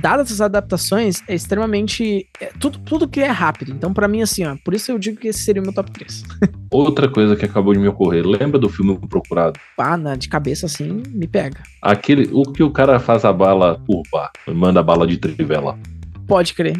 dadas 0.00 0.28
essas 0.28 0.40
adaptações, 0.40 1.22
é 1.28 1.34
extremamente. 1.34 2.26
É, 2.40 2.46
tudo, 2.58 2.78
tudo 2.80 3.08
que 3.08 3.20
é 3.20 3.28
rápido. 3.28 3.72
Então, 3.72 3.92
para 3.92 4.08
mim, 4.08 4.22
assim, 4.22 4.44
ó, 4.44 4.56
por 4.64 4.74
isso 4.74 4.90
eu 4.90 4.98
digo 4.98 5.18
que 5.18 5.28
esse 5.28 5.40
seria 5.40 5.62
o 5.62 5.64
meu 5.64 5.74
top 5.74 5.90
3. 5.90 6.24
Outra 6.70 7.08
coisa 7.08 7.34
que 7.34 7.44
acabou 7.44 7.72
de 7.72 7.80
me 7.80 7.88
ocorrer, 7.88 8.24
lembra 8.24 8.58
do 8.58 8.68
filme 8.68 8.98
Procurado? 9.08 9.58
Ah, 9.76 9.96
na, 9.96 10.14
de 10.14 10.28
cabeça 10.28 10.66
assim, 10.66 11.02
me 11.08 11.26
pega. 11.26 11.62
Aquele, 12.00 12.30
o 12.32 12.44
que 12.44 12.62
o 12.62 12.70
cara 12.70 12.98
faz 12.98 13.26
a 13.26 13.32
bala 13.32 13.78
curvar, 13.86 14.30
manda 14.48 14.80
a 14.80 14.82
bala 14.82 15.06
de 15.06 15.18
trivela. 15.18 15.78
Pode 16.26 16.54
crer. 16.54 16.74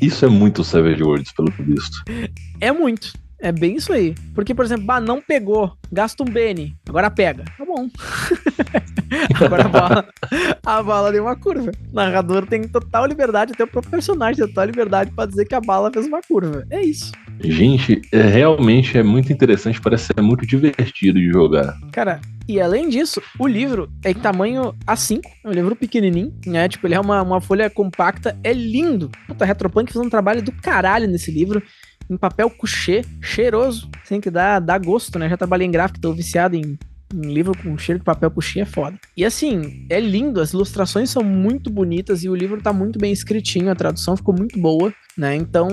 Isso 0.00 0.24
é 0.24 0.28
muito 0.28 0.64
Savage 0.64 1.02
Worlds, 1.02 1.32
pelo 1.32 1.52
visto. 1.58 2.02
É 2.58 2.72
muito. 2.72 3.12
É 3.42 3.50
bem 3.50 3.74
isso 3.74 3.92
aí. 3.92 4.14
Porque, 4.36 4.54
por 4.54 4.64
exemplo, 4.64 4.86
bah, 4.86 5.00
não 5.00 5.20
pegou, 5.20 5.76
gasta 5.90 6.22
um 6.22 6.26
Bene, 6.26 6.76
agora 6.88 7.10
pega. 7.10 7.44
Tá 7.58 7.64
bom. 7.64 7.88
agora 9.34 9.64
a 9.64 9.68
bala, 9.68 10.08
a 10.64 10.82
bala 10.82 11.10
deu 11.10 11.24
uma 11.24 11.34
curva. 11.34 11.72
O 11.90 11.94
narrador 11.94 12.46
tem 12.46 12.62
total 12.68 13.04
liberdade, 13.04 13.52
até 13.52 13.64
o 13.64 13.66
próprio 13.66 13.90
personagem 13.90 14.36
tem 14.36 14.46
total 14.46 14.66
liberdade 14.66 15.10
para 15.10 15.28
dizer 15.28 15.44
que 15.44 15.56
a 15.56 15.60
bala 15.60 15.90
fez 15.92 16.06
uma 16.06 16.22
curva. 16.22 16.64
É 16.70 16.80
isso. 16.82 17.10
Gente, 17.40 18.00
é, 18.12 18.22
realmente 18.22 18.96
é 18.96 19.02
muito 19.02 19.32
interessante, 19.32 19.80
parece 19.80 20.06
ser 20.14 20.22
muito 20.22 20.46
divertido 20.46 21.18
de 21.18 21.28
jogar. 21.28 21.76
Cara, 21.90 22.20
e 22.48 22.60
além 22.60 22.88
disso, 22.88 23.20
o 23.38 23.46
livro 23.48 23.90
é 24.04 24.10
em 24.10 24.14
tamanho 24.14 24.74
A5, 24.86 25.20
é 25.44 25.48
um 25.48 25.52
livro 25.52 25.74
pequenininho, 25.74 26.32
né? 26.46 26.68
Tipo, 26.68 26.86
ele 26.86 26.94
é 26.94 27.00
uma, 27.00 27.22
uma 27.22 27.40
folha 27.40 27.68
compacta, 27.68 28.38
é 28.44 28.52
lindo. 28.52 29.10
Puta, 29.26 29.44
Retropunk 29.44 29.92
fez 29.92 30.04
um 30.04 30.10
trabalho 30.10 30.42
do 30.42 30.52
caralho 30.52 31.08
nesse 31.08 31.30
livro 31.32 31.60
em 32.12 32.16
papel 32.16 32.50
couché, 32.50 33.02
cheiroso, 33.20 33.88
sem 34.04 34.20
que 34.20 34.30
dá, 34.30 34.58
dá 34.58 34.78
gosto, 34.78 35.18
né? 35.18 35.28
Já 35.28 35.36
trabalhei 35.36 35.66
em 35.66 35.70
gráfico, 35.70 36.00
tô 36.00 36.12
viciado 36.12 36.54
em, 36.56 36.78
em 37.14 37.32
livro 37.32 37.56
com 37.56 37.76
cheiro 37.78 37.98
de 37.98 38.04
papel 38.04 38.30
couché, 38.30 38.60
é 38.60 38.64
foda. 38.64 38.98
E 39.16 39.24
assim, 39.24 39.86
é 39.88 40.00
lindo, 40.00 40.40
as 40.40 40.52
ilustrações 40.52 41.10
são 41.10 41.22
muito 41.22 41.70
bonitas 41.70 42.24
e 42.24 42.28
o 42.28 42.34
livro 42.34 42.60
tá 42.60 42.72
muito 42.72 42.98
bem 42.98 43.12
escritinho, 43.12 43.70
a 43.70 43.74
tradução 43.74 44.16
ficou 44.16 44.34
muito 44.36 44.58
boa, 44.58 44.92
né? 45.16 45.34
Então, 45.34 45.68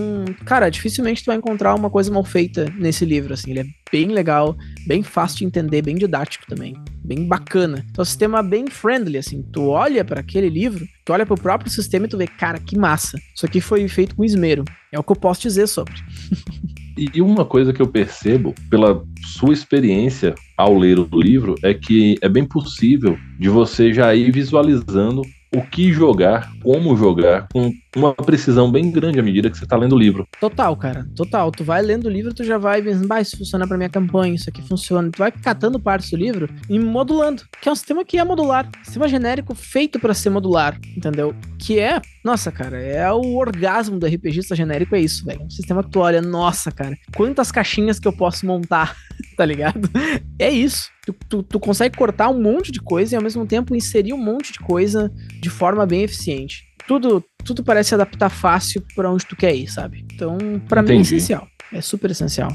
cara, 0.46 0.70
dificilmente 0.70 1.24
tu 1.24 1.28
vai 1.28 1.38
encontrar 1.38 1.76
uma 1.76 1.90
coisa 1.90 2.12
mal 2.12 2.24
feita 2.24 2.72
nesse 2.78 3.06
livro, 3.06 3.34
assim, 3.34 3.52
ele 3.52 3.60
é 3.62 3.66
bem 3.92 4.08
legal, 4.08 4.56
bem 4.86 5.02
fácil 5.02 5.40
de 5.40 5.46
entender, 5.46 5.82
bem 5.82 5.96
didático 5.96 6.46
também, 6.48 6.76
bem 7.04 7.28
bacana. 7.28 7.86
Então, 7.90 8.02
é 8.02 8.04
um 8.04 8.06
sistema 8.06 8.44
bem 8.44 8.68
friendly, 8.68 9.18
assim, 9.18 9.42
tu 9.52 9.68
olha 9.68 10.04
para 10.04 10.20
aquele 10.20 10.50
livro, 10.50 10.86
tu 11.06 11.14
olha 11.14 11.26
pro 11.26 11.36
próprio 11.36 11.72
sistema 11.72 12.06
e 12.06 12.10
tu 12.10 12.18
vê, 12.18 12.28
cara, 12.28 12.60
que 12.60 12.78
massa. 12.78 13.18
Isso 13.36 13.46
aqui 13.46 13.62
foi 13.62 13.88
feito 13.88 14.16
com 14.16 14.24
esmero. 14.24 14.64
É 14.92 15.00
o 15.00 15.04
que 15.04 15.12
eu 15.12 15.16
posso 15.16 15.42
dizer 15.42 15.68
sobre. 15.68 15.94
E 17.14 17.22
uma 17.22 17.46
coisa 17.46 17.72
que 17.72 17.82
eu 17.82 17.88
percebo 17.88 18.54
pela 18.70 19.02
sua 19.26 19.54
experiência 19.54 20.36
ao 20.58 20.78
ler 20.78 21.00
o 21.00 21.08
livro 21.14 21.56
é 21.64 21.74
que 21.74 22.18
é 22.22 22.28
bem 22.28 22.44
possível 22.44 23.18
de 23.40 23.48
você 23.48 23.94
já 23.94 24.14
ir 24.14 24.32
visualizando 24.34 25.22
o 25.56 25.62
que 25.62 25.94
jogar, 25.94 26.52
como 26.62 26.98
jogar, 26.98 27.48
com 27.54 27.72
uma 27.96 28.14
precisão 28.14 28.72
bem 28.72 28.92
grande 28.92 29.20
à 29.20 29.24
medida 29.24 29.50
que 29.50 29.58
você 29.58 29.66
tá 29.66 29.76
lendo 29.76 29.96
o 29.96 29.98
livro. 29.98 30.28
Total, 30.40 30.76
cara, 30.76 31.08
total. 31.16 31.52
Tu 31.52 31.64
vai 31.64 31.82
lendo 31.82 32.06
o 32.06 32.10
livro, 32.10 32.34
tu 32.34 32.44
já 32.44 32.58
vai 32.58 32.82
pensando, 32.82 33.08
bah, 33.08 33.22
isso 33.22 33.38
funciona 33.38 33.68
pra 33.68 33.78
minha 33.78 33.90
campanha, 33.90 34.36
isso 34.36 34.50
aqui 34.50 34.62
funciona. 34.62 35.10
Tu 35.12 35.18
vai 35.18 35.32
catando 35.32 35.80
partes 35.80 36.12
do 36.12 36.18
livro 36.18 36.50
e 36.70 36.80
modulando, 36.80 37.44
que 37.62 37.68
é 37.68 37.72
um 37.72 37.76
sistema 37.76 38.06
que 38.06 38.18
é 38.18 38.24
modular. 38.24 38.70
Sistema 38.84 39.08
genérico 39.08 39.56
feito 39.56 40.00
para 40.00 40.14
ser 40.14 40.30
modular, 40.30 40.80
entendeu? 40.96 41.34
Que 41.58 41.80
é, 41.80 42.02
nossa, 42.24 42.52
cara, 42.52 42.80
é 42.80 43.12
o 43.12 43.36
orgasmo 43.36 43.98
do 43.98 44.06
RPGista 44.06 44.56
genérico, 44.56 44.96
é 44.96 45.02
isso, 45.02 45.26
velho. 45.26 45.44
Um 45.44 45.50
sistema 45.50 45.84
que 45.84 45.90
tu 45.90 46.00
olha, 46.00 46.22
nossa, 46.22 46.72
cara, 46.72 46.96
quantas 47.16 47.52
caixinhas 47.52 48.00
que 48.00 48.08
eu 48.08 48.14
posso 48.14 48.46
montar, 48.46 48.96
tá 49.36 49.46
ligado? 49.46 49.90
É 50.38 50.50
isso. 50.50 50.90
Tu, 51.06 51.16
tu, 51.28 51.44
tu, 51.44 51.60
consegue 51.60 51.98
cortar 51.98 52.30
um 52.30 52.40
monte 52.40 52.72
de 52.72 52.80
coisa 52.80 53.16
e 53.16 53.18
ao 53.18 53.24
mesmo 53.24 53.46
tempo 53.46 53.76
inserir 53.76 54.14
um 54.14 54.18
monte 54.18 54.54
de 54.54 54.60
coisa 54.60 55.12
de 55.42 55.50
forma 55.50 55.86
bem 55.86 56.04
eficiente. 56.04 56.69
Tudo, 56.90 57.24
tudo 57.46 57.64
parece 57.64 57.94
adaptar 57.94 58.32
fácil 58.32 58.84
para 58.96 59.12
onde 59.12 59.24
tu 59.24 59.36
quer 59.36 59.54
ir, 59.54 59.68
sabe? 59.68 60.04
Então, 60.12 60.36
para 60.68 60.82
mim 60.82 60.98
é 60.98 61.02
essencial. 61.02 61.48
É 61.72 61.82
super 61.82 62.10
essencial. 62.10 62.50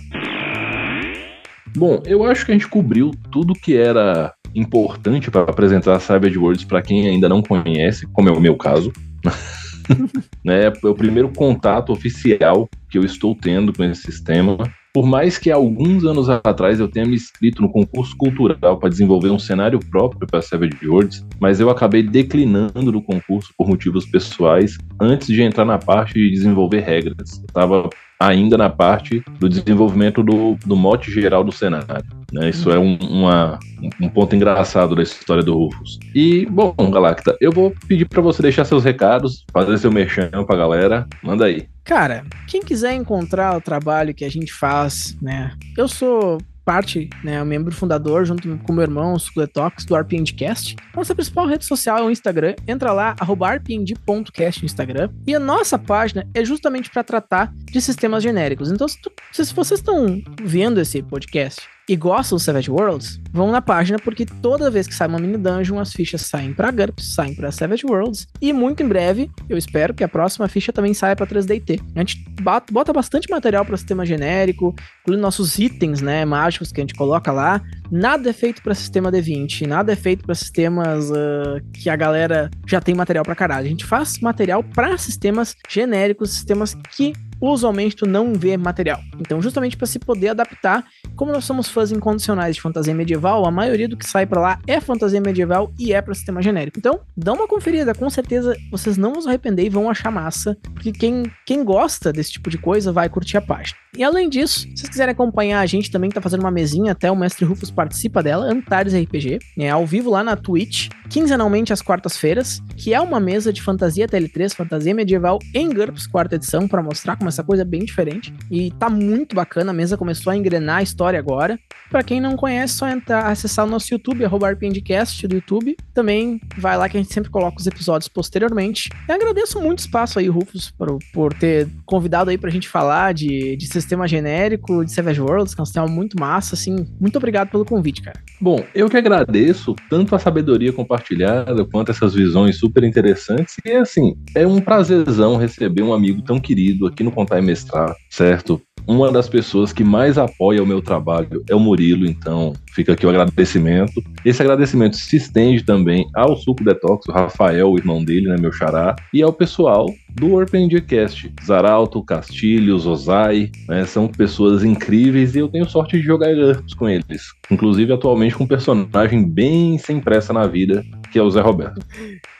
Bom, 1.76 2.02
eu 2.04 2.24
acho 2.24 2.44
que 2.44 2.50
a 2.50 2.54
gente 2.54 2.66
cobriu 2.66 3.12
tudo 3.30 3.54
que 3.54 3.76
era 3.76 4.34
importante 4.52 5.30
para 5.30 5.42
apresentar 5.42 6.00
Savage 6.00 6.36
Worlds 6.36 6.64
para 6.64 6.82
quem 6.82 7.06
ainda 7.06 7.28
não 7.28 7.42
conhece, 7.42 8.08
como 8.08 8.28
é 8.28 8.32
o 8.32 8.40
meu 8.40 8.56
caso. 8.56 8.92
né, 10.44 10.64
é 10.64 10.72
o 10.82 10.94
primeiro 10.96 11.28
contato 11.28 11.92
oficial 11.92 12.68
que 12.90 12.98
eu 12.98 13.04
estou 13.04 13.36
tendo 13.36 13.72
com 13.72 13.84
esse 13.84 14.02
sistema. 14.02 14.58
Por 14.94 15.04
mais 15.04 15.36
que 15.36 15.50
alguns 15.50 16.04
anos 16.04 16.30
atrás 16.30 16.78
eu 16.78 16.86
tenha 16.86 17.04
me 17.04 17.16
inscrito 17.16 17.60
no 17.60 17.68
concurso 17.68 18.16
cultural 18.16 18.78
para 18.78 18.88
desenvolver 18.88 19.28
um 19.28 19.40
cenário 19.40 19.80
próprio 19.90 20.24
para 20.24 20.40
Savage 20.40 20.86
Worlds, 20.86 21.26
mas 21.40 21.58
eu 21.58 21.68
acabei 21.68 22.00
declinando 22.00 22.92
do 22.92 23.02
concurso 23.02 23.52
por 23.58 23.66
motivos 23.66 24.06
pessoais 24.06 24.78
antes 25.00 25.26
de 25.26 25.42
entrar 25.42 25.64
na 25.64 25.78
parte 25.78 26.14
de 26.14 26.30
desenvolver 26.30 26.78
regras. 26.82 27.42
Estava 27.44 27.90
ainda 28.20 28.56
na 28.56 28.70
parte 28.70 29.22
do 29.38 29.48
desenvolvimento 29.48 30.22
do, 30.22 30.56
do 30.64 30.76
mote 30.76 31.10
geral 31.10 31.44
do 31.44 31.52
cenário. 31.52 32.04
Né? 32.32 32.50
Isso 32.50 32.70
é 32.70 32.78
um, 32.78 32.96
uma, 32.96 33.58
um 34.00 34.08
ponto 34.08 34.34
engraçado 34.34 34.94
da 34.94 35.02
história 35.02 35.42
do 35.42 35.56
Rufus. 35.56 35.98
E, 36.14 36.46
bom, 36.46 36.74
Galacta, 36.90 37.36
eu 37.40 37.52
vou 37.52 37.72
pedir 37.86 38.06
para 38.06 38.22
você 38.22 38.42
deixar 38.42 38.64
seus 38.64 38.84
recados, 38.84 39.44
fazer 39.52 39.78
seu 39.78 39.92
merchan 39.92 40.30
pra 40.46 40.56
galera. 40.56 41.06
Manda 41.22 41.46
aí. 41.46 41.68
Cara, 41.84 42.24
quem 42.48 42.62
quiser 42.62 42.94
encontrar 42.94 43.56
o 43.56 43.60
trabalho 43.60 44.14
que 44.14 44.24
a 44.24 44.30
gente 44.30 44.52
faz, 44.52 45.16
né? 45.20 45.52
Eu 45.76 45.86
sou 45.86 46.38
parte, 46.64 47.10
né, 47.22 47.42
membro 47.44 47.74
fundador, 47.74 48.24
junto 48.24 48.56
com 48.58 48.72
meu 48.72 48.82
irmão, 48.82 49.12
o 49.12 49.18
Sucletox, 49.18 49.84
do 49.84 49.96
RPNDcast. 49.96 50.76
Nossa 50.94 51.14
principal 51.14 51.46
rede 51.46 51.64
social 51.64 51.98
é 51.98 52.02
o 52.02 52.10
Instagram. 52.10 52.54
Entra 52.66 52.92
lá, 52.92 53.14
rpnd.cast 53.20 54.62
no 54.62 54.66
Instagram. 54.66 55.10
E 55.26 55.34
a 55.34 55.40
nossa 55.40 55.78
página 55.78 56.26
é 56.34 56.44
justamente 56.44 56.90
para 56.90 57.04
tratar 57.04 57.52
de 57.70 57.80
sistemas 57.80 58.22
genéricos. 58.22 58.70
Então, 58.70 58.88
se, 58.88 59.00
tu, 59.00 59.12
se 59.32 59.54
vocês 59.54 59.80
estão 59.80 60.22
vendo 60.42 60.80
esse 60.80 61.02
podcast 61.02 61.73
e 61.88 61.96
gostam 61.96 62.36
do 62.36 62.42
Savage 62.42 62.70
Worlds, 62.70 63.20
vão 63.32 63.50
na 63.50 63.60
página 63.60 63.98
porque 63.98 64.24
toda 64.24 64.70
vez 64.70 64.86
que 64.86 64.94
sai 64.94 65.08
uma 65.08 65.18
mini 65.18 65.36
dungeon, 65.36 65.78
as 65.78 65.92
fichas 65.92 66.22
saem 66.22 66.52
para 66.52 66.70
GURPS, 66.70 67.14
saem 67.14 67.34
para 67.34 67.52
Savage 67.52 67.84
Worlds 67.86 68.26
e 68.40 68.52
muito 68.52 68.82
em 68.82 68.88
breve, 68.88 69.30
eu 69.48 69.58
espero 69.58 69.92
que 69.92 70.04
a 70.04 70.08
próxima 70.08 70.48
ficha 70.48 70.72
também 70.72 70.94
saia 70.94 71.16
para 71.16 71.26
3DT. 71.26 71.80
A 71.94 71.98
gente 72.00 72.24
bota 72.70 72.92
bastante 72.92 73.30
material 73.30 73.64
para 73.64 73.76
sistema 73.76 74.06
genérico, 74.06 74.74
incluindo 75.02 75.22
nossos 75.22 75.58
itens, 75.58 76.00
né, 76.00 76.24
mágicos 76.24 76.72
que 76.72 76.80
a 76.80 76.82
gente 76.82 76.94
coloca 76.94 77.30
lá. 77.32 77.60
Nada 77.90 78.30
é 78.30 78.32
feito 78.32 78.62
para 78.62 78.74
sistema 78.74 79.12
D20, 79.12 79.66
nada 79.66 79.92
é 79.92 79.96
feito 79.96 80.24
para 80.24 80.34
sistemas 80.34 81.10
uh, 81.10 81.60
que 81.72 81.90
a 81.90 81.96
galera 81.96 82.50
já 82.66 82.80
tem 82.80 82.94
material 82.94 83.24
para 83.24 83.34
caralho. 83.34 83.66
A 83.66 83.70
gente 83.70 83.84
faz 83.84 84.18
material 84.20 84.62
para 84.62 84.96
sistemas 84.96 85.54
genéricos, 85.68 86.30
sistemas 86.30 86.74
que 86.96 87.12
usualmente 87.40 87.96
tu 87.96 88.06
não 88.06 88.34
vê 88.34 88.56
material. 88.56 89.00
Então, 89.18 89.40
justamente 89.40 89.76
para 89.76 89.86
se 89.86 89.98
poder 89.98 90.28
adaptar, 90.28 90.84
como 91.16 91.32
nós 91.32 91.44
somos 91.44 91.68
fãs 91.68 91.92
incondicionais 91.92 92.56
de 92.56 92.62
fantasia 92.62 92.94
medieval, 92.94 93.46
a 93.46 93.50
maioria 93.50 93.88
do 93.88 93.96
que 93.96 94.06
sai 94.06 94.26
para 94.26 94.40
lá 94.40 94.58
é 94.66 94.80
fantasia 94.80 95.20
medieval 95.20 95.72
e 95.78 95.92
é 95.92 96.00
para 96.00 96.14
sistema 96.14 96.42
genérico. 96.42 96.78
Então, 96.78 97.00
dá 97.16 97.32
uma 97.32 97.46
conferida, 97.46 97.94
com 97.94 98.08
certeza 98.10 98.56
vocês 98.70 98.96
não 98.96 99.14
vão 99.14 99.28
arrepender 99.28 99.64
e 99.64 99.70
vão 99.70 99.90
achar 99.90 100.10
massa, 100.10 100.56
porque 100.72 100.92
quem, 100.92 101.24
quem 101.46 101.64
gosta 101.64 102.12
desse 102.12 102.32
tipo 102.32 102.50
de 102.50 102.58
coisa 102.58 102.92
vai 102.92 103.08
curtir 103.08 103.36
a 103.36 103.42
página. 103.42 103.78
E 103.96 104.02
além 104.02 104.28
disso, 104.28 104.60
se 104.60 104.76
vocês 104.76 104.88
quiserem 104.88 105.12
acompanhar 105.12 105.60
a 105.60 105.66
gente 105.66 105.90
também 105.90 106.10
tá 106.10 106.20
fazendo 106.20 106.40
uma 106.40 106.50
mesinha, 106.50 106.92
até 106.92 107.10
o 107.10 107.16
Mestre 107.16 107.44
Rufus 107.44 107.70
participa 107.70 108.22
dela, 108.22 108.50
Antares 108.50 108.92
RPG, 108.92 109.38
é 109.58 109.70
ao 109.70 109.86
vivo 109.86 110.10
lá 110.10 110.24
na 110.24 110.36
Twitch, 110.36 110.88
quinzenalmente 111.08 111.72
às 111.72 111.80
quartas-feiras, 111.80 112.60
que 112.76 112.92
é 112.92 113.00
uma 113.00 113.20
mesa 113.20 113.52
de 113.52 113.62
fantasia 113.62 114.08
TL3, 114.08 114.54
fantasia 114.54 114.94
medieval 114.94 115.38
em 115.54 115.72
GURPS, 115.72 116.06
quarta 116.06 116.34
edição, 116.34 116.66
para 116.66 116.82
mostrar 116.82 117.16
como 117.24 117.30
essa 117.30 117.42
coisa 117.42 117.64
bem 117.64 117.84
diferente. 117.84 118.34
E 118.50 118.70
tá 118.72 118.90
muito 118.90 119.34
bacana, 119.34 119.70
a 119.70 119.74
mesa 119.74 119.96
começou 119.96 120.30
a 120.30 120.36
engrenar 120.36 120.78
a 120.78 120.82
história 120.82 121.18
agora. 121.18 121.58
Para 121.90 122.02
quem 122.02 122.20
não 122.20 122.36
conhece, 122.36 122.74
só 122.74 122.88
entrar, 122.88 123.26
acessar 123.26 123.64
o 123.64 123.70
nosso 123.70 123.92
YouTube, 123.92 124.24
arroba 124.24 124.54
do 124.54 125.34
YouTube. 125.34 125.76
Também 125.94 126.40
vai 126.58 126.76
lá 126.76 126.88
que 126.88 126.96
a 126.96 127.00
gente 127.00 127.12
sempre 127.12 127.30
coloca 127.30 127.58
os 127.58 127.66
episódios 127.66 128.08
posteriormente. 128.08 128.90
Agradeço 129.08 129.60
muito 129.60 129.78
o 129.78 129.82
espaço 129.82 130.18
aí, 130.18 130.28
Rufus, 130.28 130.70
por, 130.70 130.98
por 131.12 131.32
ter 131.32 131.68
convidado 131.86 132.30
aí 132.30 132.36
pra 132.36 132.50
gente 132.50 132.68
falar 132.68 133.14
de, 133.14 133.56
de 133.56 133.66
sistema 133.66 134.06
genérico, 134.06 134.84
de 134.84 134.92
Savage 134.92 135.20
Worlds, 135.20 135.54
que 135.54 135.60
é 135.60 135.62
um 135.62 135.66
sistema 135.66 135.86
muito 135.86 136.18
massa, 136.18 136.54
assim. 136.54 136.86
Muito 137.00 137.16
obrigado 137.16 137.50
pelo 137.50 137.64
convite, 137.64 138.02
cara. 138.02 138.20
Bom, 138.40 138.62
eu 138.74 138.90
que 138.90 138.96
agradeço 138.96 139.74
tanto 139.88 140.14
a 140.14 140.18
sabedoria 140.18 140.72
compartilhada 140.72 141.64
quanto 141.64 141.90
essas 141.90 142.12
visões 142.12 142.58
super 142.58 142.84
interessantes. 142.84 143.56
E 143.64 143.72
assim, 143.72 144.16
é 144.34 144.46
um 144.46 144.60
prazerzão 144.60 145.36
receber 145.36 145.82
um 145.82 145.94
amigo 145.94 146.22
tão 146.22 146.38
querido 146.40 146.86
aqui 146.86 147.02
no 147.02 147.12
Contar 147.14 147.38
e 147.38 147.42
Mestrar, 147.42 147.94
certo? 148.10 148.60
Uma 148.86 149.10
das 149.10 149.28
pessoas 149.28 149.72
que 149.72 149.82
mais 149.82 150.18
apoia 150.18 150.62
o 150.62 150.66
meu 150.66 150.82
trabalho 150.82 151.42
é 151.48 151.54
o 151.54 151.60
Murilo, 151.60 152.06
então 152.06 152.52
fica 152.74 152.92
aqui 152.92 153.06
o 153.06 153.08
agradecimento. 153.08 153.92
Esse 154.24 154.42
agradecimento 154.42 154.96
se 154.96 155.16
estende 155.16 155.62
também 155.62 156.06
ao 156.14 156.36
Suco 156.36 156.62
Detox, 156.62 157.08
o 157.08 157.12
Rafael, 157.12 157.70
o 157.70 157.78
irmão 157.78 158.04
dele, 158.04 158.28
né, 158.28 158.36
meu 158.38 158.52
xará, 158.52 158.94
e 159.12 159.22
ao 159.22 159.32
pessoal 159.32 159.86
do 160.14 160.34
OrpenDcast. 160.34 161.32
Zaralto, 161.44 162.02
Castilho, 162.02 162.78
Zozai, 162.78 163.50
né, 163.68 163.84
são 163.84 164.08
pessoas 164.08 164.64
incríveis 164.64 165.34
e 165.34 165.40
eu 165.40 165.48
tenho 165.48 165.68
sorte 165.68 165.98
de 165.98 166.04
jogar 166.04 166.34
GURPS 166.34 166.74
com 166.74 166.88
eles. 166.88 167.32
Inclusive, 167.50 167.92
atualmente 167.92 168.34
com 168.34 168.44
um 168.44 168.48
personagem 168.48 169.28
bem 169.28 169.76
sem 169.78 170.00
pressa 170.00 170.32
na 170.32 170.46
vida, 170.46 170.84
que 171.10 171.18
é 171.18 171.22
o 171.22 171.30
Zé 171.30 171.40
Roberto. 171.40 171.80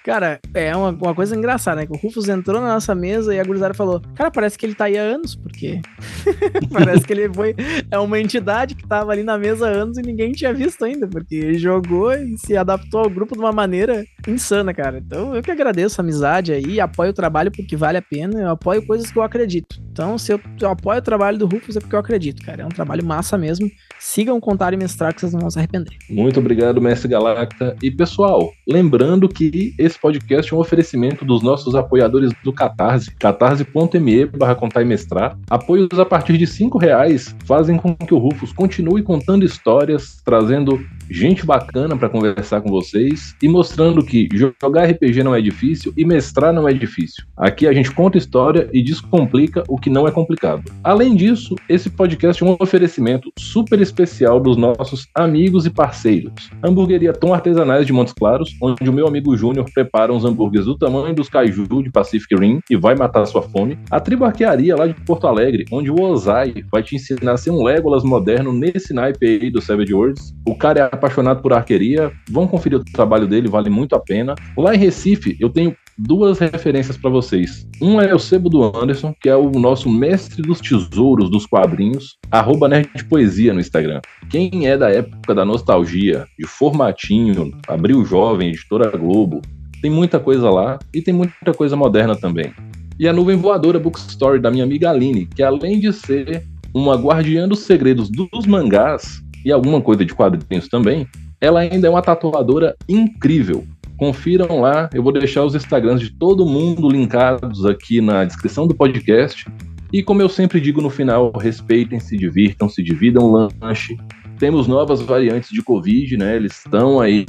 Cara, 0.05 0.39
é 0.53 0.77
uma, 0.77 0.91
uma 0.91 1.15
coisa 1.15 1.35
engraçada, 1.35 1.81
né? 1.81 1.87
Que 1.87 1.93
o 1.95 1.97
Rufus 1.97 2.29
entrou 2.29 2.61
na 2.61 2.75
nossa 2.75 2.95
mesa 2.95 3.35
e 3.35 3.41
a 3.41 3.45
gurizada 3.45 3.73
falou: 3.73 4.03
Cara, 4.15 4.31
parece 4.31 4.59
que 4.59 4.67
ele 4.67 4.75
tá 4.75 4.85
aí 4.85 4.99
há 4.99 5.03
anos, 5.03 5.35
porque 5.35 5.81
parece 6.71 7.07
que 7.07 7.13
ele 7.15 7.33
foi. 7.33 7.55
É 7.91 7.99
uma 7.99 8.21
entidade 8.21 8.75
que 8.75 8.87
tava 8.87 9.13
ali 9.13 9.23
na 9.23 9.39
mesa 9.39 9.67
há 9.67 9.71
anos 9.71 9.97
e 9.97 10.03
ninguém 10.03 10.33
tinha 10.33 10.53
visto 10.53 10.85
ainda, 10.85 11.09
porque 11.09 11.35
ele 11.35 11.59
jogou 11.59 12.13
e 12.13 12.37
se 12.37 12.55
adaptou 12.55 13.01
ao 13.01 13.09
grupo 13.09 13.35
de 13.35 13.41
uma 13.41 13.53
maneira 13.53 14.05
insana, 14.29 14.75
cara. 14.75 14.99
Então 14.99 15.35
eu 15.35 15.43
que 15.43 15.51
agradeço 15.51 15.99
a 15.99 16.05
amizade 16.05 16.53
aí, 16.53 16.79
apoio 16.79 17.11
o 17.11 17.15
trabalho 17.15 17.51
porque 17.65 17.77
vale 17.77 17.99
a 17.99 18.03
pena, 18.03 18.41
eu 18.41 18.51
apoio 18.51 18.87
coisas 18.87 19.11
que 19.11 19.19
eu 19.19 19.23
acredito. 19.23 19.83
Então, 19.91 20.19
se 20.19 20.33
eu, 20.33 20.41
eu 20.61 20.69
apoio 20.69 20.99
o 20.99 21.03
trabalho 21.03 21.39
do 21.39 21.47
Rufus 21.47 21.77
é 21.77 21.81
porque 21.81 21.95
eu 21.95 22.01
acredito, 22.01 22.45
cara. 22.45 22.63
É 22.63 22.67
um 22.67 22.71
trabalho 22.71 23.05
massa 23.05 23.39
mesmo. 23.39 23.71
Sigam 23.99 24.41
contar 24.41 24.75
e 24.75 24.77
mestrar 24.77 25.15
que 25.15 25.21
vocês 25.21 25.33
não 25.33 25.41
vão 25.41 25.51
se 25.51 25.59
arrepender. 25.59 25.97
Muito 26.11 26.41
obrigado, 26.41 26.81
Mestre 26.81 27.09
Galacta. 27.09 27.77
E 27.81 27.91
pessoal, 27.91 28.51
lembrando 28.69 29.29
que 29.29 29.73
esse 29.79 29.99
podcast 29.99 30.53
é 30.53 30.57
um 30.57 30.59
oferecimento 30.59 31.25
dos 31.25 31.43
nossos 31.43 31.77
apoiadores 31.77 32.33
do 32.43 32.53
Catarse, 32.53 33.15
catarse.me 33.15 34.27
barra 34.27 34.57
contar 34.57 34.83
e 34.83 34.85
mestrar. 34.85 35.39
Apoios 35.49 35.99
a 35.99 36.05
partir 36.05 36.37
de 36.37 36.47
cinco 36.47 36.77
reais 36.77 37.35
fazem 37.45 37.77
com 37.77 37.95
que 37.95 38.15
o 38.15 38.19
Rufus 38.19 38.53
continue 38.53 39.03
contando 39.03 39.45
histórias, 39.45 40.21
trazendo 40.25 40.85
gente 41.09 41.47
bacana 41.47 41.97
para 41.97 42.09
conversar 42.09 42.61
com 42.63 42.71
vocês 42.71 43.37
e 43.41 43.47
mostrando 43.47 44.05
que 44.05 44.29
jogar 44.33 44.91
RPG 44.91 45.23
não 45.23 45.35
é 45.35 45.41
difícil 45.41 45.93
e 45.97 46.05
mestrar 46.05 46.53
não 46.53 46.69
é 46.69 46.73
difícil. 46.73 47.25
Aqui 47.37 47.54
a 47.63 47.73
gente 47.73 47.91
conta 47.91 48.19
história 48.19 48.69
e 48.73 48.83
descomplica 48.83 49.63
o 49.69 49.79
que 49.79 49.89
não 49.89 50.07
é 50.07 50.11
complicado. 50.11 50.71
Além 50.83 51.15
disso, 51.15 51.55
esse 51.69 51.89
podcast 51.89 52.43
é 52.43 52.47
um 52.47 52.57
oferecimento 52.59 53.31
super 53.39 53.81
especial 53.81 54.41
dos 54.41 54.57
nossos 54.57 55.07
amigos 55.15 55.67
e 55.67 55.71
parceiros. 55.71 56.51
Hamburgueria 56.63 57.13
Tom 57.13 57.33
Artesanais 57.33 57.87
de 57.87 57.93
Montes 57.93 58.15
Claros, 58.15 58.55
onde 58.61 58.89
o 58.89 58.93
meu 58.93 59.07
amigo 59.07 59.37
Júnior 59.37 59.67
prepara 59.73 60.13
uns 60.13 60.25
hambúrgueres 60.25 60.67
do 60.67 60.77
tamanho 60.77 61.15
dos 61.15 61.29
kaiju 61.29 61.65
de 61.83 61.91
Pacific 61.91 62.35
Rim 62.35 62.61
e 62.71 62.77
vai 62.77 62.95
matar 62.95 63.25
sua 63.27 63.43
fome. 63.43 63.79
A 63.91 64.01
Tribo 64.01 64.25
Arquearia 64.25 64.77
lá 64.77 64.87
de 64.87 64.95
Porto 65.05 65.27
Alegre, 65.27 65.65
onde 65.73 65.91
o 65.91 66.01
Ozai 66.01 66.55
vai 66.71 66.83
te 66.83 66.97
ensinar 66.97 67.33
a 67.33 67.37
ser 67.37 67.51
um 67.51 67.63
Legolas 67.63 68.05
moderno 68.05 68.53
nesse 68.53 68.93
naipe 68.93 69.27
aí 69.27 69.51
do 69.51 69.61
Savage 69.61 69.95
Worlds. 69.95 70.35
O 70.47 70.57
cara 70.57 70.81
é 70.81 70.83
apaixonado 70.83 71.43
por 71.43 71.53
arqueria, 71.53 72.13
vão 72.31 72.47
conferir 72.47 72.79
o 72.79 72.85
trabalho 72.85 73.27
dele, 73.27 73.49
vale 73.49 73.71
muito 73.71 73.95
a 73.95 74.01
pena. 74.01 74.35
Lá 74.57 74.75
em 74.75 74.79
Recife, 74.79 75.37
eu 75.41 75.51
tenho 75.51 75.77
duas 75.99 76.39
referências 76.39 76.97
para 76.97 77.11
vocês. 77.11 77.67
Um 77.81 78.01
é 78.01 78.15
o 78.15 78.19
Sebo 78.19 78.49
do 78.49 78.65
Anderson, 78.65 79.15
que 79.21 79.29
é 79.29 79.37
o 79.37 79.51
nosso 79.51 79.89
mestre 79.89 80.43
dos 80.43 80.61
tesouros 80.61 81.31
dos 81.31 81.47
quadrinhos, 81.47 82.17
arroba 82.31 82.69
Nerd 82.69 83.05
Poesia 83.09 83.53
no 83.53 83.61
Instagram. 83.61 84.01
Quem 84.31 84.67
é 84.67 84.77
da 84.77 84.91
época 84.91 85.35
da 85.35 85.45
nostalgia, 85.45 86.27
de 86.39 86.47
formatinho, 86.47 87.53
Abril 87.69 88.05
Jovem, 88.05 88.49
Editora 88.49 88.91
Globo, 88.97 89.41
tem 89.81 89.91
muita 89.91 90.19
coisa 90.19 90.51
lá 90.51 90.79
e 90.95 91.03
tem 91.03 91.13
muita 91.13 91.53
coisa 91.55 91.77
moderna 91.77 92.17
também. 92.17 92.53
E 92.99 93.09
a 93.09 93.13
Nuvem 93.13 93.37
Voadora 93.37 93.79
Bookstory 93.79 94.41
da 94.41 94.51
minha 94.51 94.65
amiga 94.65 94.91
Aline, 94.91 95.27
que 95.27 95.43
além 95.43 95.81
de 95.81 95.93
ser 95.93 96.45
uma 96.73 96.97
guardiã 96.97 97.47
dos 97.47 97.61
segredos 97.61 98.09
dos 98.09 98.47
mangás 98.47 99.23
e 99.45 99.53
alguma 99.53 99.81
coisa 99.81 100.05
de 100.05 100.15
quadrinhos 100.15 100.69
também, 100.69 101.07
ela 101.41 101.61
ainda 101.61 101.87
é 101.87 101.91
uma 101.91 102.01
tatuadora 102.01 102.75
incrível. 102.89 103.67
Confiram 103.97 104.61
lá, 104.61 104.91
eu 104.93 105.03
vou 105.03 105.13
deixar 105.13 105.45
os 105.45 105.55
Instagrams 105.55 106.01
de 106.01 106.11
todo 106.11 106.45
mundo 106.45 106.89
linkados 106.89 107.65
aqui 107.65 108.01
na 108.01 108.25
descrição 108.25 108.67
do 108.67 108.75
podcast. 108.75 109.47
E 109.93 110.03
como 110.03 110.21
eu 110.21 110.29
sempre 110.29 110.61
digo 110.61 110.81
no 110.81 110.91
final, 110.91 111.33
respeitem, 111.39 112.01
se 112.01 112.17
divirtam, 112.17 112.69
se 112.69 112.83
dividam 112.83 113.25
o 113.25 113.51
lanche. 113.63 113.97
Temos 114.39 114.67
novas 114.67 115.01
variantes 115.01 115.51
de 115.51 115.63
Covid, 115.63 116.17
né? 116.17 116.35
Eles 116.35 116.59
estão 116.59 117.01
aí 117.01 117.25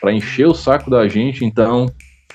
para 0.00 0.12
encher 0.12 0.46
o 0.46 0.54
saco 0.54 0.88
da 0.88 1.08
gente, 1.08 1.44
então 1.44 1.86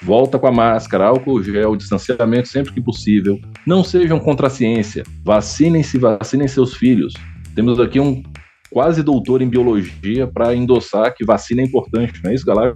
volta 0.02 0.38
com 0.38 0.48
a 0.48 0.52
máscara, 0.52 1.06
álcool 1.06 1.42
gel, 1.42 1.76
distanciamento 1.76 2.50
sempre 2.50 2.74
que 2.74 2.82
possível. 2.82 3.40
Não 3.66 3.84
sejam 3.84 4.20
contra 4.20 4.48
a 4.48 4.50
ciência. 4.50 5.04
Vacinem-se, 5.24 5.98
vacinem 5.98 6.48
seus 6.48 6.74
filhos. 6.76 7.14
Temos 7.56 7.80
aqui 7.80 8.00
um 8.00 8.22
quase 8.72 9.04
doutor 9.04 9.42
em 9.42 9.50
biologia 9.50 10.28
para 10.28 10.56
endossar 10.56 11.14
que 11.14 11.26
vacina 11.26 11.62
é 11.62 11.66
importante, 11.66 12.22
não 12.24 12.32
é 12.32 12.36
isso, 12.36 12.46
galera? 12.46 12.76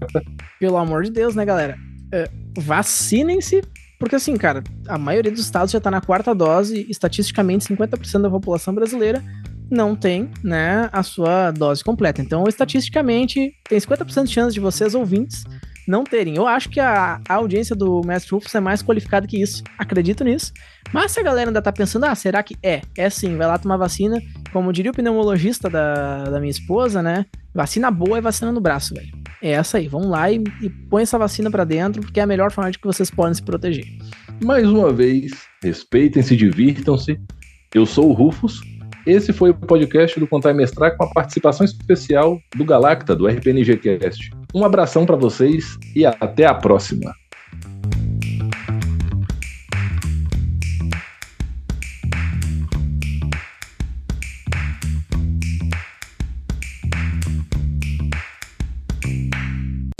Pelo 0.59 0.77
amor 0.77 1.03
de 1.03 1.11
Deus, 1.11 1.35
né, 1.35 1.45
galera? 1.45 1.77
Uh, 2.13 2.61
Vacinem-se, 2.61 3.61
porque 3.99 4.15
assim, 4.15 4.35
cara, 4.35 4.63
a 4.87 4.97
maioria 4.97 5.31
dos 5.31 5.41
estados 5.41 5.71
já 5.71 5.79
tá 5.79 5.89
na 5.89 6.01
quarta 6.01 6.33
dose, 6.33 6.85
estatisticamente 6.89 7.65
50% 7.65 8.21
da 8.21 8.29
população 8.29 8.73
brasileira 8.73 9.23
não 9.71 9.95
tem, 9.95 10.29
né, 10.43 10.89
a 10.91 11.01
sua 11.01 11.51
dose 11.51 11.83
completa. 11.83 12.21
Então, 12.21 12.43
estatisticamente, 12.47 13.53
tem 13.67 13.79
50% 13.79 14.25
de 14.25 14.31
chance 14.31 14.53
de 14.53 14.59
vocês 14.59 14.93
ouvintes 14.93 15.43
não 15.87 16.03
terem. 16.03 16.35
Eu 16.35 16.47
acho 16.47 16.69
que 16.69 16.79
a, 16.79 17.19
a 17.27 17.33
audiência 17.35 17.75
do 17.75 18.01
Mestre 18.05 18.31
Rufus 18.31 18.53
é 18.55 18.59
mais 18.59 18.81
qualificada 18.81 19.27
que 19.27 19.41
isso. 19.41 19.63
Acredito 19.77 20.23
nisso. 20.23 20.53
Mas 20.93 21.11
se 21.11 21.19
a 21.19 21.23
galera 21.23 21.49
ainda 21.49 21.61
tá 21.61 21.71
pensando, 21.71 22.05
ah, 22.05 22.15
será 22.15 22.41
que 22.43 22.55
é? 22.61 22.81
É 22.97 23.09
sim, 23.09 23.35
vai 23.37 23.47
lá 23.47 23.57
tomar 23.57 23.77
vacina. 23.77 24.21
Como 24.51 24.71
diria 24.71 24.91
o 24.91 24.93
pneumologista 24.93 25.69
da, 25.69 26.25
da 26.25 26.39
minha 26.39 26.51
esposa, 26.51 27.01
né? 27.01 27.25
Vacina 27.53 27.91
boa 27.91 28.17
é 28.17 28.21
vacina 28.21 28.51
no 28.51 28.61
braço, 28.61 28.93
velho. 28.93 29.11
É 29.41 29.51
essa 29.51 29.77
aí. 29.77 29.87
Vamos 29.87 30.07
lá 30.07 30.31
e, 30.31 30.43
e 30.61 30.69
põe 30.69 31.03
essa 31.03 31.17
vacina 31.17 31.51
para 31.51 31.63
dentro, 31.63 32.01
porque 32.01 32.19
é 32.19 32.23
a 32.23 32.27
melhor 32.27 32.51
forma 32.51 32.71
de 32.71 32.79
que 32.79 32.87
vocês 32.87 33.11
podem 33.11 33.33
se 33.33 33.43
proteger. 33.43 33.85
Mais 34.43 34.67
uma 34.67 34.91
vez, 34.91 35.31
respeitem-se, 35.61 36.35
divirtam-se. 36.35 37.19
Eu 37.73 37.85
sou 37.85 38.09
o 38.09 38.13
Rufus. 38.13 38.61
Esse 39.05 39.33
foi 39.33 39.49
o 39.49 39.53
podcast 39.53 40.19
do 40.19 40.27
Contar 40.27 40.51
e 40.51 40.53
Mestrar 40.53 40.95
com 40.95 41.03
a 41.03 41.09
participação 41.09 41.65
especial 41.65 42.39
do 42.55 42.63
Galacta, 42.63 43.15
do 43.15 43.27
RPNG 43.27 43.77
Cast. 43.77 44.31
Um 44.53 44.63
abração 44.63 45.05
para 45.05 45.15
vocês 45.15 45.77
e 45.95 46.05
até 46.05 46.45
a 46.45 46.53
próxima. 46.53 47.13